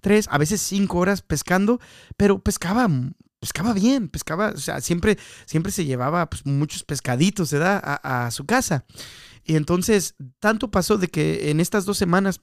tres, 0.00 0.28
a 0.30 0.38
veces 0.38 0.60
cinco 0.60 0.98
horas 0.98 1.20
pescando, 1.22 1.80
pero 2.16 2.38
pescaba 2.38 2.88
pescaba 3.40 3.72
bien, 3.72 4.08
pescaba, 4.08 4.50
o 4.50 4.58
sea, 4.58 4.82
siempre, 4.82 5.18
siempre 5.46 5.72
se 5.72 5.86
llevaba 5.86 6.28
pues, 6.28 6.44
muchos 6.44 6.84
pescaditos, 6.84 7.50
¿verdad? 7.50 7.80
A, 7.82 8.26
a 8.26 8.30
su 8.30 8.44
casa. 8.44 8.84
Y 9.50 9.56
entonces, 9.56 10.14
tanto 10.38 10.70
pasó 10.70 10.96
de 10.96 11.08
que 11.08 11.50
en 11.50 11.58
estas 11.58 11.84
dos 11.84 11.98
semanas 11.98 12.40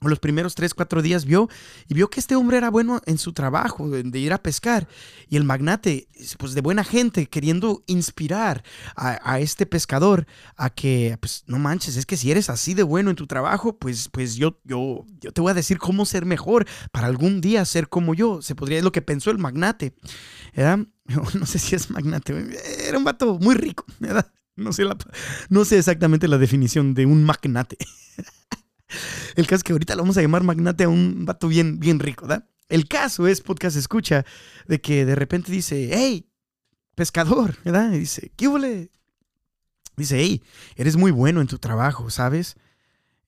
o 0.00 0.06
los 0.06 0.20
primeros 0.20 0.54
tres, 0.54 0.72
cuatro 0.72 1.02
días 1.02 1.24
vio 1.24 1.48
y 1.88 1.94
vio 1.94 2.08
que 2.10 2.20
este 2.20 2.36
hombre 2.36 2.58
era 2.58 2.70
bueno 2.70 3.00
en 3.06 3.18
su 3.18 3.32
trabajo, 3.32 3.90
de 3.90 4.18
ir 4.20 4.32
a 4.32 4.40
pescar. 4.40 4.86
Y 5.28 5.36
el 5.36 5.42
magnate, 5.42 6.06
pues 6.38 6.54
de 6.54 6.60
buena 6.60 6.84
gente, 6.84 7.26
queriendo 7.26 7.82
inspirar 7.88 8.62
a, 8.94 9.40
este 9.40 9.66
pescador 9.66 10.28
a 10.54 10.70
que, 10.70 11.18
pues 11.20 11.42
no 11.48 11.58
manches, 11.58 11.96
es 11.96 12.06
que 12.06 12.16
si 12.16 12.30
eres 12.30 12.50
así 12.50 12.72
de 12.72 12.84
bueno 12.84 13.10
en 13.10 13.16
tu 13.16 13.26
trabajo, 13.26 13.76
pues, 13.76 14.08
pues 14.08 14.36
yo, 14.36 14.60
yo, 14.62 15.06
yo 15.18 15.32
te 15.32 15.40
voy 15.40 15.50
a 15.50 15.54
decir 15.54 15.78
cómo 15.78 16.06
ser 16.06 16.24
mejor 16.24 16.68
para 16.92 17.08
algún 17.08 17.40
día 17.40 17.64
ser 17.64 17.88
como 17.88 18.14
yo. 18.14 18.42
Se 18.42 18.54
podría, 18.54 18.78
es 18.78 18.84
lo 18.84 18.92
que 18.92 19.02
pensó 19.02 19.32
el 19.32 19.38
magnate. 19.38 19.92
No 21.34 21.46
sé 21.46 21.58
si 21.58 21.74
es 21.74 21.90
magnate, 21.90 22.86
era 22.86 22.96
un 22.96 23.02
vato 23.02 23.38
muy 23.40 23.56
rico, 23.56 23.84
¿verdad? 23.98 24.30
No 24.58 24.72
sé, 24.72 24.84
no 25.50 25.64
sé 25.64 25.78
exactamente 25.78 26.26
la 26.26 26.36
definición 26.36 26.92
de 26.92 27.06
un 27.06 27.24
magnate. 27.24 27.78
El 29.36 29.46
caso 29.46 29.56
es 29.56 29.62
que 29.62 29.72
ahorita 29.72 29.94
lo 29.94 30.02
vamos 30.02 30.18
a 30.18 30.22
llamar 30.22 30.42
magnate 30.42 30.84
a 30.84 30.88
un 30.88 31.24
vato 31.24 31.46
bien, 31.46 31.78
bien 31.78 32.00
rico, 32.00 32.26
¿da? 32.26 32.48
El 32.68 32.88
caso 32.88 33.28
es, 33.28 33.40
podcast 33.40 33.76
escucha, 33.76 34.26
de 34.66 34.80
que 34.80 35.04
de 35.04 35.14
repente 35.14 35.52
dice, 35.52 35.90
hey, 35.92 36.28
pescador, 36.96 37.56
¿verdad? 37.64 37.92
Y 37.92 38.00
dice, 38.00 38.32
¿qué 38.34 38.48
huele? 38.48 38.90
Dice, 39.96 40.18
hey, 40.18 40.42
eres 40.74 40.96
muy 40.96 41.12
bueno 41.12 41.40
en 41.40 41.46
tu 41.46 41.58
trabajo, 41.58 42.10
¿sabes? 42.10 42.56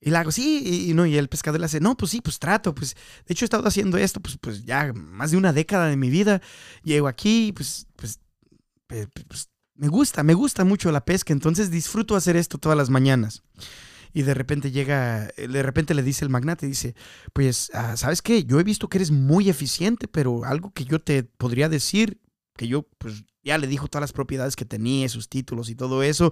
Y 0.01 0.11
le 0.11 0.16
hago, 0.16 0.33
sí, 0.33 0.88
y, 0.88 0.95
no, 0.95 1.07
y 1.07 1.16
el 1.16 1.29
pescador 1.29 1.61
le 1.61 1.66
hace, 1.66 1.79
no, 1.79 1.97
pues 1.97 2.11
sí, 2.11 2.21
pues 2.21 2.40
trato, 2.40 2.75
pues 2.75 2.97
de 3.27 3.35
hecho 3.35 3.45
he 3.45 3.47
estado 3.47 3.69
haciendo 3.69 3.99
esto, 3.99 4.19
pues, 4.19 4.37
pues 4.38 4.64
ya 4.64 4.93
más 4.93 5.31
de 5.31 5.37
una 5.37 5.53
década 5.53 5.87
de 5.87 5.97
mi 5.97 6.11
vida. 6.11 6.43
Llego 6.83 7.07
aquí, 7.07 7.53
pues, 7.55 7.87
pues, 7.95 8.19
pues, 8.88 9.50
me 9.81 9.88
gusta, 9.88 10.23
me 10.23 10.35
gusta 10.35 10.62
mucho 10.62 10.93
la 10.93 11.07
pesca, 11.07 11.33
entonces 11.33 11.71
disfruto 11.71 12.14
hacer 12.14 12.37
esto 12.37 12.59
todas 12.59 12.77
las 12.77 12.90
mañanas. 12.90 13.43
Y 14.12 14.23
de 14.23 14.35
repente 14.35 14.73
llega, 14.73 15.31
de 15.38 15.62
repente 15.62 15.95
le 15.95 16.03
dice 16.03 16.23
el 16.23 16.31
magnate, 16.31 16.66
dice, 16.66 16.95
pues, 17.33 17.71
ah, 17.73 17.97
¿sabes 17.97 18.21
qué? 18.21 18.45
Yo 18.45 18.61
he 18.61 18.62
visto 18.62 18.88
que 18.88 18.99
eres 18.99 19.11
muy 19.11 19.49
eficiente, 19.49 20.07
pero 20.07 20.45
algo 20.45 20.71
que 20.75 20.85
yo 20.85 20.99
te 20.99 21.23
podría 21.23 21.71
decir, 21.71 22.21
que 22.59 22.69
yo, 22.69 22.83
pues, 22.99 23.25
ya 23.43 23.57
le 23.57 23.69
dijo 23.69 23.88
todas 23.88 24.03
las 24.03 24.12
propiedades 24.12 24.55
que 24.55 24.66
tenía, 24.66 25.09
sus 25.09 25.31
títulos 25.31 25.71
y 25.71 25.75
todo 25.75 26.03
eso. 26.03 26.31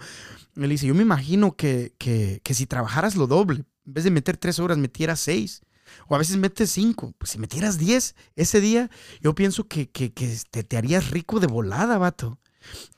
Él 0.54 0.68
dice, 0.68 0.86
yo 0.86 0.94
me 0.94 1.02
imagino 1.02 1.56
que, 1.56 1.94
que, 1.96 2.42
que 2.44 2.52
si 2.52 2.66
trabajaras 2.66 3.16
lo 3.16 3.26
doble, 3.26 3.64
en 3.86 3.94
vez 3.94 4.04
de 4.04 4.10
meter 4.10 4.36
tres 4.36 4.58
horas, 4.58 4.76
metieras 4.76 5.20
seis. 5.20 5.62
O 6.06 6.14
a 6.14 6.18
veces 6.18 6.36
metes 6.36 6.70
cinco. 6.70 7.14
Pues 7.16 7.30
si 7.30 7.38
metieras 7.38 7.78
diez 7.78 8.14
ese 8.36 8.60
día, 8.60 8.90
yo 9.22 9.34
pienso 9.34 9.68
que, 9.68 9.88
que, 9.88 10.12
que 10.12 10.36
te, 10.50 10.64
te, 10.64 10.76
harías 10.76 11.08
rico 11.08 11.40
de 11.40 11.46
volada, 11.46 11.96
vato. 11.96 12.38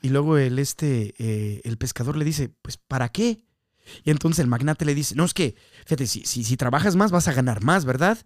Y 0.03 0.09
luego 0.09 0.39
el, 0.39 0.59
este, 0.59 1.15
eh, 1.19 1.61
el 1.65 1.77
pescador 1.77 2.17
le 2.17 2.25
dice, 2.25 2.51
pues 2.63 2.77
¿para 2.77 3.09
qué? 3.11 3.45
Y 4.05 4.11
entonces 4.11 4.41
el 4.41 4.47
magnate 4.47 4.85
le 4.85 4.95
dice, 4.95 5.15
no, 5.15 5.25
es 5.25 5.35
que, 5.35 5.57
fíjate, 5.85 6.07
si, 6.07 6.25
si, 6.25 6.57
trabajas 6.57 6.97
más 6.97 7.11
vas 7.11 7.29
a 7.29 7.33
ganar 7.33 7.63
más, 7.63 7.85
¿verdad? 7.85 8.19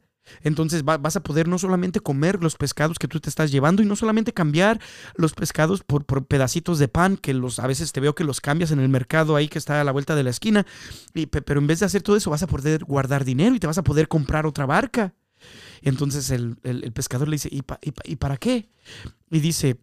Entonces 0.43 0.85
vas 0.85 1.17
a 1.17 1.23
poder 1.23 1.49
no 1.49 1.59
solamente 1.59 2.01
comer 2.01 2.43
los 2.43 2.57
pescados 2.57 2.99
que 2.99 3.09
tú 3.09 3.21
te 3.21 3.29
estás 3.29 3.51
llevando 3.51 3.83
y 3.83 3.87
no 3.87 3.95
solamente 3.95 4.33
cambiar 4.33 4.81
los 5.17 5.35
pescados 5.35 5.83
por, 5.83 6.05
pedacitos 6.27 6.79
de 6.79 6.89
pan, 6.89 7.17
que 7.19 7.35
los, 7.35 7.59
a 7.59 7.67
veces 7.67 7.93
te 7.93 8.01
veo 8.01 8.15
que 8.15 8.25
los 8.25 8.41
cambias 8.41 8.71
en 8.71 8.81
el 8.81 8.89
mercado 8.89 9.37
ahí 9.37 9.49
que 9.49 9.59
está 9.59 9.81
a 9.81 9.85
la 9.85 9.93
vuelta 9.93 10.15
de 10.15 10.23
la 10.23 10.31
esquina, 10.31 10.67
y, 11.13 11.27
pero 11.27 11.61
en 11.61 11.67
vez 11.67 11.81
de 11.81 11.87
hacer 11.87 12.03
todo 12.03 12.17
eso 12.17 12.31
vas 12.31 12.43
a 12.43 12.47
poder 12.47 12.85
guardar 12.85 13.25
dinero 13.25 13.55
y 13.55 13.61
te 13.61 13.67
vas 13.67 13.79
a 13.79 13.85
poder 13.85 14.09
comprar 14.09 14.47
otra 14.47 14.67
barca. 14.67 15.15
Entonces 15.83 16.31
el, 16.31 16.57
pescador 16.95 17.29
le 17.29 17.35
dice, 17.35 17.51
¿y, 17.53 17.63
¿y 18.05 18.17
para 18.17 18.39
qué? 18.39 18.71
Y 19.31 19.41
dice, 19.41 19.79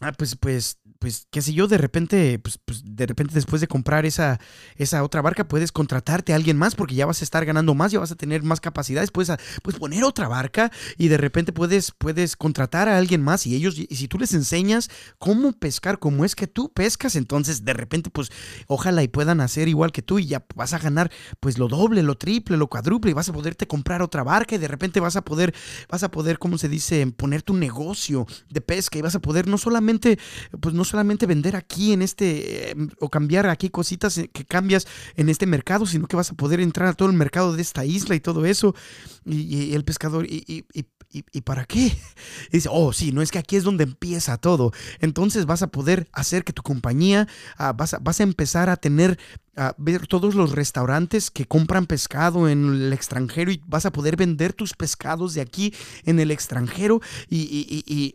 ah, 0.00 0.12
pues, 0.12 0.36
pues 0.36 0.78
pues, 1.04 1.26
qué 1.30 1.42
sé 1.42 1.52
yo, 1.52 1.68
de 1.68 1.76
repente, 1.76 2.38
pues, 2.38 2.58
pues, 2.64 2.80
de 2.82 3.04
repente 3.04 3.34
después 3.34 3.60
de 3.60 3.68
comprar 3.68 4.06
esa, 4.06 4.40
esa 4.76 5.04
otra 5.04 5.20
barca, 5.20 5.46
puedes 5.46 5.70
contratarte 5.70 6.32
a 6.32 6.36
alguien 6.36 6.56
más 6.56 6.74
porque 6.74 6.94
ya 6.94 7.04
vas 7.04 7.20
a 7.20 7.24
estar 7.24 7.44
ganando 7.44 7.74
más, 7.74 7.92
ya 7.92 7.98
vas 7.98 8.10
a 8.10 8.14
tener 8.14 8.42
más 8.42 8.58
capacidades, 8.58 9.10
puedes, 9.10 9.30
puedes 9.62 9.78
poner 9.78 10.02
otra 10.02 10.28
barca 10.28 10.72
y 10.96 11.08
de 11.08 11.18
repente 11.18 11.52
puedes, 11.52 11.90
puedes 11.90 12.36
contratar 12.36 12.88
a 12.88 12.96
alguien 12.96 13.20
más 13.20 13.46
y 13.46 13.54
ellos, 13.54 13.76
y 13.76 13.84
si 13.94 14.08
tú 14.08 14.18
les 14.18 14.32
enseñas 14.32 14.88
cómo 15.18 15.52
pescar, 15.52 15.98
cómo 15.98 16.24
es 16.24 16.34
que 16.34 16.46
tú 16.46 16.72
pescas, 16.72 17.16
entonces 17.16 17.66
de 17.66 17.74
repente, 17.74 18.08
pues, 18.08 18.30
ojalá 18.66 19.02
y 19.02 19.08
puedan 19.08 19.42
hacer 19.42 19.68
igual 19.68 19.92
que 19.92 20.00
tú 20.00 20.18
y 20.18 20.24
ya 20.24 20.46
vas 20.54 20.72
a 20.72 20.78
ganar, 20.78 21.12
pues, 21.38 21.58
lo 21.58 21.68
doble, 21.68 22.02
lo 22.02 22.16
triple, 22.16 22.56
lo 22.56 22.68
cuádruple 22.68 23.10
y 23.10 23.14
vas 23.14 23.28
a 23.28 23.34
poderte 23.34 23.66
comprar 23.66 24.00
otra 24.00 24.22
barca 24.22 24.54
y 24.54 24.58
de 24.58 24.68
repente 24.68 25.00
vas 25.00 25.16
a 25.16 25.22
poder, 25.22 25.54
vas 25.90 26.02
a 26.02 26.10
poder, 26.10 26.38
¿cómo 26.38 26.56
se 26.56 26.70
dice?, 26.70 27.06
poner 27.08 27.42
tu 27.42 27.52
negocio 27.52 28.26
de 28.48 28.62
pesca 28.62 28.96
y 28.96 29.02
vas 29.02 29.14
a 29.14 29.20
poder 29.20 29.48
no 29.48 29.58
solamente, 29.58 30.18
pues, 30.62 30.74
no 30.74 30.82
solamente 30.82 30.93
solamente 30.94 31.26
vender 31.26 31.56
aquí 31.56 31.92
en 31.92 32.02
este 32.02 32.70
em, 32.70 32.88
o 33.00 33.08
cambiar 33.08 33.48
aquí 33.48 33.68
cositas 33.68 34.16
eh, 34.16 34.30
que 34.32 34.44
cambias 34.44 34.86
en 35.16 35.28
este 35.28 35.44
mercado, 35.44 35.86
sino 35.86 36.06
que 36.06 36.14
vas 36.14 36.30
a 36.30 36.34
poder 36.34 36.60
entrar 36.60 36.90
a 36.90 36.92
todo 36.92 37.08
el 37.10 37.16
mercado 37.16 37.52
de 37.52 37.62
esta 37.62 37.84
isla 37.84 38.14
y 38.14 38.20
todo 38.20 38.46
eso. 38.46 38.76
Y, 39.24 39.74
el 39.74 39.84
pescador, 39.84 40.24
y, 40.24 40.64
y, 41.10 41.40
para 41.40 41.64
qué? 41.64 41.96
dice, 42.52 42.68
oh, 42.70 42.92
sí, 42.92 43.10
no 43.10 43.22
es 43.22 43.32
que 43.32 43.40
aquí 43.40 43.56
es 43.56 43.64
donde 43.64 43.82
empieza 43.82 44.36
todo. 44.38 44.70
Entonces 45.00 45.46
vas 45.46 45.62
a 45.62 45.66
poder 45.66 46.06
hacer 46.12 46.44
que 46.44 46.52
tu 46.52 46.62
compañía, 46.62 47.26
ah, 47.56 47.72
vas, 47.72 47.94
a, 47.94 47.98
vas 47.98 48.20
a 48.20 48.22
empezar 48.22 48.70
a 48.70 48.76
tener, 48.76 49.18
a 49.56 49.74
ver 49.76 50.06
todos 50.06 50.36
los 50.36 50.52
restaurantes 50.52 51.32
que 51.32 51.46
compran 51.46 51.86
pescado 51.86 52.48
en 52.48 52.66
el 52.66 52.92
extranjero 52.92 53.50
y 53.50 53.60
vas 53.66 53.84
a 53.84 53.90
poder 53.90 54.14
vender 54.16 54.52
tus 54.52 54.74
pescados 54.74 55.34
de 55.34 55.40
aquí 55.40 55.74
en 56.04 56.20
el 56.20 56.30
extranjero 56.30 57.00
y 57.28 57.82
y 57.86 58.14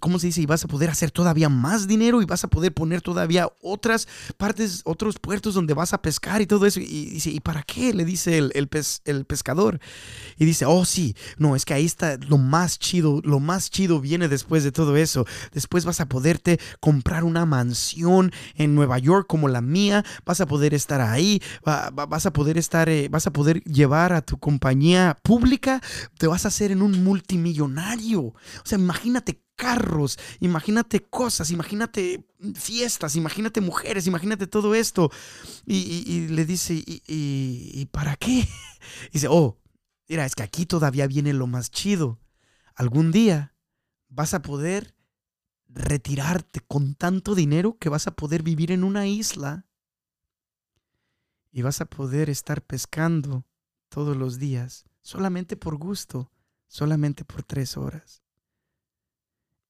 cómo 0.00 0.18
se 0.18 0.28
dice, 0.28 0.40
y 0.40 0.46
vas 0.46 0.64
a 0.64 0.68
poder 0.68 0.90
hacer 0.90 1.10
todavía 1.10 1.48
más 1.48 1.86
dinero 1.86 2.22
y 2.22 2.24
vas 2.24 2.44
a 2.44 2.48
poder 2.48 2.72
poner 2.72 3.00
todavía 3.02 3.48
otras 3.62 4.08
partes, 4.36 4.82
otros 4.84 5.18
puertos 5.18 5.54
donde 5.54 5.74
vas 5.74 5.92
a 5.92 6.02
pescar 6.02 6.40
y 6.40 6.46
todo 6.46 6.66
eso. 6.66 6.80
Y 6.80 7.10
dice, 7.10 7.30
¿y 7.30 7.40
para 7.40 7.62
qué? 7.62 7.92
Le 7.94 8.04
dice 8.04 8.38
el, 8.38 8.52
el, 8.54 8.68
el 9.04 9.24
pescador. 9.24 9.80
Y 10.38 10.44
dice, 10.44 10.66
oh 10.66 10.84
sí, 10.84 11.16
no, 11.38 11.56
es 11.56 11.64
que 11.64 11.74
ahí 11.74 11.84
está 11.84 12.16
lo 12.16 12.38
más 12.38 12.78
chido, 12.78 13.20
lo 13.24 13.40
más 13.40 13.70
chido 13.70 14.00
viene 14.00 14.28
después 14.28 14.64
de 14.64 14.72
todo 14.72 14.96
eso. 14.96 15.26
Después 15.52 15.84
vas 15.84 16.00
a 16.00 16.08
poderte 16.08 16.58
comprar 16.80 17.24
una 17.24 17.46
mansión 17.46 18.32
en 18.54 18.74
Nueva 18.74 18.98
York 18.98 19.26
como 19.28 19.48
la 19.48 19.60
mía, 19.60 20.04
vas 20.24 20.40
a 20.40 20.46
poder 20.46 20.74
estar 20.74 21.00
ahí, 21.00 21.42
vas 21.64 22.26
a 22.26 22.32
poder 22.32 22.58
estar, 22.58 22.88
eh, 22.88 23.08
vas 23.08 23.26
a 23.26 23.32
poder 23.32 23.62
llevar 23.64 24.12
a 24.12 24.22
tu 24.22 24.38
compañía 24.38 25.16
pública, 25.22 25.80
te 26.18 26.26
vas 26.26 26.44
a 26.44 26.48
hacer 26.48 26.70
en 26.70 26.82
un 26.82 27.04
multimillonario. 27.04 28.20
O 28.22 28.34
sea, 28.64 28.78
imagínate 28.78 29.40
carros, 29.56 30.18
imagínate 30.40 31.00
cosas, 31.00 31.50
imagínate 31.50 32.24
fiestas, 32.54 33.16
imagínate 33.16 33.60
mujeres, 33.60 34.06
imagínate 34.06 34.46
todo 34.46 34.74
esto. 34.74 35.10
Y, 35.66 36.28
le 36.28 36.44
dice, 36.44 36.74
¿y, 36.86 37.86
para 37.86 38.16
qué? 38.16 38.40
Y 38.40 38.46
dice, 39.14 39.28
oh, 39.28 39.58
mira, 40.08 40.24
es 40.26 40.34
que 40.34 40.42
aquí 40.42 40.66
todavía 40.66 41.06
viene 41.06 41.32
lo 41.32 41.46
más 41.46 41.70
chido. 41.70 42.20
Algún 42.74 43.10
día 43.10 43.54
vas 44.08 44.34
a 44.34 44.42
poder 44.42 44.94
retirarte 45.68 46.60
con 46.60 46.94
tanto 46.94 47.34
dinero 47.34 47.76
que 47.78 47.88
vas 47.88 48.06
a 48.06 48.12
poder 48.12 48.42
vivir 48.42 48.70
en 48.70 48.84
una 48.84 49.06
isla 49.06 49.66
y 51.50 51.62
vas 51.62 51.80
a 51.80 51.86
poder 51.86 52.30
estar 52.30 52.62
pescando 52.62 53.46
todos 53.88 54.16
los 54.16 54.38
días, 54.38 54.84
solamente 55.00 55.56
por 55.56 55.76
gusto, 55.76 56.30
solamente 56.68 57.24
por 57.24 57.42
tres 57.42 57.76
horas. 57.76 58.25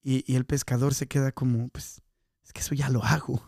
Y, 0.03 0.35
el 0.35 0.45
pescador 0.45 0.93
se 0.93 1.07
queda 1.07 1.31
como, 1.31 1.67
pues, 1.69 2.01
es 2.45 2.53
que 2.53 2.61
eso 2.61 2.75
ya 2.75 2.89
lo 2.89 3.03
hago. 3.03 3.43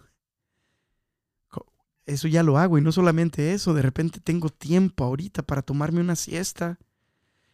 Eso 2.05 2.27
ya 2.27 2.41
lo 2.41 2.57
hago 2.57 2.79
y 2.79 2.81
no 2.81 2.91
solamente 2.91 3.53
eso, 3.53 3.75
de 3.75 3.83
repente 3.83 4.19
tengo 4.19 4.49
tiempo 4.49 5.03
ahorita 5.03 5.43
para 5.43 5.61
tomarme 5.61 6.01
una 6.01 6.15
siesta. 6.15 6.79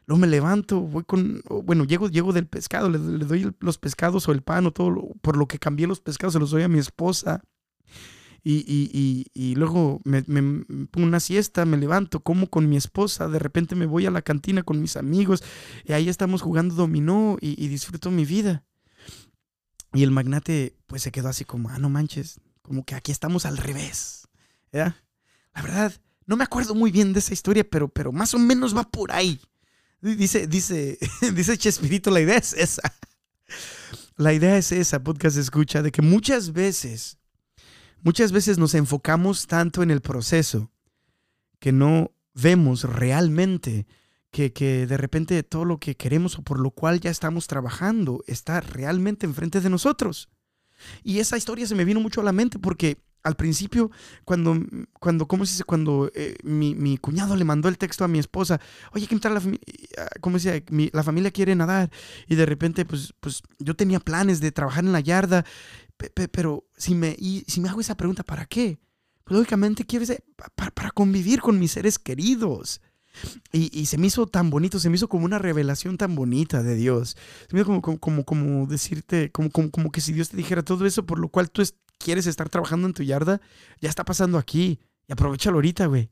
Luego 0.05 0.21
me 0.21 0.27
levanto, 0.27 0.79
voy 0.79 1.03
con, 1.03 1.41
bueno, 1.65 1.83
llego, 1.83 2.07
llego 2.07 2.31
del 2.31 2.47
pescado, 2.47 2.89
le, 2.89 2.97
doy 2.97 3.53
los 3.59 3.77
pescados 3.77 4.29
o 4.29 4.31
el 4.31 4.43
pan 4.43 4.65
o 4.65 4.71
todo, 4.71 5.09
por 5.21 5.35
lo 5.35 5.47
que 5.47 5.59
cambié 5.59 5.87
los 5.87 5.99
pescados, 5.99 6.33
se 6.33 6.39
los 6.39 6.51
doy 6.51 6.63
a 6.63 6.69
mi 6.69 6.79
esposa. 6.79 7.43
Y, 8.43 8.63
y, 8.65 9.25
y, 9.33 9.55
luego 9.55 9.99
me, 10.05 10.21
pongo 10.21 11.07
una 11.07 11.19
siesta, 11.19 11.65
me 11.65 11.77
levanto, 11.77 12.21
como 12.21 12.47
con 12.47 12.69
mi 12.69 12.77
esposa, 12.77 13.27
de 13.27 13.39
repente 13.39 13.75
me 13.75 13.87
voy 13.87 14.05
a 14.05 14.11
la 14.11 14.21
cantina 14.21 14.63
con 14.63 14.79
mis 14.79 14.95
amigos 14.95 15.43
y 15.83 15.91
ahí 15.93 16.07
estamos 16.07 16.43
jugando 16.43 16.75
dominó 16.75 17.37
y 17.41 17.67
disfruto 17.67 18.09
mi 18.09 18.23
vida. 18.23 18.63
Y 19.95 20.03
el 20.03 20.11
magnate 20.11 20.75
pues 20.87 21.01
se 21.01 21.11
quedó 21.11 21.29
así 21.29 21.45
como, 21.45 21.69
ah, 21.69 21.79
no 21.79 21.89
manches, 21.89 22.39
como 22.61 22.83
que 22.83 22.95
aquí 22.95 23.11
estamos 23.11 23.45
al 23.45 23.57
revés. 23.57 24.27
La 24.71 25.61
verdad, 25.61 25.93
no 26.25 26.35
me 26.35 26.43
acuerdo 26.43 26.75
muy 26.75 26.91
bien 26.91 27.13
de 27.13 27.19
esa 27.19 27.33
historia, 27.33 27.63
pero, 27.67 27.87
pero 27.87 28.11
más 28.11 28.33
o 28.33 28.39
menos 28.39 28.75
va 28.75 28.83
por 28.83 29.11
ahí. 29.11 29.39
Dice, 30.01 30.47
dice, 30.47 30.99
dice 31.33 31.57
Chespirito, 31.57 32.11
la 32.11 32.21
idea 32.21 32.37
es 32.37 32.53
esa. 32.53 32.81
La 34.17 34.33
idea 34.33 34.57
es 34.57 34.71
esa, 34.71 35.03
podcast 35.03 35.37
escucha, 35.37 35.81
de 35.81 35.91
que 35.91 36.01
muchas 36.01 36.51
veces, 36.51 37.17
muchas 38.01 38.31
veces 38.31 38.57
nos 38.57 38.73
enfocamos 38.73 39.47
tanto 39.47 39.81
en 39.81 39.91
el 39.91 40.01
proceso 40.01 40.71
que 41.59 41.71
no 41.71 42.11
vemos 42.33 42.83
realmente 42.83 43.87
que, 44.35 44.85
de 44.85 44.97
repente 44.97 45.41
todo 45.43 45.65
lo 45.65 45.79
que 45.79 45.95
queremos 45.95 46.37
o 46.37 46.41
por 46.41 46.59
lo 46.59 46.71
cual 46.71 46.99
ya 46.99 47.09
estamos 47.09 47.47
trabajando 47.47 48.23
está 48.27 48.59
realmente 48.59 49.25
enfrente 49.25 49.61
de 49.61 49.69
nosotros. 49.69 50.29
Y 51.03 51.19
esa 51.19 51.37
historia 51.37 51.65
se 51.65 51.75
me 51.75 51.85
vino 51.85 52.01
mucho 52.01 52.19
a 52.19 52.23
la 52.23 52.33
mente 52.33 52.59
porque 52.59 52.97
al 53.23 53.35
principio, 53.35 53.89
cuando, 54.23 54.55
cuando 54.99 55.27
¿cómo 55.27 55.45
se 55.45 55.53
dice? 55.53 55.63
Cuando 55.63 56.11
eh, 56.13 56.35
mi, 56.43 56.97
cuñado 56.97 57.35
le 57.35 57.43
mandó 57.43 57.69
el 57.69 57.77
texto 57.77 58.03
a 58.03 58.07
mi 58.07 58.19
esposa, 58.19 58.59
oye, 58.91 59.07
que 59.07 59.15
entrar 59.15 59.33
la 59.33 59.39
familia, 59.39 59.61
¿cómo 60.21 60.37
se 60.37 60.61
dice? 60.61 60.91
la 60.93 61.01
familia 61.01 61.31
quiere 61.31 61.55
nadar. 61.55 61.89
Y 62.27 62.35
de 62.35 62.45
repente, 62.45 62.85
pues, 62.85 63.13
pues 63.19 63.41
yo 63.57 63.75
tenía 63.75 63.99
planes 63.99 64.41
de 64.41 64.51
trabajar 64.51 64.83
en 64.83 64.91
la 64.91 64.99
yarda, 64.99 65.43
pero 66.31 66.67
si 66.77 66.93
me, 66.93 67.15
y, 67.17 67.45
si 67.47 67.61
me 67.61 67.69
hago 67.69 67.81
esa 67.81 67.95
pregunta, 67.95 68.23
¿para 68.23 68.45
qué? 68.45 68.79
Pues 69.23 69.37
lógicamente 69.39 69.85
quiero 69.85 70.05
para, 70.55 70.71
para 70.71 70.91
convivir 70.91 71.41
con 71.41 71.57
mis 71.57 71.71
seres 71.71 71.97
queridos. 71.97 72.79
Y, 73.51 73.85
se 73.85 73.97
me 73.97 74.07
hizo 74.07 74.27
tan 74.27 74.49
bonito, 74.49 74.79
se 74.79 74.89
me 74.89 74.95
hizo 74.95 75.07
como 75.07 75.25
una 75.25 75.39
revelación 75.39 75.97
tan 75.97 76.15
bonita 76.15 76.63
de 76.63 76.75
Dios. 76.75 77.15
Se 77.47 77.55
me 77.55 77.61
hizo 77.61 77.81
como, 77.81 77.99
como, 77.99 78.25
como, 78.25 78.67
decirte, 78.67 79.31
como, 79.31 79.49
como, 79.49 79.71
como, 79.71 79.91
que 79.91 80.01
si 80.01 80.13
Dios 80.13 80.29
te 80.29 80.37
dijera 80.37 80.63
todo 80.63 80.85
eso 80.85 81.05
por 81.05 81.19
lo 81.19 81.29
cual 81.29 81.49
tú 81.51 81.63
quieres 81.97 82.27
estar 82.27 82.49
trabajando 82.49 82.87
en 82.87 82.93
tu 82.93 83.03
yarda, 83.03 83.41
ya 83.79 83.89
está 83.89 84.03
pasando 84.03 84.37
aquí. 84.37 84.79
Y 85.07 85.13
aprovechalo 85.13 85.57
ahorita, 85.57 85.85
güey. 85.85 86.09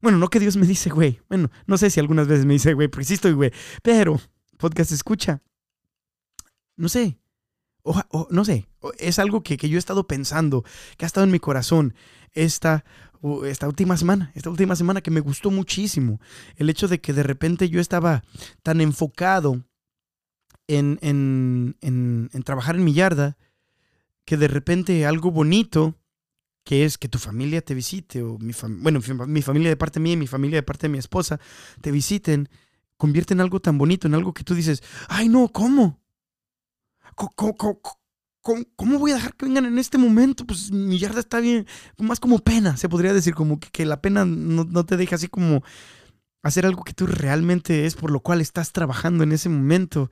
Bueno, 0.00 0.18
no 0.18 0.28
que 0.28 0.40
Dios 0.40 0.56
me 0.56 0.66
dice, 0.66 0.90
güey. 0.90 1.20
Bueno, 1.28 1.50
no 1.66 1.78
sé 1.78 1.90
si 1.90 2.00
algunas 2.00 2.26
veces 2.26 2.44
me 2.44 2.54
dice, 2.54 2.74
güey, 2.74 2.88
pero 2.88 3.04
sí 3.04 3.14
estoy, 3.14 3.32
güey. 3.32 3.52
Pero, 3.82 4.20
podcast 4.58 4.92
escucha. 4.92 5.42
No 6.76 6.88
sé. 6.88 7.18
O, 7.82 8.28
no 8.30 8.44
sé. 8.44 8.66
Es 8.98 9.18
algo 9.18 9.42
que, 9.42 9.56
que 9.56 9.68
yo 9.68 9.76
he 9.76 9.78
estado 9.78 10.06
pensando, 10.06 10.64
que 10.96 11.04
ha 11.04 11.06
estado 11.06 11.24
en 11.24 11.32
mi 11.32 11.38
corazón 11.38 11.94
esta 12.32 12.84
esta 13.46 13.66
última 13.66 13.96
semana, 13.96 14.30
esta 14.34 14.50
última 14.50 14.76
semana 14.76 15.00
que 15.00 15.10
me 15.10 15.20
gustó 15.20 15.50
muchísimo. 15.50 16.20
El 16.56 16.68
hecho 16.68 16.88
de 16.88 17.00
que 17.00 17.12
de 17.12 17.22
repente 17.22 17.68
yo 17.68 17.80
estaba 17.80 18.22
tan 18.62 18.80
enfocado 18.80 19.64
en, 20.66 20.98
en, 21.00 21.76
en, 21.80 22.42
trabajar 22.42 22.76
en 22.76 22.84
mi 22.84 22.92
yarda 22.92 23.36
que 24.24 24.36
de 24.36 24.48
repente 24.48 25.06
algo 25.06 25.30
bonito 25.30 25.94
que 26.64 26.84
es 26.84 26.96
que 26.96 27.08
tu 27.08 27.18
familia 27.18 27.60
te 27.60 27.74
visite, 27.74 28.22
o 28.22 28.38
mi 28.38 28.54
bueno, 28.80 29.00
mi 29.26 29.42
familia 29.42 29.68
de 29.68 29.76
parte 29.76 30.00
mía 30.00 30.14
y 30.14 30.16
mi 30.16 30.26
familia 30.26 30.56
de 30.56 30.62
parte 30.62 30.86
de 30.86 30.92
mi 30.92 30.98
esposa 30.98 31.38
te 31.82 31.90
visiten, 31.90 32.48
convierte 32.96 33.34
en 33.34 33.42
algo 33.42 33.60
tan 33.60 33.76
bonito, 33.76 34.06
en 34.06 34.14
algo 34.14 34.32
que 34.32 34.44
tú 34.44 34.54
dices, 34.54 34.82
ay 35.08 35.28
no, 35.28 35.48
¿cómo? 35.48 36.00
¿Cómo, 37.14 37.54
cómo, 37.54 37.80
cómo, 38.44 38.98
voy 38.98 39.12
a 39.12 39.14
dejar 39.14 39.34
que 39.34 39.46
vengan 39.46 39.64
en 39.64 39.78
este 39.78 39.98
momento? 39.98 40.46
Pues 40.46 40.70
mi 40.70 40.98
yarda 40.98 41.20
está 41.20 41.40
bien, 41.40 41.66
más 41.98 42.20
como 42.20 42.38
pena, 42.38 42.76
se 42.76 42.88
podría 42.88 43.12
decir, 43.12 43.34
como 43.34 43.58
que, 43.58 43.86
la 43.86 44.00
pena 44.00 44.24
no, 44.24 44.64
no, 44.64 44.84
te 44.84 44.96
deja 44.96 45.16
así 45.16 45.28
como 45.28 45.62
hacer 46.42 46.66
algo 46.66 46.84
que 46.84 46.92
tú 46.92 47.06
realmente 47.06 47.86
es 47.86 47.94
por 47.94 48.10
lo 48.10 48.20
cual 48.20 48.40
estás 48.40 48.72
trabajando 48.72 49.24
en 49.24 49.32
ese 49.32 49.48
momento. 49.48 50.10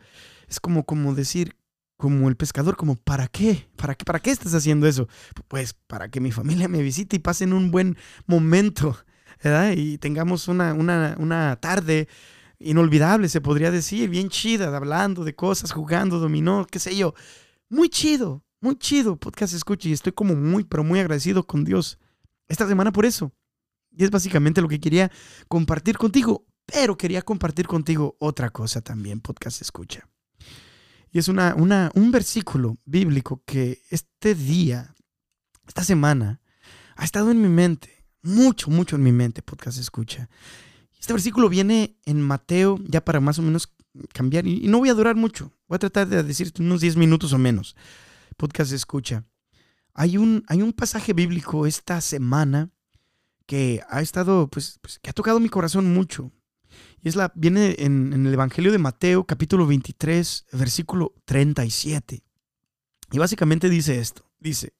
Es 0.48 0.60
como, 0.60 0.84
como 0.84 1.14
decir, 1.14 1.56
como 1.98 2.28
el 2.28 2.36
pescador, 2.36 2.76
como 2.76 2.96
¿para 2.96 3.28
qué? 3.28 3.68
¿Para 3.76 3.94
qué? 3.94 4.04
¿Para 4.04 4.18
qué 4.18 4.30
estás 4.30 4.54
haciendo 4.54 4.86
eso? 4.86 5.08
Pues 5.48 5.74
para 5.86 6.08
que 6.08 6.20
mi 6.20 6.32
familia 6.32 6.68
me 6.68 6.82
visite 6.82 7.16
y 7.16 7.20
pasen 7.20 7.52
un 7.52 7.70
buen 7.70 7.96
momento, 8.26 8.96
¿verdad? 9.44 9.72
Y 9.76 9.98
tengamos 9.98 10.48
una, 10.48 10.72
una, 10.72 11.16
una 11.18 11.56
tarde 11.56 12.08
inolvidable, 12.58 13.28
se 13.28 13.40
podría 13.40 13.70
decir, 13.70 14.08
bien 14.08 14.30
chida, 14.30 14.74
hablando 14.74 15.24
de 15.24 15.34
cosas, 15.34 15.72
jugando, 15.72 16.18
dominó, 16.18 16.66
qué 16.70 16.78
sé 16.78 16.96
yo. 16.96 17.14
Muy 17.72 17.88
chido, 17.88 18.44
muy 18.60 18.76
chido, 18.76 19.16
podcast 19.16 19.54
escucha 19.54 19.88
y 19.88 19.94
estoy 19.94 20.12
como 20.12 20.34
muy, 20.34 20.62
pero 20.62 20.84
muy 20.84 21.00
agradecido 21.00 21.46
con 21.46 21.64
Dios 21.64 21.98
esta 22.46 22.68
semana 22.68 22.92
por 22.92 23.06
eso. 23.06 23.32
Y 23.90 24.04
es 24.04 24.10
básicamente 24.10 24.60
lo 24.60 24.68
que 24.68 24.78
quería 24.78 25.10
compartir 25.48 25.96
contigo, 25.96 26.44
pero 26.66 26.98
quería 26.98 27.22
compartir 27.22 27.66
contigo 27.66 28.14
otra 28.18 28.50
cosa 28.50 28.82
también, 28.82 29.20
podcast 29.20 29.62
escucha. 29.62 30.06
Y 31.12 31.18
es 31.18 31.28
una, 31.28 31.54
una, 31.54 31.90
un 31.94 32.10
versículo 32.10 32.76
bíblico 32.84 33.42
que 33.46 33.80
este 33.88 34.34
día, 34.34 34.94
esta 35.66 35.82
semana, 35.82 36.42
ha 36.96 37.04
estado 37.04 37.30
en 37.30 37.40
mi 37.40 37.48
mente, 37.48 38.04
mucho, 38.20 38.68
mucho 38.70 38.96
en 38.96 39.02
mi 39.02 39.12
mente, 39.12 39.40
podcast 39.40 39.78
escucha. 39.78 40.28
Este 41.00 41.14
versículo 41.14 41.48
viene 41.48 41.96
en 42.04 42.20
Mateo, 42.20 42.78
ya 42.86 43.02
para 43.02 43.20
más 43.20 43.38
o 43.38 43.42
menos 43.42 43.72
cambiar, 44.12 44.46
y, 44.46 44.68
no 44.68 44.78
voy 44.78 44.90
a 44.90 44.94
durar 44.94 45.16
mucho, 45.16 45.52
voy 45.72 45.76
a 45.76 45.78
tratar 45.78 46.06
de 46.06 46.22
decirte 46.22 46.60
unos 46.60 46.82
10 46.82 46.96
minutos 46.98 47.32
o 47.32 47.38
menos. 47.38 47.74
Podcast 48.36 48.72
escucha. 48.72 49.24
Hay 49.94 50.18
un, 50.18 50.44
hay 50.46 50.60
un 50.60 50.74
pasaje 50.74 51.14
bíblico 51.14 51.66
esta 51.66 52.02
semana 52.02 52.68
que 53.46 53.80
ha 53.88 54.02
estado, 54.02 54.48
pues, 54.48 54.78
pues 54.82 54.98
que 54.98 55.08
ha 55.08 55.14
tocado 55.14 55.40
mi 55.40 55.48
corazón 55.48 55.94
mucho. 55.94 56.30
Y 57.00 57.08
es 57.08 57.16
la, 57.16 57.32
viene 57.34 57.76
en, 57.78 58.12
el 58.12 58.34
Evangelio 58.34 58.70
de 58.70 58.76
Mateo, 58.76 59.24
capítulo 59.24 59.66
23, 59.66 60.44
versículo 60.52 61.14
37. 61.24 62.22
Y 63.10 63.18
básicamente 63.18 63.70
dice 63.70 63.98
esto. 63.98 64.30
Dice, 64.40 64.74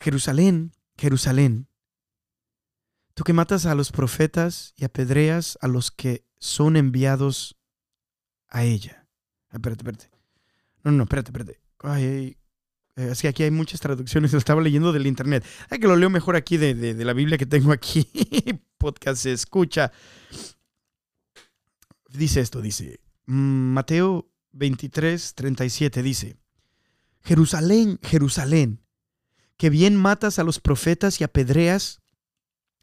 Jerusalén, 0.00 0.72
Jerusalén, 0.96 1.68
tú 3.12 3.22
que 3.22 3.34
matas 3.34 3.66
a 3.66 3.74
los 3.74 3.92
profetas 3.92 4.72
y 4.76 4.86
apedreas 4.86 5.58
a 5.60 5.68
los 5.68 5.90
que 5.90 6.24
son 6.38 6.78
enviados 6.78 7.58
a 8.48 8.64
ella. 8.64 9.07
Espérate, 9.52 9.82
espérate. 9.82 10.10
No, 10.84 10.92
no, 10.92 11.04
espérate, 11.04 11.30
espérate. 11.30 11.60
Ay, 11.80 12.36
eh, 12.96 13.12
que 13.20 13.28
aquí 13.28 13.42
hay 13.42 13.50
muchas 13.50 13.80
traducciones, 13.80 14.32
lo 14.34 14.38
estaba 14.38 14.60
leyendo 14.60 14.92
del 14.92 15.06
internet. 15.06 15.44
Ay, 15.70 15.78
que 15.78 15.86
lo 15.86 15.96
leo 15.96 16.10
mejor 16.10 16.36
aquí 16.36 16.56
de, 16.56 16.74
de 16.74 17.04
la 17.04 17.12
Biblia 17.12 17.38
que 17.38 17.46
tengo 17.46 17.72
aquí. 17.72 18.08
Podcast 18.78 19.22
se 19.22 19.32
escucha 19.32 19.92
dice 22.08 22.40
esto, 22.40 22.60
dice, 22.60 23.00
mm, 23.26 23.72
Mateo 23.72 24.30
23, 24.52 25.34
37 25.34 26.02
dice, 26.02 26.36
Jerusalén, 27.22 27.98
Jerusalén, 28.02 28.82
que 29.56 29.70
bien 29.70 29.96
matas 29.96 30.38
a 30.38 30.44
los 30.44 30.60
profetas 30.60 31.20
y 31.20 31.24
apedreas 31.24 32.00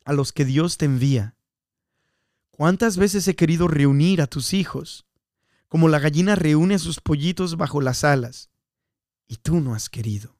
a 0.03 0.13
los 0.13 0.33
que 0.33 0.45
Dios 0.45 0.77
te 0.77 0.85
envía. 0.85 1.35
¿Cuántas 2.51 2.97
veces 2.97 3.27
he 3.27 3.35
querido 3.35 3.67
reunir 3.67 4.21
a 4.21 4.27
tus 4.27 4.53
hijos, 4.53 5.04
como 5.75 5.89
la 5.89 5.99
gallina 5.99 6.35
reúne 6.35 6.75
a 6.75 6.79
sus 6.79 7.01
pollitos 7.01 7.57
bajo 7.57 7.81
las 7.81 8.05
alas, 8.05 8.49
y 9.27 9.35
tú 9.35 9.59
no 9.59 9.75
has 9.75 9.89
querido? 9.89 10.37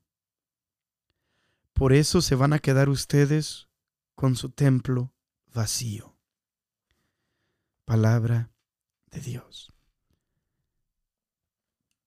Por 1.74 1.91
eso 1.91 2.21
se 2.21 2.36
van 2.36 2.54
a 2.54 2.60
quedar 2.60 2.88
ustedes 2.88 3.67
con 4.15 4.38
su 4.38 4.52
templo 4.52 5.13
vacío. 5.54 6.15
Palabra 7.84 8.50
Dios. 9.12 9.74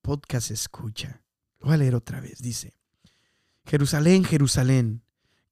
Podcast 0.00 0.50
escucha. 0.50 1.22
Lo 1.58 1.66
voy 1.66 1.74
a 1.74 1.76
leer 1.76 1.96
otra 1.96 2.22
vez. 2.22 2.40
Dice, 2.40 2.78
Jerusalén, 3.66 4.24
Jerusalén, 4.24 5.02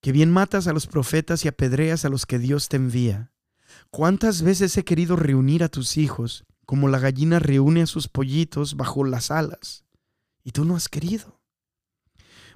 que 0.01 0.13
bien 0.13 0.31
matas 0.31 0.67
a 0.67 0.73
los 0.73 0.87
profetas 0.87 1.45
y 1.45 1.49
apedreas 1.49 2.07
a 2.07 2.09
los 2.09 2.25
que 2.25 2.39
Dios 2.39 2.71
te 2.71 2.79
envía. 2.79 3.33
¿Cuántas 3.91 4.41
veces 4.41 4.75
he 4.79 4.85
querido 4.87 5.15
reunir 5.17 5.63
a 5.63 5.69
tus 5.69 5.99
hijos 5.99 6.47
como 6.67 6.89
la 6.89 6.99
gallina 6.99 7.39
reúne 7.39 7.83
a 7.83 7.87
sus 7.87 8.09
pollitos 8.09 8.77
bajo 8.77 9.05
las 9.05 9.31
alas? 9.31 9.85
Y 10.45 10.53
tú 10.53 10.65
no 10.65 10.77
has 10.77 10.89
querido. 10.89 11.41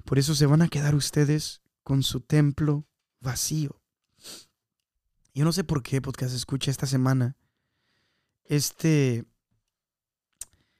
Por 0.05 0.19
eso 0.19 0.35
se 0.35 0.45
van 0.45 0.61
a 0.61 0.67
quedar 0.67 0.95
ustedes 0.95 1.61
con 1.83 2.03
su 2.03 2.21
templo 2.21 2.85
vacío. 3.19 3.81
Yo 5.33 5.45
no 5.45 5.51
sé 5.51 5.63
por 5.63 5.81
qué 5.81 6.01
podcast 6.01 6.35
escucha 6.35 6.71
esta 6.71 6.85
semana 6.85 7.37
este, 8.43 9.23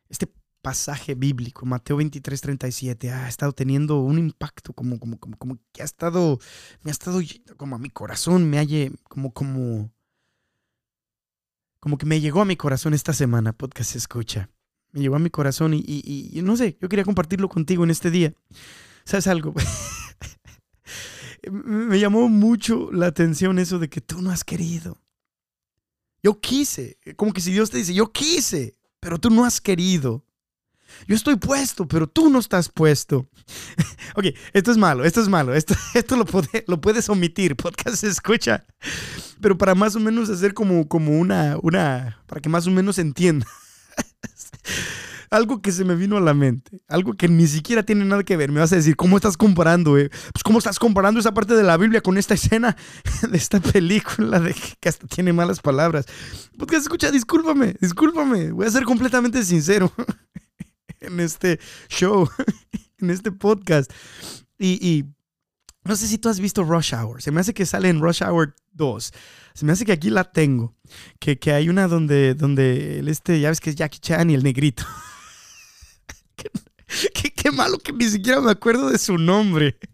este 0.10 0.28
pasaje 0.62 1.16
bíblico, 1.16 1.66
Mateo 1.66 1.98
23, 1.98 2.42
37, 2.42 3.12
ha 3.12 3.28
estado 3.28 3.54
teniendo 3.54 4.00
un 4.02 4.20
impacto 4.20 4.74
como, 4.74 5.00
como, 5.00 5.18
como, 5.20 5.38
como 5.38 5.58
que 5.72 5.82
ha 5.82 5.86
estado, 5.86 6.40
me 6.84 6.92
ha 6.92 6.94
estado 6.94 7.20
como 7.58 7.76
a 7.76 7.80
mi 7.80 7.90
corazón, 7.90 8.50
me 8.50 8.60
ha 8.60 8.66
como, 9.04 9.34
como, 9.34 9.92
como 11.82 11.98
que 11.98 12.06
me 12.06 12.22
llegó 12.22 12.42
a 12.42 12.46
mi 12.46 12.56
corazón 12.56 12.94
esta 12.94 13.12
semana, 13.12 13.54
podcast 13.54 13.96
escucha. 13.96 14.50
Me 14.92 15.02
llegó 15.02 15.16
a 15.16 15.20
mi 15.20 15.32
corazón 15.32 15.74
y, 15.74 15.84
y, 15.84 16.42
no 16.44 16.56
sé, 16.56 16.78
yo 16.80 16.88
quería 16.88 17.04
compartirlo 17.04 17.50
contigo 17.50 17.84
en 17.84 17.90
este 17.90 18.12
día. 18.12 18.34
¿Sabes 19.04 19.26
algo? 19.26 19.54
me 21.52 22.00
llamó 22.00 22.30
mucho 22.30 22.92
la 22.92 23.08
atención 23.08 23.58
eso 23.58 23.80
de 23.80 23.90
que 23.90 24.00
tú 24.00 24.22
no 24.22 24.30
has 24.30 24.44
querido. 24.44 25.02
Yo 26.22 26.40
quise, 26.40 27.00
como 27.16 27.34
que 27.34 27.42
si 27.42 27.52
Dios 27.52 27.72
te 27.72 27.78
dice, 27.78 27.96
yo 27.96 28.12
quise, 28.12 28.78
pero 29.00 29.18
tú 29.18 29.32
no 29.32 29.44
has 29.44 29.60
querido. 29.60 30.24
Yo 31.08 31.16
estoy 31.16 31.36
puesto, 31.36 31.88
pero 31.88 32.08
tú 32.08 32.30
no 32.30 32.40
estás 32.40 32.70
puesto. 32.70 33.28
ok, 34.16 34.26
esto 34.54 34.72
es 34.72 34.78
malo, 34.78 35.04
esto 35.04 35.22
es 35.22 35.28
malo, 35.28 35.54
esto, 35.54 35.76
esto 35.94 36.16
lo, 36.16 36.26
lo 36.68 36.82
puedes 36.82 37.10
omitir, 37.10 37.56
podcast 37.56 37.98
se 37.98 38.08
escucha. 38.08 38.66
Pero 39.40 39.58
para 39.58 39.76
más 39.76 39.96
o 39.96 40.00
menos 40.00 40.30
hacer 40.30 40.54
como, 40.54 40.88
como 40.88 41.20
una, 41.20 41.58
una, 41.62 42.22
para 42.28 42.42
que 42.42 42.50
más 42.50 42.68
o 42.68 42.72
menos 42.72 43.00
entienda 43.00 43.48
algo 45.32 45.62
que 45.62 45.72
se 45.72 45.86
me 45.86 45.96
vino 45.96 46.18
a 46.18 46.22
la 46.22 46.34
mente, 46.34 46.82
algo 46.90 47.14
que 47.14 47.30
ni 47.30 47.48
siquiera 47.48 47.84
tiene 47.84 48.04
nada 48.04 48.24
que 48.24 48.36
ver. 48.36 48.52
Me 48.52 48.60
vas 48.60 48.74
a 48.74 48.76
decir, 48.76 48.98
¿cómo 48.98 49.16
estás 49.16 49.38
comparando? 49.38 49.98
Eh? 49.98 50.10
Pues, 50.10 50.44
¿cómo 50.44 50.60
estás 50.60 50.78
comparando 50.78 51.20
esa 51.20 51.34
parte 51.34 51.56
de 51.56 51.64
la 51.64 51.78
Biblia 51.78 52.02
con 52.02 52.18
esta 52.18 52.34
escena 52.34 52.76
de 53.30 53.38
esta 53.38 53.60
película 53.60 54.40
de 54.40 54.54
que 54.80 54.90
hasta 54.90 55.08
tiene 55.08 55.32
malas 55.32 55.62
palabras? 55.62 56.06
Porque 56.58 56.76
escucha, 56.76 57.10
discúlpame, 57.10 57.76
discúlpame. 57.80 58.52
Voy 58.52 58.68
a 58.68 58.72
ser 58.72 58.84
completamente 58.84 59.44
sincero 59.44 59.92
en 61.12 61.20
este 61.20 61.60
show, 61.90 62.30
en 63.00 63.10
este 63.10 63.32
podcast. 63.32 63.92
Y, 64.58 65.06
no 65.84 65.96
sé 65.96 66.06
si 66.06 66.20
tú 66.20 66.30
has 66.30 66.40
visto 66.40 66.64
Rush 66.64 66.94
Hour. 66.94 67.24
Se 67.24 67.32
me 67.32 67.42
hace 67.42 67.56
que 67.56 67.66
sale 67.66 67.90
en 67.90 68.02
Rush 68.02 68.22
Hour 68.22 68.56
2. 68.74 69.14
Se 69.56 69.66
me 69.66 69.72
hace 69.72 69.84
que 69.84 69.92
aquí 69.92 70.12
la 70.12 70.32
tengo. 70.32 70.76
Que, 71.20 71.40
que 71.40 71.54
hay 71.54 71.70
una 71.70 71.88
donde, 71.88 72.36
donde 72.36 73.00
el 73.00 73.08
este, 73.08 73.40
ya 73.40 73.50
ves 73.50 73.60
que 73.60 73.72
es 73.72 73.76
Jackie 73.76 73.98
Chan 73.98 74.30
y 74.30 74.36
el 74.36 74.44
negrito. 74.44 74.86
qué, 76.36 77.52
malo 77.52 77.78
que 77.80 77.92
ni 77.94 78.06
siquiera 78.06 78.42
me 78.42 78.52
acuerdo 78.52 78.90
de 78.90 78.98
su 78.98 79.18
nombre. 79.18 79.78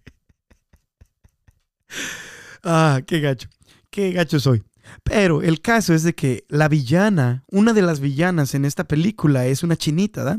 Ah, 2.70 3.00
qué 3.08 3.22
gacho. 3.22 3.48
Qué 3.90 4.12
gacho 4.12 4.42
soy. 4.42 4.62
Pero 5.04 5.42
el 5.42 5.62
caso 5.62 5.94
es 5.94 6.04
de 6.04 6.14
que 6.14 6.46
la 6.50 6.68
villana, 6.68 7.44
una 7.50 7.74
de 7.74 7.82
las 7.82 8.00
villanas 8.00 8.56
en 8.56 8.66
esta 8.66 8.86
película 8.86 9.46
es 9.46 9.64
una 9.64 9.76
chinita, 9.76 10.24
¿da? 10.24 10.38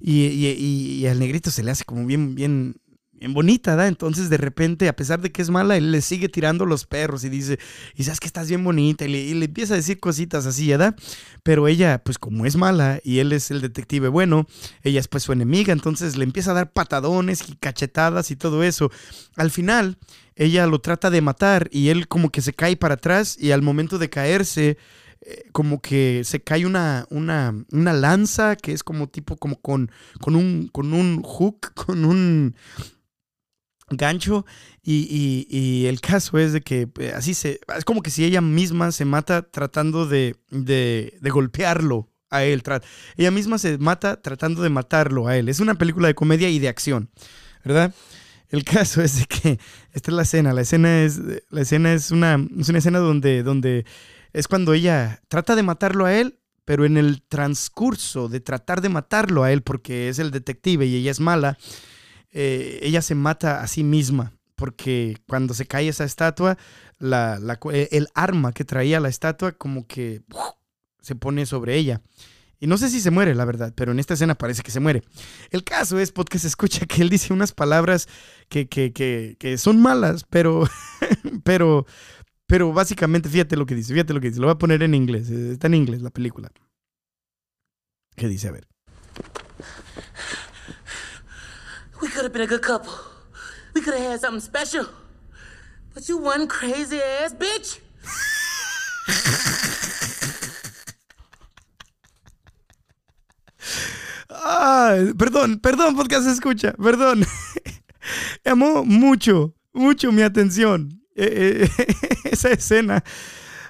Y, 0.00 0.26
y, 0.26 1.06
al 1.06 1.18
negrito 1.18 1.50
se 1.50 1.62
le 1.62 1.70
hace 1.70 1.84
como 1.84 2.06
bien, 2.06 2.34
bien, 2.34 2.76
bien 3.12 3.34
bonita, 3.34 3.76
¿da? 3.76 3.88
Entonces 3.88 4.30
de 4.30 4.36
repente, 4.36 4.88
a 4.88 4.96
pesar 4.96 5.20
de 5.20 5.32
que 5.32 5.42
es 5.42 5.50
mala, 5.50 5.76
él 5.76 5.90
le 5.90 6.02
sigue 6.02 6.28
tirando 6.28 6.66
los 6.66 6.86
perros 6.86 7.24
y 7.24 7.28
dice, 7.28 7.58
y 7.94 8.04
sabes 8.04 8.20
que 8.20 8.26
estás 8.26 8.48
bien 8.48 8.62
bonita, 8.62 9.04
y 9.06 9.34
le, 9.34 9.44
empieza 9.44 9.74
a 9.74 9.78
decir 9.78 9.98
cositas 9.98 10.46
así, 10.46 10.68
¿verdad? 10.68 10.94
Pero 11.42 11.66
ella, 11.66 12.02
pues 12.04 12.18
como 12.18 12.46
es 12.46 12.56
mala 12.56 13.00
y 13.02 13.18
él 13.18 13.32
es 13.32 13.50
el 13.50 13.60
detective 13.60 14.08
bueno, 14.08 14.46
ella 14.82 15.00
es 15.00 15.08
pues 15.08 15.22
su 15.22 15.32
enemiga, 15.32 15.72
entonces 15.72 16.16
le 16.16 16.24
empieza 16.24 16.52
a 16.52 16.54
dar 16.54 16.72
patadones 16.72 17.48
y 17.48 17.56
cachetadas 17.56 18.30
y 18.30 18.36
todo 18.36 18.62
eso. 18.62 18.90
Al 19.36 19.50
final, 19.50 19.98
ella 20.36 20.66
lo 20.66 20.80
trata 20.80 21.10
de 21.10 21.22
matar 21.22 21.68
y 21.72 21.88
él 21.88 22.08
como 22.08 22.30
que 22.30 22.42
se 22.42 22.52
cae 22.52 22.76
para 22.76 22.94
atrás 22.94 23.36
y 23.40 23.50
al 23.50 23.62
momento 23.62 23.98
de 23.98 24.10
caerse, 24.10 24.76
eh, 25.22 25.44
como 25.52 25.80
que 25.80 26.22
se 26.24 26.42
cae 26.42 26.66
una, 26.66 27.06
una, 27.10 27.54
una, 27.72 27.92
lanza 27.94 28.54
que 28.54 28.72
es 28.72 28.84
como 28.84 29.08
tipo 29.08 29.36
como 29.38 29.60
con, 29.60 29.90
con, 30.20 30.36
un, 30.36 30.68
con 30.68 30.92
un 30.92 31.22
hook, 31.22 31.72
con 31.74 32.04
un, 32.04 32.54
gancho 33.88 34.44
y, 34.82 35.86
el 35.86 36.00
caso 36.00 36.38
es 36.38 36.52
de 36.52 36.60
que 36.60 36.88
eh, 36.98 37.12
así 37.14 37.34
se, 37.34 37.60
es 37.76 37.84
como 37.84 38.02
que 38.02 38.10
si 38.10 38.24
ella 38.24 38.40
misma 38.40 38.92
se 38.92 39.04
mata 39.04 39.42
tratando 39.42 40.06
de, 40.06 40.36
de, 40.50 41.30
golpearlo 41.30 42.10
a 42.30 42.44
él, 42.44 42.62
ella 43.16 43.30
misma 43.30 43.58
se 43.58 43.78
mata 43.78 44.20
tratando 44.20 44.62
de 44.62 44.70
matarlo 44.70 45.28
a 45.28 45.36
él. 45.36 45.48
Es 45.48 45.60
una 45.60 45.76
película 45.76 46.08
de 46.08 46.16
comedia 46.16 46.50
y 46.50 46.58
de 46.58 46.68
acción, 46.68 47.10
¿verdad? 47.64 47.94
El 48.48 48.64
caso 48.64 49.02
es 49.02 49.18
de 49.18 49.26
que 49.26 49.58
esta 49.92 50.10
es 50.10 50.14
la 50.14 50.22
escena, 50.22 50.52
la 50.52 50.62
escena 50.62 51.02
es, 51.02 51.20
la 51.50 51.60
escena 51.60 51.92
es, 51.92 52.10
una, 52.10 52.38
es 52.58 52.68
una 52.68 52.78
escena 52.78 52.98
donde, 52.98 53.42
donde 53.42 53.84
es 54.32 54.48
cuando 54.48 54.74
ella 54.74 55.20
trata 55.28 55.56
de 55.56 55.62
matarlo 55.62 56.04
a 56.04 56.14
él, 56.14 56.38
pero 56.64 56.84
en 56.84 56.96
el 56.96 57.22
transcurso 57.22 58.28
de 58.28 58.40
tratar 58.40 58.80
de 58.80 58.88
matarlo 58.88 59.42
a 59.44 59.52
él 59.52 59.62
porque 59.62 60.08
es 60.08 60.18
el 60.18 60.30
detective 60.30 60.86
y 60.86 60.96
ella 60.96 61.10
es 61.10 61.20
mala, 61.20 61.58
eh, 62.32 62.80
ella 62.82 63.02
se 63.02 63.14
mata 63.14 63.62
a 63.62 63.66
sí 63.66 63.82
misma, 63.82 64.32
porque 64.56 65.16
cuando 65.26 65.54
se 65.54 65.66
cae 65.66 65.88
esa 65.88 66.04
estatua, 66.04 66.58
la, 66.98 67.38
el 67.72 68.08
arma 68.14 68.52
que 68.52 68.64
traía 68.64 69.00
la 69.00 69.08
estatua 69.08 69.52
como 69.52 69.86
que 69.86 70.22
se 71.00 71.14
pone 71.14 71.46
sobre 71.46 71.76
ella. 71.76 72.02
Y 72.58 72.66
no 72.66 72.78
sé 72.78 72.88
si 72.88 73.00
se 73.00 73.10
muere, 73.10 73.34
la 73.34 73.44
verdad, 73.44 73.74
pero 73.76 73.92
en 73.92 73.98
esta 73.98 74.14
escena 74.14 74.34
parece 74.34 74.62
que 74.62 74.70
se 74.70 74.80
muere. 74.80 75.02
El 75.50 75.62
caso 75.62 75.98
es 75.98 76.10
porque 76.10 76.38
se 76.38 76.46
escucha 76.46 76.86
que 76.86 77.02
él 77.02 77.10
dice 77.10 77.32
unas 77.32 77.52
palabras 77.52 78.08
que, 78.48 78.68
que, 78.68 78.92
que, 78.92 79.36
que 79.38 79.58
son 79.58 79.80
malas, 79.80 80.24
pero, 80.30 80.68
pero, 81.44 81.86
pero 82.46 82.72
básicamente, 82.72 83.28
fíjate 83.28 83.56
lo 83.56 83.66
que 83.66 83.74
dice, 83.74 83.92
fíjate 83.92 84.14
lo 84.14 84.20
que 84.20 84.28
dice. 84.28 84.40
Lo 84.40 84.46
voy 84.46 84.54
a 84.54 84.58
poner 84.58 84.82
en 84.82 84.94
inglés, 84.94 85.28
eh, 85.30 85.52
está 85.52 85.66
en 85.66 85.74
inglés 85.74 86.00
la 86.00 86.10
película. 86.10 86.50
¿Qué 88.16 88.28
dice? 88.28 88.48
A 88.48 88.52
ver. 88.52 88.66
We 92.00 92.08
could 92.08 92.24
have 92.24 92.32
been 92.32 92.42
a 92.42 92.46
good 92.46 92.62
couple. 92.62 92.92
We 93.74 93.82
could 93.82 93.94
have 93.94 94.12
had 94.12 94.20
something 94.20 94.40
special. 94.40 94.86
But 95.94 96.08
you 96.08 96.18
one 96.18 96.46
crazy 96.46 97.00
ass 97.02 97.34
bitch. 97.34 97.80
Ah, 104.44 104.96
perdón, 105.16 105.58
perdón, 105.60 105.96
podcast 105.96 106.26
escucha, 106.28 106.72
perdón. 106.74 107.24
Llamó 108.44 108.84
mucho, 108.84 109.54
mucho 109.72 110.12
mi 110.12 110.22
atención 110.22 111.02
eh, 111.14 111.68
eh, 111.78 111.86
esa 112.24 112.50
escena. 112.50 113.02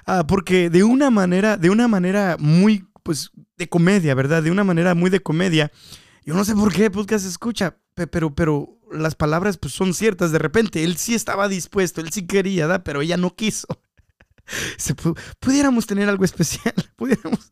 Ah, 0.05 0.25
porque 0.27 0.69
de 0.69 0.83
una 0.83 1.09
manera, 1.09 1.57
de 1.57 1.69
una 1.69 1.87
manera 1.87 2.37
muy, 2.39 2.85
pues, 3.03 3.31
de 3.57 3.69
comedia, 3.69 4.13
¿verdad? 4.15 4.43
De 4.43 4.51
una 4.51 4.63
manera 4.63 4.93
muy 4.93 5.09
de 5.09 5.21
comedia. 5.21 5.71
Yo 6.25 6.33
no 6.33 6.43
sé 6.43 6.53
por 6.53 6.73
qué 6.73 6.91
podcast 6.91 7.25
escucha, 7.25 7.77
pero, 7.93 8.35
pero 8.35 8.77
las 8.91 9.15
palabras 9.15 9.57
pues 9.57 9.73
son 9.73 9.93
ciertas. 9.93 10.31
De 10.31 10.39
repente, 10.39 10.83
él 10.83 10.97
sí 10.97 11.15
estaba 11.15 11.47
dispuesto, 11.47 12.01
él 12.01 12.11
sí 12.11 12.27
quería, 12.27 12.67
¿da? 12.67 12.83
pero 12.83 13.01
ella 13.01 13.17
no 13.17 13.35
quiso. 13.35 13.67
Pudiéramos 15.39 15.87
tener 15.87 16.09
algo 16.09 16.23
especial, 16.23 16.73
pudiéramos 16.95 17.51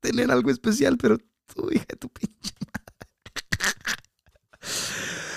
tener 0.00 0.30
algo 0.30 0.50
especial, 0.50 0.96
pero 0.98 1.18
tu 1.54 1.70
hija, 1.72 1.86
tu 1.98 2.08
pinche 2.08 2.54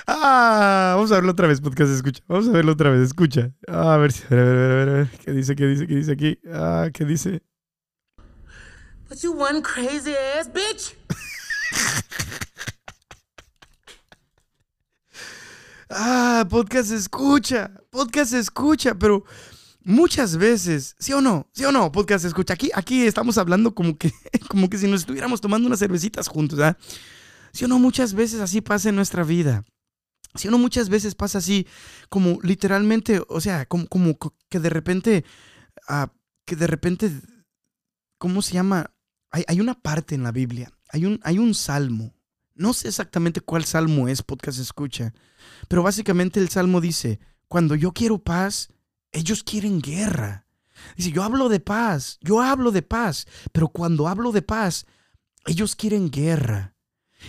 Ah, 0.06 0.94
vamos 0.96 1.12
a 1.12 1.16
verlo 1.16 1.32
otra 1.32 1.48
vez, 1.48 1.62
podcast, 1.62 1.92
escucha. 1.92 2.22
Vamos 2.28 2.48
a 2.50 2.52
verlo 2.52 2.74
otra 2.74 2.90
vez, 2.90 3.02
escucha. 3.02 3.52
Ah, 3.68 3.94
a 3.94 3.98
ver 3.98 4.12
si, 4.12 4.24
a 4.26 4.36
ver, 4.36 4.48
a 4.48 4.52
ver, 4.52 4.72
a 4.72 4.76
ver, 4.76 4.90
a 4.90 4.94
ver, 4.94 5.10
¿Qué 5.24 5.32
dice, 5.32 5.56
qué 5.56 5.66
dice, 5.66 5.88
qué 5.88 5.96
dice 5.96 6.12
aquí? 6.12 6.40
Ah, 6.52 6.90
¿qué 6.94 7.06
dice? 7.06 7.42
But 9.08 9.22
you 9.24 9.32
one 9.32 9.62
crazy 9.62 10.14
ass 10.38 10.50
bitch. 10.52 10.96
ah, 15.90 16.46
podcast 16.50 16.92
escucha, 16.92 17.72
podcast 17.90 18.34
escucha, 18.34 18.96
pero 18.96 19.24
muchas 19.84 20.38
veces, 20.38 20.96
¿sí 21.00 21.14
o 21.14 21.22
no? 21.22 21.48
¿Sí 21.54 21.66
o 21.66 21.72
no? 21.72 21.92
Podcast 21.92 22.26
escucha. 22.26 22.54
Aquí, 22.54 22.72
aquí 22.74 23.06
estamos 23.06 23.38
hablando 23.38 23.76
como 23.76 23.98
que, 23.98 24.12
como 24.50 24.70
que 24.70 24.78
si 24.78 24.88
nos 24.88 25.02
estuviéramos 25.02 25.42
tomando 25.42 25.68
unas 25.68 25.80
cervecitas 25.80 26.28
juntos, 26.28 26.60
¿ah? 26.60 26.78
¿Sí 27.52 27.66
o 27.66 27.68
no? 27.68 27.80
Muchas 27.80 28.14
veces 28.14 28.40
así 28.40 28.62
pasa 28.62 28.90
en 28.90 28.96
nuestra 28.96 29.24
vida. 29.24 29.64
¿Sí 30.36 30.48
o 30.48 30.52
no? 30.52 30.58
Muchas 30.58 30.90
veces 30.90 31.14
pasa 31.14 31.38
así, 31.38 31.68
como 32.10 32.40
literalmente, 32.42 33.22
o 33.28 33.40
sea, 33.40 33.66
como, 33.66 33.88
como 33.88 34.18
que 34.50 34.60
de 34.60 34.70
repente, 34.70 35.26
ah, 35.88 36.12
que 36.46 36.56
de 36.56 36.66
repente, 36.66 37.12
¿cómo 38.18 38.42
se 38.42 38.54
llama? 38.54 38.92
Hay, 39.30 39.44
hay, 39.48 39.62
una 39.62 39.76
parte 39.76 40.16
en 40.16 40.24
la 40.24 40.32
Biblia, 40.32 40.72
hay 40.90 41.06
un, 41.06 41.20
hay 41.24 41.38
un 41.38 41.54
salmo, 41.54 42.16
no 42.56 42.74
sé 42.74 42.88
exactamente 42.88 43.42
cuál 43.42 43.64
salmo 43.64 44.08
es, 44.08 44.24
podcast 44.24 44.60
escucha, 44.60 45.14
pero 45.68 45.84
básicamente 45.84 46.40
el 46.40 46.50
salmo 46.50 46.82
dice, 46.82 47.20
cuando 47.48 47.76
yo 47.76 47.92
quiero 47.94 48.18
paz, 48.18 48.73
ellos 49.14 49.44
quieren 49.44 49.80
guerra. 49.80 50.46
Dice, 50.98 51.12
yo 51.12 51.24
hablo 51.24 51.50
de 51.50 51.60
paz, 51.60 52.18
yo 52.22 52.42
hablo 52.42 52.72
de 52.72 52.82
paz, 52.82 53.26
pero 53.52 53.70
cuando 53.70 54.08
hablo 54.08 54.32
de 54.32 54.42
paz, 54.42 54.86
ellos 55.46 55.76
quieren 55.76 56.10
guerra. 56.10 56.76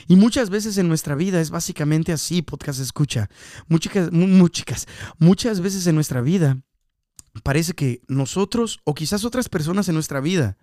Y 0.09 0.17
muchas 0.17 0.51
veces 0.51 0.77
en 0.79 0.89
nuestra 0.89 1.15
vida 1.15 1.41
es 1.41 1.51
básicamente 1.51 2.13
así, 2.13 2.43
podcast 2.43 2.81
escucha. 2.81 3.31
Muchas, 3.69 4.11
muchas, 4.11 4.87
muchas 5.19 5.61
veces 5.61 5.87
en 5.87 5.95
nuestra 5.95 6.21
vida 6.21 6.61
parece 7.43 7.75
que 7.75 8.03
nosotros 8.09 8.81
o 8.85 8.95
quizás 8.95 9.25
otras 9.25 9.49
personas 9.49 9.89
en 9.89 9.95
nuestra 9.95 10.21
vida, 10.21 10.57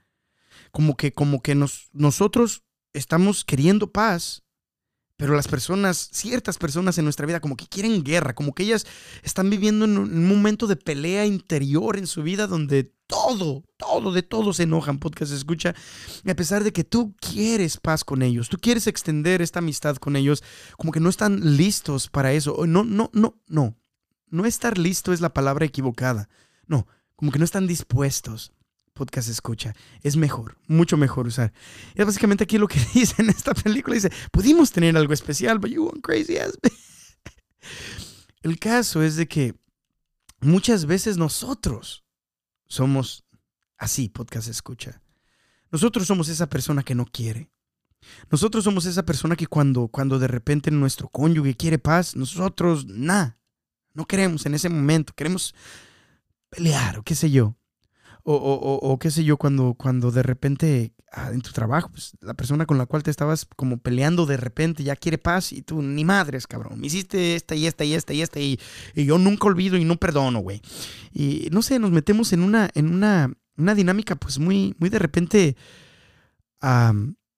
como 0.72 0.96
que, 0.96 1.14
como 1.14 1.42
que 1.42 1.56
nos, 1.56 1.90
nosotros 1.94 2.64
estamos 2.94 3.46
queriendo 3.46 3.92
paz, 3.92 4.44
pero 5.22 5.36
las 5.36 5.48
personas, 5.48 6.10
ciertas 6.12 6.58
personas 6.58 6.98
en 6.98 7.04
nuestra 7.04 7.28
vida, 7.28 7.40
como 7.42 7.56
que 7.56 7.68
quieren 7.68 8.04
guerra, 8.04 8.34
como 8.34 8.56
que 8.56 8.64
ellas 8.64 8.88
están 9.22 9.52
viviendo 9.52 9.86
en 9.86 9.96
un 10.00 10.28
momento 10.28 10.66
de 10.66 10.76
pelea 10.76 11.28
interior 11.28 11.96
en 12.00 12.08
su 12.08 12.24
vida 12.24 12.48
donde 12.48 12.92
todo, 13.06 13.64
todo, 13.78 14.14
de 14.14 14.24
todo 14.24 14.52
se 14.52 14.64
enojan, 14.64 14.98
podcast 14.98 15.32
escucha, 15.32 15.76
a 16.28 16.34
pesar 16.34 16.64
de 16.64 16.74
que 16.74 16.84
tú 16.84 17.14
quieres 17.22 17.78
paz 17.78 18.04
con 18.04 18.24
ellos, 18.24 18.50
tú 18.50 18.58
quieres 18.58 18.88
extender 18.88 19.44
esta 19.44 19.60
amistad 19.60 19.98
con 19.98 20.16
ellos, 20.16 20.44
como 20.76 20.92
que 20.92 21.00
no 21.00 21.10
están 21.10 21.56
listos 21.56 22.10
para 22.10 22.34
eso. 22.34 22.66
No, 22.66 22.84
no, 22.84 23.12
no, 23.14 23.36
no. 23.46 23.78
No 24.32 24.46
estar 24.48 24.80
listo 24.80 25.14
es 25.14 25.22
la 25.22 25.36
palabra 25.36 25.68
equivocada. 25.68 26.30
No, 26.66 26.88
como 27.16 27.32
que 27.32 27.38
no 27.38 27.46
están 27.46 27.68
dispuestos 27.68 28.54
podcast 28.94 29.30
escucha. 29.30 29.76
Es 30.02 30.16
mejor, 30.18 30.58
mucho 30.68 30.98
mejor 30.98 31.28
usar. 31.28 31.54
Y 31.96 32.04
básicamente 32.04 32.44
aquí 32.44 32.58
lo 32.58 32.68
que 32.68 32.80
dice 32.94 33.22
en 33.22 33.30
esta 33.30 33.54
película. 33.54 33.96
Dice, 33.96 34.12
pudimos 34.32 34.72
tener 34.72 34.96
algo 34.98 35.14
especial, 35.14 35.60
but 35.60 35.72
you 35.72 35.86
went 35.86 36.04
crazy 36.04 36.38
as 36.38 36.58
El 38.42 38.58
caso 38.60 39.04
es 39.04 39.16
de 39.16 39.28
que 39.28 39.56
muchas 40.40 40.86
veces 40.86 41.18
nosotros 41.18 42.04
somos 42.68 43.26
así, 43.78 44.10
podcast 44.10 44.48
escucha. 44.48 45.02
Nosotros 45.72 46.08
somos 46.08 46.28
esa 46.28 46.48
persona 46.50 46.84
que 46.84 46.96
no 46.96 47.06
quiere. 47.06 47.52
Nosotros 48.30 48.64
somos 48.64 48.86
esa 48.86 49.04
persona 49.04 49.36
que 49.36 49.48
cuando, 49.48 49.88
cuando 49.88 50.20
de 50.20 50.28
repente 50.28 50.72
nuestro 50.72 51.08
cónyuge 51.08 51.56
quiere 51.56 51.78
paz, 51.78 52.16
nosotros 52.16 52.86
nada, 52.88 53.38
no 53.94 54.06
queremos 54.06 54.46
en 54.46 54.56
ese 54.56 54.70
momento, 54.70 55.14
queremos 55.14 55.54
pelear 56.50 56.98
o 56.98 57.04
qué 57.04 57.16
sé 57.16 57.30
yo. 57.30 57.56
O, 58.24 58.36
o, 58.36 58.76
o, 58.76 59.00
qué 59.00 59.10
sé 59.10 59.24
yo, 59.24 59.38
cuando, 59.38 59.74
cuando 59.74 60.12
de 60.12 60.22
repente 60.22 60.94
ah, 61.12 61.32
en 61.34 61.42
tu 61.42 61.52
trabajo, 61.52 61.90
pues, 61.90 62.12
la 62.22 62.36
persona 62.36 62.66
con 62.66 62.78
la 62.78 62.86
cual 62.86 63.02
te 63.02 63.10
estabas 63.10 63.48
como 63.56 63.78
peleando 63.78 64.26
de 64.26 64.38
repente 64.38 64.84
ya 64.84 64.96
quiere 64.96 65.18
paz 65.18 65.52
y 65.54 65.64
tú 65.64 65.82
ni 65.82 66.06
madres, 66.06 66.46
cabrón. 66.46 66.80
Me 66.80 66.88
hiciste 66.88 67.36
esta 67.36 67.56
y 67.56 67.66
esta 67.66 67.84
y 67.84 67.96
esta 67.96 68.14
y 68.14 68.22
esta 68.22 68.40
y, 68.40 68.60
y 68.94 69.06
yo 69.06 69.18
nunca 69.18 69.48
olvido 69.48 69.76
y 69.78 69.86
no 69.86 69.98
perdono, 69.98 70.40
güey. 70.40 70.62
Y 71.12 71.50
no 71.52 71.62
sé, 71.62 71.80
nos 71.80 71.92
metemos 71.92 72.32
en 72.34 72.44
una, 72.44 72.70
en 72.76 72.94
una, 72.94 73.34
una 73.58 73.74
dinámica 73.76 74.16
pues 74.16 74.38
muy, 74.38 74.76
muy 74.78 74.90
de 74.90 75.00
repente... 75.00 75.56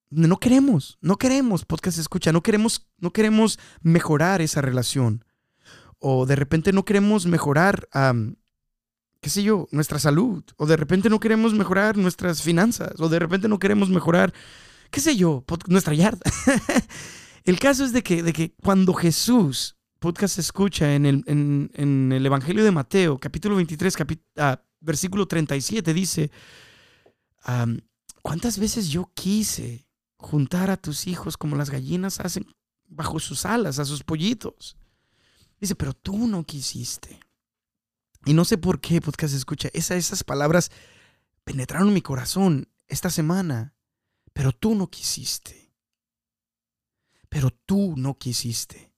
no 0.10 0.38
queremos, 0.40 0.98
no 1.02 1.18
queremos, 1.18 1.66
podcast 1.66 1.98
escucha, 1.98 2.32
no 2.32 2.44
queremos, 2.44 2.88
no 3.00 3.12
queremos 3.12 3.58
mejorar 3.82 4.42
esa 4.42 4.62
relación. 4.62 5.24
O 5.98 6.26
de 6.26 6.36
repente 6.36 6.74
no 6.74 6.84
queremos 6.84 7.26
mejorar 7.26 7.88
qué 9.24 9.30
sé 9.30 9.42
yo, 9.42 9.70
nuestra 9.72 10.00
salud, 10.00 10.44
o 10.58 10.66
de 10.66 10.76
repente 10.76 11.10
no 11.10 11.22
queremos 11.22 11.54
mejorar 11.54 11.96
nuestras 11.96 12.42
finanzas, 12.42 12.92
o 13.00 13.08
de 13.08 13.20
repente 13.20 13.48
no 13.48 13.58
queremos 13.58 13.90
mejorar, 13.90 14.34
qué 14.92 15.00
sé 15.00 15.16
yo, 15.16 15.46
nuestra 15.68 15.94
yarda. 15.94 16.30
El 17.46 17.58
caso 17.58 17.86
es 17.86 17.94
de 17.94 18.04
que, 18.04 18.22
de 18.22 18.34
que 18.34 18.54
cuando 18.62 18.94
Jesús, 18.94 19.78
podcast 20.00 20.40
escucha 20.40 20.94
en 20.94 21.06
el, 21.06 21.24
en, 21.26 22.12
el 22.12 22.26
Evangelio 22.26 22.66
de 22.66 22.72
Mateo, 22.72 23.18
capítulo 23.18 23.56
23, 23.56 23.96
ah, 24.38 24.62
versículo 24.82 25.26
37, 25.26 25.94
dice, 25.94 26.30
¿cuántas 28.22 28.60
veces 28.60 28.90
yo 28.90 29.10
quise 29.14 29.88
juntar 30.18 30.70
a 30.70 30.76
tus 30.76 31.08
hijos 31.08 31.38
como 31.38 31.56
las 31.56 31.70
gallinas 31.70 32.20
hacen 32.20 32.46
bajo 32.90 33.20
sus 33.20 33.46
alas, 33.46 33.80
a 33.80 33.86
sus 33.86 34.04
pollitos? 34.04 34.76
Dice, 35.62 35.76
pero 35.76 35.94
tú 35.94 36.28
no 36.28 36.44
quisiste. 36.44 37.22
Y 38.26 38.34
no 38.34 38.46
sé 38.46 38.58
por 38.58 38.80
qué, 38.80 39.02
podcast 39.02 39.34
escucha, 39.34 39.70
esas 39.74 40.24
palabras 40.24 40.72
penetraron 41.44 41.94
mi 41.94 42.02
corazón 42.02 42.70
esta 42.88 43.10
semana, 43.10 43.76
pero 44.32 44.52
tú 44.52 44.76
no 44.76 44.88
quisiste. 44.88 45.74
Pero 47.30 47.50
tú 47.50 47.96
no 47.98 48.18
quisiste. 48.18 48.94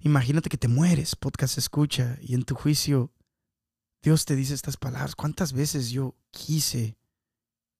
Imagínate 0.00 0.48
que 0.48 0.56
te 0.56 0.68
mueres, 0.68 1.14
podcast 1.14 1.58
escucha, 1.58 2.18
y 2.20 2.34
en 2.34 2.44
tu 2.44 2.54
juicio 2.54 3.12
Dios 4.02 4.24
te 4.24 4.36
dice 4.36 4.54
estas 4.54 4.76
palabras. 4.76 5.14
¿Cuántas 5.14 5.52
veces 5.52 5.90
yo 5.90 6.16
quise 6.30 6.98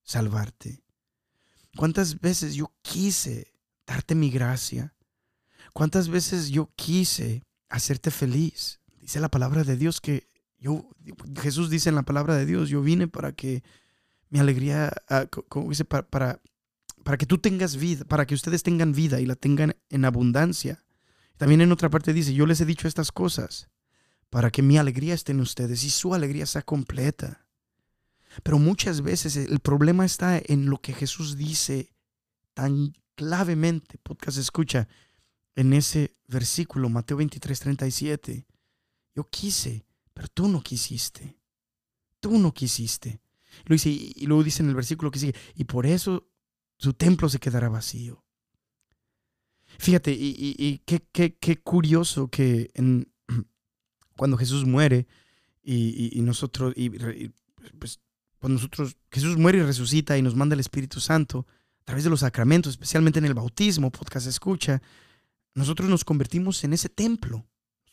salvarte? 0.02 0.84
¿Cuántas 1.76 2.20
veces 2.20 2.54
yo 2.54 2.72
quise 2.82 3.54
darte 3.86 4.14
mi 4.14 4.30
gracia? 4.30 4.94
¿Cuántas 5.72 6.08
veces 6.08 6.48
yo 6.50 6.72
quise 6.74 7.44
hacerte 7.68 8.10
feliz? 8.10 8.80
Dice 9.08 9.20
la 9.20 9.30
palabra 9.30 9.64
de 9.64 9.78
Dios 9.78 10.02
que 10.02 10.28
yo, 10.58 10.86
Jesús 11.40 11.70
dice 11.70 11.88
en 11.88 11.94
la 11.94 12.02
palabra 12.02 12.36
de 12.36 12.44
Dios, 12.44 12.68
yo 12.68 12.82
vine 12.82 13.08
para 13.08 13.32
que 13.32 13.62
mi 14.28 14.38
alegría, 14.38 14.92
ah, 15.08 15.24
como 15.48 15.70
dice, 15.70 15.86
para, 15.86 16.06
para, 16.06 16.42
para 17.04 17.16
que 17.16 17.24
tú 17.24 17.38
tengas 17.38 17.76
vida, 17.76 18.04
para 18.04 18.26
que 18.26 18.34
ustedes 18.34 18.62
tengan 18.62 18.92
vida 18.92 19.18
y 19.18 19.24
la 19.24 19.34
tengan 19.34 19.74
en 19.88 20.04
abundancia. 20.04 20.84
También 21.38 21.62
en 21.62 21.72
otra 21.72 21.88
parte 21.88 22.12
dice, 22.12 22.34
yo 22.34 22.44
les 22.44 22.60
he 22.60 22.66
dicho 22.66 22.86
estas 22.86 23.10
cosas 23.10 23.70
para 24.28 24.50
que 24.50 24.60
mi 24.60 24.76
alegría 24.76 25.14
esté 25.14 25.32
en 25.32 25.40
ustedes 25.40 25.84
y 25.84 25.88
su 25.88 26.12
alegría 26.12 26.44
sea 26.44 26.60
completa. 26.60 27.46
Pero 28.42 28.58
muchas 28.58 29.00
veces 29.00 29.38
el 29.38 29.60
problema 29.60 30.04
está 30.04 30.38
en 30.38 30.68
lo 30.68 30.82
que 30.82 30.92
Jesús 30.92 31.38
dice 31.38 31.94
tan 32.52 32.92
clavemente, 33.14 33.96
podcast 34.02 34.36
escucha, 34.36 34.86
en 35.56 35.72
ese 35.72 36.14
versículo, 36.26 36.90
Mateo 36.90 37.16
23, 37.16 37.58
37. 37.58 38.47
Yo 39.18 39.28
quise, 39.28 39.84
pero 40.14 40.28
tú 40.28 40.46
no 40.46 40.62
quisiste. 40.62 41.40
Tú 42.20 42.38
no 42.38 42.54
quisiste. 42.54 43.20
Lo 43.64 43.74
dice, 43.74 43.90
y 43.90 44.26
luego 44.26 44.44
dice 44.44 44.62
en 44.62 44.68
el 44.68 44.76
versículo 44.76 45.10
que 45.10 45.18
sigue, 45.18 45.34
y 45.56 45.64
por 45.64 45.86
eso 45.86 46.28
su 46.76 46.92
templo 46.92 47.28
se 47.28 47.40
quedará 47.40 47.68
vacío. 47.68 48.22
Fíjate, 49.76 50.12
y, 50.16 50.82
qué, 50.84 51.60
curioso 51.64 52.28
que 52.28 52.70
cuando 54.16 54.36
Jesús 54.36 54.64
muere 54.64 55.08
y, 55.64 56.20
nosotros, 56.22 56.74
pues, 57.80 57.98
cuando 58.38 58.54
nosotros, 58.54 58.96
Jesús 59.10 59.36
muere 59.36 59.58
y 59.58 59.62
resucita 59.62 60.16
y 60.16 60.22
nos 60.22 60.36
manda 60.36 60.54
el 60.54 60.60
Espíritu 60.60 61.00
Santo 61.00 61.44
a 61.80 61.84
través 61.86 62.04
de 62.04 62.10
los 62.10 62.20
sacramentos, 62.20 62.70
especialmente 62.70 63.18
en 63.18 63.24
el 63.24 63.34
bautismo, 63.34 63.90
podcast 63.90 64.28
escucha, 64.28 64.80
nosotros 65.56 65.88
nos 65.88 66.04
convertimos 66.04 66.62
en 66.62 66.72
ese 66.72 66.88
templo. 66.88 67.48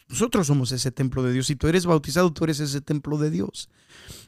Nosotros 0.07 0.47
somos 0.47 0.71
ese 0.71 0.91
templo 0.91 1.23
de 1.23 1.33
Dios. 1.33 1.47
Si 1.47 1.55
tú 1.55 1.67
eres 1.67 1.85
bautizado, 1.85 2.31
tú 2.31 2.43
eres 2.43 2.59
ese 2.59 2.81
templo 2.81 3.17
de 3.17 3.31
Dios. 3.31 3.69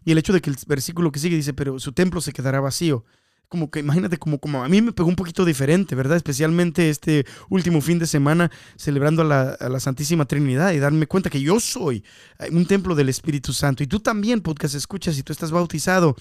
Y 0.03 0.11
el 0.11 0.17
hecho 0.17 0.33
de 0.33 0.41
que 0.41 0.49
el 0.49 0.57
versículo 0.67 1.11
que 1.11 1.19
sigue 1.19 1.35
dice, 1.35 1.53
pero 1.53 1.79
su 1.79 1.91
templo 1.91 2.21
se 2.21 2.33
quedará 2.33 2.59
vacío 2.59 3.05
como 3.49 3.71
que 3.71 3.79
imagínate 3.79 4.17
como, 4.17 4.39
como 4.39 4.63
a 4.63 4.69
mí 4.69 4.81
me 4.81 4.91
pegó 4.91 5.07
un 5.07 5.15
poquito 5.15 5.45
diferente, 5.45 5.95
¿verdad? 5.95 6.17
Especialmente 6.17 6.89
este 6.89 7.25
último 7.49 7.81
fin 7.81 7.99
de 7.99 8.07
semana 8.07 8.51
celebrando 8.75 9.21
a 9.21 9.57
la, 9.69 9.79
Santísima 9.79 10.25
Trinidad 10.25 10.73
y 10.73 10.79
darme 10.79 11.07
cuenta 11.07 11.29
que 11.29 11.39
yo 11.39 11.59
soy 11.59 12.03
eh, 12.39 12.49
un 12.51 12.65
templo 12.65 12.95
del 12.95 13.09
Espíritu 13.09 13.53
Santo. 13.53 13.83
Y 13.83 13.87
tú 13.87 13.99
también, 13.99 14.41
podcast, 14.41 14.75
escuchas, 14.75 15.17
y 15.17 15.23
tú 15.23 15.31
estás 15.31 15.51
bautizado. 15.51 16.15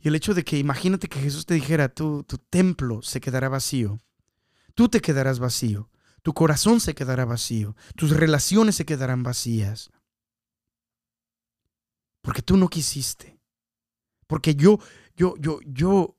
Y 0.00 0.08
el 0.08 0.16
hecho 0.16 0.34
de 0.34 0.44
que 0.44 0.58
imagínate 0.58 1.08
que 1.08 1.20
Jesús 1.20 1.46
te 1.46 1.54
dijera, 1.54 1.88
tu, 1.88 2.24
tu 2.24 2.38
templo 2.38 3.02
se 3.02 3.20
quedará 3.20 3.48
vacío. 3.48 4.00
Tú 4.74 4.88
te 4.88 5.00
quedarás 5.00 5.38
vacío. 5.38 5.88
Tu 6.24 6.34
corazón 6.34 6.80
se 6.80 6.96
quedará 6.96 7.24
vacío. 7.24 7.76
Tus 7.94 8.10
relaciones 8.10 8.74
se 8.74 8.84
quedarán 8.84 9.22
vacías. 9.22 9.92
Porque 12.22 12.42
tú 12.42 12.56
no 12.56 12.68
quisiste. 12.68 13.38
Porque 14.26 14.56
yo, 14.56 14.80
yo, 15.14 15.36
yo, 15.36 15.60
yo 15.64 16.16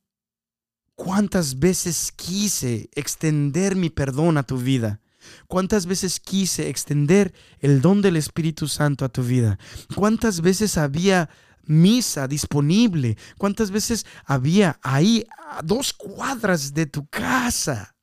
¿Cuántas 0.95 1.59
veces 1.59 2.13
quise 2.15 2.89
extender 2.95 3.75
mi 3.75 3.89
perdón 3.89 4.37
a 4.37 4.43
tu 4.43 4.57
vida? 4.57 5.01
¿Cuántas 5.47 5.87
veces 5.87 6.21
quise 6.21 6.69
extender 6.69 7.33
el 7.59 7.81
don 7.81 8.01
del 8.01 8.15
Espíritu 8.15 8.67
Santo 8.69 9.03
a 9.03 9.09
tu 9.09 9.21
vida? 9.21 9.59
¿Cuántas 9.93 10.39
veces 10.39 10.77
había 10.77 11.29
misa 11.65 12.27
disponible? 12.29 13.17
¿Cuántas 13.37 13.71
veces 13.71 14.05
había 14.25 14.79
ahí 14.81 15.25
dos 15.63 15.91
cuadras 15.91 16.73
de 16.73 16.85
tu 16.85 17.05
casa? 17.07 17.94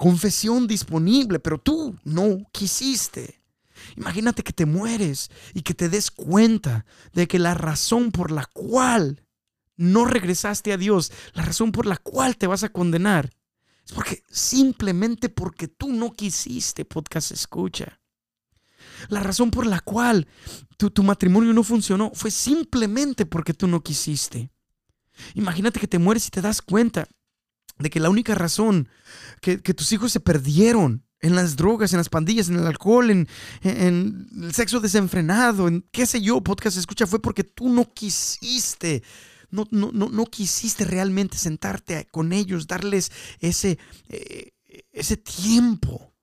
Confesión 0.00 0.66
disponible, 0.66 1.40
pero 1.40 1.58
tú 1.58 1.94
no 2.04 2.38
quisiste. 2.52 3.42
Imagínate 3.98 4.42
que 4.42 4.54
te 4.54 4.64
mueres 4.64 5.30
y 5.52 5.60
que 5.60 5.74
te 5.74 5.90
des 5.90 6.10
cuenta 6.10 6.86
de 7.12 7.28
que 7.28 7.38
la 7.38 7.52
razón 7.52 8.10
por 8.10 8.30
la 8.30 8.46
cual 8.46 9.26
no 9.76 10.06
regresaste 10.06 10.72
a 10.72 10.78
Dios, 10.78 11.12
la 11.34 11.42
razón 11.42 11.70
por 11.70 11.84
la 11.84 11.98
cual 11.98 12.38
te 12.38 12.46
vas 12.46 12.64
a 12.64 12.70
condenar 12.70 13.28
es 13.84 13.92
porque 13.92 14.24
simplemente 14.30 15.28
porque 15.28 15.68
tú 15.68 15.92
no 15.92 16.12
quisiste 16.12 16.86
podcast 16.86 17.32
escucha. 17.32 18.00
La 19.10 19.20
razón 19.20 19.50
por 19.50 19.66
la 19.66 19.80
cual 19.80 20.26
tu, 20.78 20.88
tu 20.88 21.02
matrimonio 21.02 21.52
no 21.52 21.62
funcionó 21.62 22.10
fue 22.14 22.30
simplemente 22.30 23.26
porque 23.26 23.52
tú 23.52 23.66
no 23.66 23.82
quisiste. 23.82 24.50
Imagínate 25.34 25.78
que 25.78 25.88
te 25.88 25.98
mueres 25.98 26.26
y 26.26 26.30
te 26.30 26.40
das 26.40 26.62
cuenta 26.62 27.06
de 27.80 27.90
que 27.90 28.00
la 28.00 28.10
única 28.10 28.34
razón 28.34 28.88
que, 29.40 29.58
tus 29.58 29.92
hijos 29.92 30.12
se 30.12 30.20
perdieron 30.20 31.04
en 31.20 31.34
las 31.34 31.56
drogas, 31.56 31.92
en 31.92 31.98
las 31.98 32.08
pandillas, 32.08 32.48
en 32.48 32.56
el 32.56 32.66
alcohol, 32.66 33.10
en, 33.10 33.28
el 33.62 34.54
sexo 34.54 34.80
desenfrenado, 34.80 35.68
en 35.68 35.86
qué 35.90 36.06
sé 36.06 36.20
yo, 36.20 36.40
podcast 36.42 36.76
escucha, 36.76 37.06
fue 37.06 37.20
porque 37.20 37.44
tú 37.44 37.68
no 37.68 37.92
quisiste 37.92 39.02
no, 39.50 39.66
no, 39.72 39.90
no, 39.90 40.26
quisiste 40.26 40.84
realmente 40.84 41.36
sentarte 41.36 42.06
con 42.12 42.32
ellos, 42.32 42.68
darles 42.68 43.10
ese, 43.40 43.80
eh, 44.08 44.52
ese 44.92 45.16
tiempo 45.16 46.14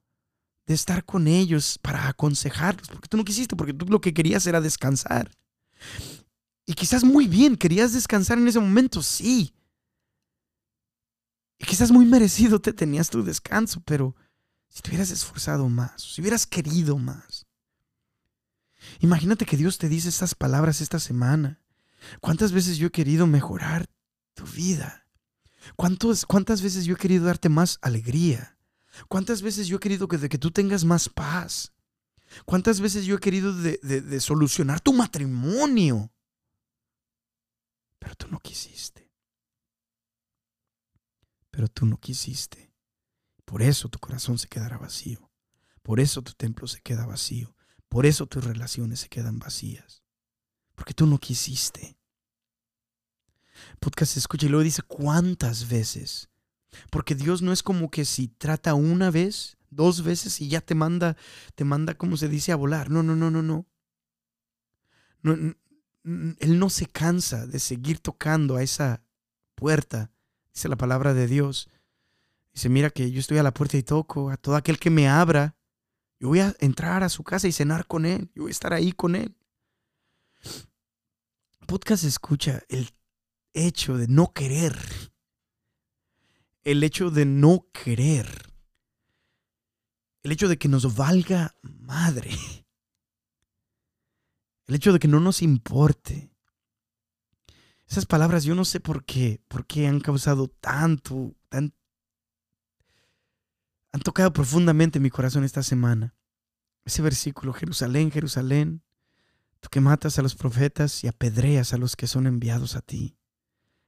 de 0.65 0.73
estar 0.73 1.03
con 1.03 1.27
ellos 1.27 1.77
para 1.81 2.07
aconsejarlos, 2.07 2.87
porque 2.87 3.09
tú 3.09 3.17
no 3.17 3.25
quisiste, 3.25 3.57
porque 3.57 3.73
tú 3.73 3.85
lo 3.87 3.99
que 3.99 4.13
querías 4.13 4.47
era 4.47 4.61
descansar. 4.61 5.29
Y 6.65 6.73
quizás 6.73 7.03
muy 7.03 7.27
bien, 7.27 7.55
querías 7.55 7.93
descansar 7.93 8.37
en 8.37 8.47
ese 8.47 8.59
momento, 8.59 9.01
sí. 9.01 9.53
Y 11.59 11.65
quizás 11.65 11.91
muy 11.91 12.05
merecido 12.05 12.59
te 12.59 12.73
tenías 12.73 13.09
tu 13.09 13.23
descanso, 13.23 13.81
pero 13.85 14.15
si 14.69 14.81
te 14.81 14.89
hubieras 14.89 15.11
esforzado 15.11 15.69
más, 15.69 16.01
si 16.01 16.21
hubieras 16.21 16.45
querido 16.45 16.97
más. 16.97 17.47
Imagínate 18.99 19.45
que 19.45 19.57
Dios 19.57 19.77
te 19.77 19.89
dice 19.89 20.09
estas 20.09 20.35
palabras 20.35 20.81
esta 20.81 20.99
semana. 20.99 21.61
¿Cuántas 22.21 22.51
veces 22.51 22.77
yo 22.77 22.87
he 22.87 22.91
querido 22.91 23.27
mejorar 23.27 23.89
tu 24.33 24.45
vida? 24.45 25.07
¿Cuántas 25.75 26.61
veces 26.61 26.85
yo 26.85 26.93
he 26.93 26.97
querido 26.97 27.25
darte 27.25 27.49
más 27.49 27.79
alegría? 27.81 28.57
¿Cuántas 29.07 29.41
veces 29.41 29.67
yo 29.67 29.77
he 29.77 29.79
querido 29.79 30.07
que, 30.07 30.29
que 30.29 30.37
tú 30.37 30.51
tengas 30.51 30.85
más 30.85 31.09
paz? 31.09 31.73
¿Cuántas 32.45 32.81
veces 32.81 33.05
yo 33.05 33.15
he 33.15 33.19
querido 33.19 33.53
de, 33.53 34.19
solucionar 34.19 34.79
tu 34.81 34.93
matrimonio? 34.93 36.11
Pero 37.99 38.15
tú 38.15 38.27
no 38.29 38.39
quisiste. 38.39 39.06
Pero 41.57 41.69
tú 41.69 41.87
no 41.87 41.97
quisiste. 41.97 42.71
Por 43.43 43.63
eso 43.63 43.89
tu 43.89 43.97
corazón 43.97 44.37
se 44.37 44.47
quedará 44.47 44.77
vacío. 44.77 45.31
Por 45.81 45.99
eso 45.99 46.21
tu 46.21 46.33
templo 46.33 46.67
se 46.67 46.81
queda 46.81 47.07
vacío. 47.07 47.55
Por 47.89 48.05
eso 48.05 48.27
tus 48.27 48.43
relaciones 48.43 48.99
se 48.99 49.09
quedan 49.09 49.39
vacías. 49.39 50.03
Porque 50.75 50.93
tú 50.93 51.07
no 51.07 51.17
quisiste. 51.17 51.97
Podcast 53.79 54.17
escucha 54.17 54.45
y 54.45 54.49
luego 54.49 54.63
dice 54.63 54.83
cuántas 54.83 55.67
veces. 55.67 56.29
Porque 56.91 57.15
Dios 57.15 57.41
no 57.41 57.51
es 57.51 57.63
como 57.63 57.89
que 57.89 58.05
si 58.05 58.27
trata 58.27 58.75
una 58.75 59.09
vez, 59.09 59.57
dos 59.71 60.03
veces 60.03 60.39
y 60.41 60.49
ya 60.49 60.61
te 60.61 60.75
manda, 60.75 61.17
te 61.55 61.63
manda, 61.63 61.95
como 61.95 62.17
se 62.17 62.29
dice, 62.29 62.51
a 62.51 62.55
volar. 62.55 62.91
No, 62.91 63.01
no, 63.01 63.15
no, 63.15 63.31
no, 63.31 63.41
no. 63.41 63.65
no 65.23 65.33
él 66.03 66.59
no 66.59 66.69
se 66.69 66.85
cansa 66.85 67.47
de 67.47 67.57
seguir 67.57 67.97
tocando 67.97 68.57
a 68.57 68.61
esa 68.61 69.03
puerta, 69.55 70.11
dice 70.57 70.69
la 70.69 70.75
palabra 70.75 71.13
de 71.13 71.27
Dios. 71.27 71.69
Dice, 72.53 72.69
mira 72.69 72.89
que 72.89 73.11
yo 73.11 73.19
estoy 73.19 73.37
a 73.37 73.43
la 73.43 73.53
puerta 73.53 73.77
y 73.77 73.83
toco 73.83 74.29
a 74.29 74.37
todo 74.37 74.55
aquel 74.55 74.79
que 74.79 74.89
me 74.89 75.07
abra. 75.07 75.55
Yo 76.19 76.29
voy 76.29 76.39
a 76.39 76.55
entrar 76.59 77.03
a 77.03 77.09
su 77.09 77.23
casa 77.23 77.47
y 77.47 77.51
cenar 77.51 77.87
con 77.87 78.05
él. 78.05 78.31
Yo 78.35 78.43
voy 78.43 78.49
a 78.49 78.51
estar 78.51 78.73
ahí 78.73 78.91
con 78.91 79.15
él 79.15 79.37
podcast 81.67 82.05
escucha 82.05 82.63
el 82.69 82.89
hecho 83.53 83.97
de 83.97 84.07
no 84.07 84.33
querer. 84.33 84.75
El 86.63 86.81
hecho 86.83 87.11
de 87.11 87.25
no 87.25 87.67
querer. 87.71 88.53
el 90.23 90.31
hecho 90.31 90.49
de 90.49 90.57
que 90.57 90.67
nos 90.67 90.97
valga 90.97 91.55
madre, 91.61 92.31
el 94.65 94.75
hecho 94.75 94.91
de 94.91 94.99
que 94.99 95.07
no 95.07 95.21
nos 95.21 95.41
importe. 95.41 96.29
Esas 97.87 98.05
palabras 98.05 98.43
yo 98.43 98.53
no 98.53 98.65
sé 98.65 98.79
por 98.79 99.05
qué, 99.05 99.41
por 99.47 99.65
qué 99.65 99.87
han 99.87 100.01
causado 100.01 100.49
tanto, 100.49 101.35
tan, 101.47 101.73
han 103.93 104.01
tocado 104.01 104.33
profundamente 104.33 104.99
mi 104.99 105.09
corazón 105.09 105.45
esta 105.45 105.63
semana. 105.63 106.13
Ese 106.83 107.01
versículo, 107.01 107.53
Jerusalén, 107.53 108.11
Jerusalén, 108.11 108.83
tú 109.61 109.69
que 109.69 109.79
matas 109.79 110.19
a 110.19 110.21
los 110.21 110.35
profetas 110.35 111.03
y 111.03 111.07
apedreas 111.07 111.73
a 111.73 111.77
los 111.77 111.95
que 111.95 112.07
son 112.07 112.27
enviados 112.27 112.75
a 112.75 112.81
ti. 112.81 113.17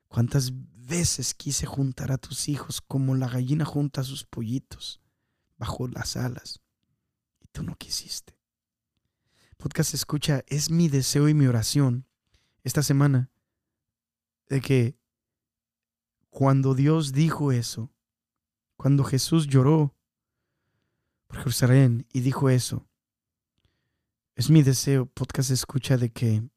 ¿Cuántas 0.08 0.52
veces 0.54 1.34
quise 1.34 1.66
juntar 1.66 2.12
a 2.12 2.18
tus 2.18 2.48
hijos 2.48 2.82
como 2.82 3.16
la 3.16 3.28
gallina 3.28 3.66
junta 3.66 4.02
a 4.02 4.06
sus 4.06 4.24
pollitos 4.24 5.02
bajo 5.58 5.88
las 5.88 6.16
alas 6.16 6.62
y 7.42 7.48
tú 7.52 7.64
no 7.64 7.76
quisiste? 7.76 8.38
Podcast 9.58 9.94
escucha, 9.94 10.44
es 10.48 10.72
mi 10.72 10.88
deseo 10.88 11.28
y 11.28 11.34
mi 11.34 11.46
oración 11.46 12.08
esta 12.64 12.82
semana 12.82 13.30
de 14.50 14.62
que 14.62 15.00
cuando 16.30 16.76
Dios 16.76 17.14
dijo 17.14 17.52
eso, 17.52 17.92
cuando 18.76 19.04
Jesús 19.04 19.48
lloró 19.48 19.96
por 21.28 21.38
Jerusalén 21.38 22.08
y 22.12 22.22
dijo 22.22 22.50
eso, 22.50 22.88
es 24.36 24.50
mi 24.50 24.64
deseo, 24.64 25.06
podcast 25.06 25.52
escucha, 25.52 25.98
de 25.98 26.12
que, 26.12 26.50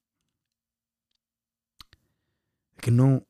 que 2.80 2.90
no 2.90 3.26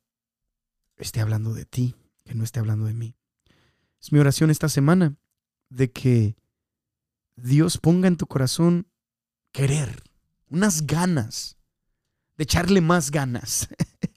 esté 0.96 1.20
hablando 1.20 1.54
de 1.54 1.64
ti, 1.64 1.96
que 2.24 2.34
no 2.34 2.44
esté 2.44 2.60
hablando 2.60 2.84
de 2.84 2.94
mí. 2.94 3.16
Es 4.00 4.12
mi 4.12 4.18
oración 4.18 4.50
esta 4.50 4.68
semana 4.68 5.16
de 5.70 5.90
que 5.90 6.36
Dios 7.36 7.78
ponga 7.78 8.08
en 8.08 8.16
tu 8.16 8.26
corazón 8.26 8.86
querer, 9.52 10.02
unas 10.48 10.86
ganas, 10.86 11.56
de 12.36 12.44
echarle 12.44 12.80
más 12.80 13.10
ganas, 13.10 13.68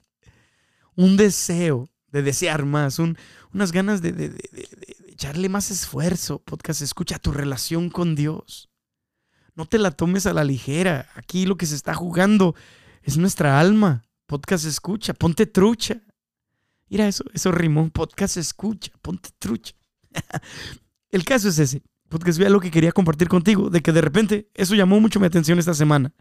un 0.96 1.16
deseo 1.16 1.88
de 2.10 2.22
desear 2.22 2.64
más, 2.64 2.98
unas 2.98 3.72
ganas 3.72 4.02
de, 4.02 4.12
de, 4.12 4.36
echarle 5.08 5.48
más 5.48 5.70
esfuerzo. 5.70 6.40
Podcast, 6.40 6.82
escucha 6.82 7.18
tu 7.18 7.30
relación 7.30 7.90
con 7.90 8.14
Dios. 8.14 8.70
No 9.54 9.66
te 9.66 9.78
la 9.78 9.90
tomes 9.90 10.26
a 10.26 10.34
la 10.34 10.44
ligera. 10.44 11.08
Aquí 11.14 11.46
lo 11.46 11.56
que 11.56 11.66
se 11.66 11.74
está 11.74 11.94
jugando 11.94 12.54
es 13.02 13.16
nuestra 13.16 13.60
alma. 13.60 14.04
Podcast, 14.26 14.66
escucha, 14.66 15.14
ponte 15.14 15.46
trucha. 15.46 16.02
Mira, 16.88 17.08
eso, 17.08 17.24
eso 17.32 17.52
rimó. 17.52 17.88
Podcast 17.90 18.36
escucha, 18.36 18.90
ponte 19.02 19.30
trucha. 19.38 19.74
El 21.10 21.24
caso 21.24 21.48
es 21.48 21.58
ese. 21.58 21.82
Podcast, 22.08 22.38
vea 22.38 22.50
lo 22.50 22.60
que 22.60 22.70
quería 22.70 22.92
compartir 22.92 23.28
contigo, 23.28 23.68
de 23.70 23.80
que 23.80 23.92
de 23.92 24.00
repente 24.00 24.50
eso 24.54 24.74
llamó 24.74 25.00
mucho 25.00 25.18
mi 25.18 25.26
atención 25.26 25.58
esta 25.58 25.74
semana. 25.74 26.12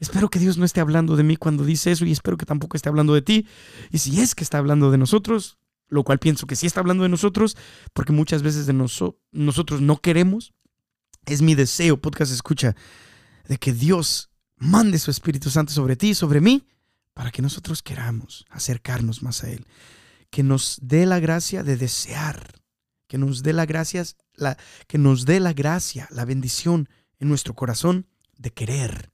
Espero 0.00 0.28
que 0.28 0.38
Dios 0.38 0.58
no 0.58 0.64
esté 0.64 0.80
hablando 0.80 1.16
de 1.16 1.24
mí 1.24 1.36
cuando 1.36 1.64
dice 1.64 1.90
eso 1.90 2.04
y 2.04 2.12
espero 2.12 2.36
que 2.36 2.46
tampoco 2.46 2.76
esté 2.76 2.88
hablando 2.88 3.14
de 3.14 3.22
ti. 3.22 3.46
Y 3.90 3.98
si 3.98 4.20
es 4.20 4.34
que 4.34 4.44
está 4.44 4.58
hablando 4.58 4.90
de 4.90 4.98
nosotros, 4.98 5.58
lo 5.88 6.04
cual 6.04 6.18
pienso 6.18 6.46
que 6.46 6.56
sí 6.56 6.66
está 6.66 6.80
hablando 6.80 7.02
de 7.02 7.08
nosotros, 7.08 7.56
porque 7.92 8.12
muchas 8.12 8.42
veces 8.42 8.66
de 8.66 8.72
nosotros 8.72 9.80
no 9.80 9.96
queremos, 10.00 10.52
es 11.26 11.42
mi 11.42 11.54
deseo, 11.54 12.00
podcast 12.00 12.32
escucha, 12.32 12.76
de 13.48 13.58
que 13.58 13.72
Dios 13.72 14.30
mande 14.56 14.98
su 14.98 15.10
Espíritu 15.10 15.50
Santo 15.50 15.72
sobre 15.72 15.96
ti 15.96 16.10
y 16.10 16.14
sobre 16.14 16.40
mí, 16.40 16.66
para 17.14 17.30
que 17.30 17.42
nosotros 17.42 17.82
queramos 17.82 18.46
acercarnos 18.50 19.22
más 19.22 19.42
a 19.42 19.50
Él 19.50 19.66
que 20.30 20.42
nos 20.42 20.78
dé 20.82 21.06
la 21.06 21.20
gracia 21.20 21.62
de 21.62 21.76
desear, 21.76 22.60
que 23.06 23.18
nos 23.18 23.42
dé 23.42 23.52
la 23.52 23.66
gracia, 23.66 24.04
la, 24.34 24.56
que 24.86 24.98
nos 24.98 25.24
dé 25.24 25.40
la 25.40 25.52
gracia, 25.52 26.08
la 26.10 26.24
bendición 26.24 26.88
en 27.18 27.28
nuestro 27.28 27.54
corazón 27.54 28.06
de 28.36 28.52
querer 28.52 29.10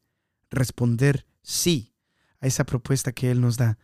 responder 0.55 1.27
sí 1.43 1.95
a 2.41 2.47
esa 2.47 2.65
propuesta 2.65 3.13
que 3.13 3.31
Él 3.31 3.41
nos 3.41 3.57
da 3.57 3.79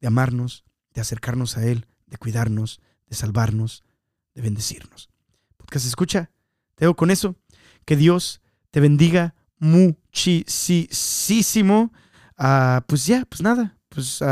de 0.00 0.06
amarnos, 0.06 0.64
de 0.94 1.00
acercarnos 1.00 1.56
a 1.56 1.66
Él, 1.66 1.86
de 2.06 2.16
cuidarnos, 2.18 2.80
de 3.08 3.16
salvarnos, 3.16 3.84
de 4.34 4.42
bendecirnos. 4.42 5.08
Podcast 5.56 5.86
escucha, 5.86 6.30
te 6.74 6.84
dejo 6.84 6.96
con 6.96 7.10
eso. 7.10 7.36
Que 7.84 7.96
Dios 7.96 8.40
te 8.70 8.80
bendiga 8.80 9.34
muchísimo. 9.58 10.22
Ah, 12.36 12.84
pues 12.86 13.06
ya, 13.06 13.24
pues 13.26 13.42
nada, 13.42 13.76
pues 13.88 14.22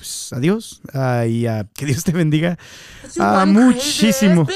pues 0.00 0.32
adiós 0.32 0.80
ah, 0.94 1.26
y 1.26 1.46
uh, 1.46 1.68
que 1.74 1.84
Dios 1.84 2.04
te 2.04 2.12
bendiga 2.12 2.58
uh, 3.18 3.44
muchísimo. 3.46 4.48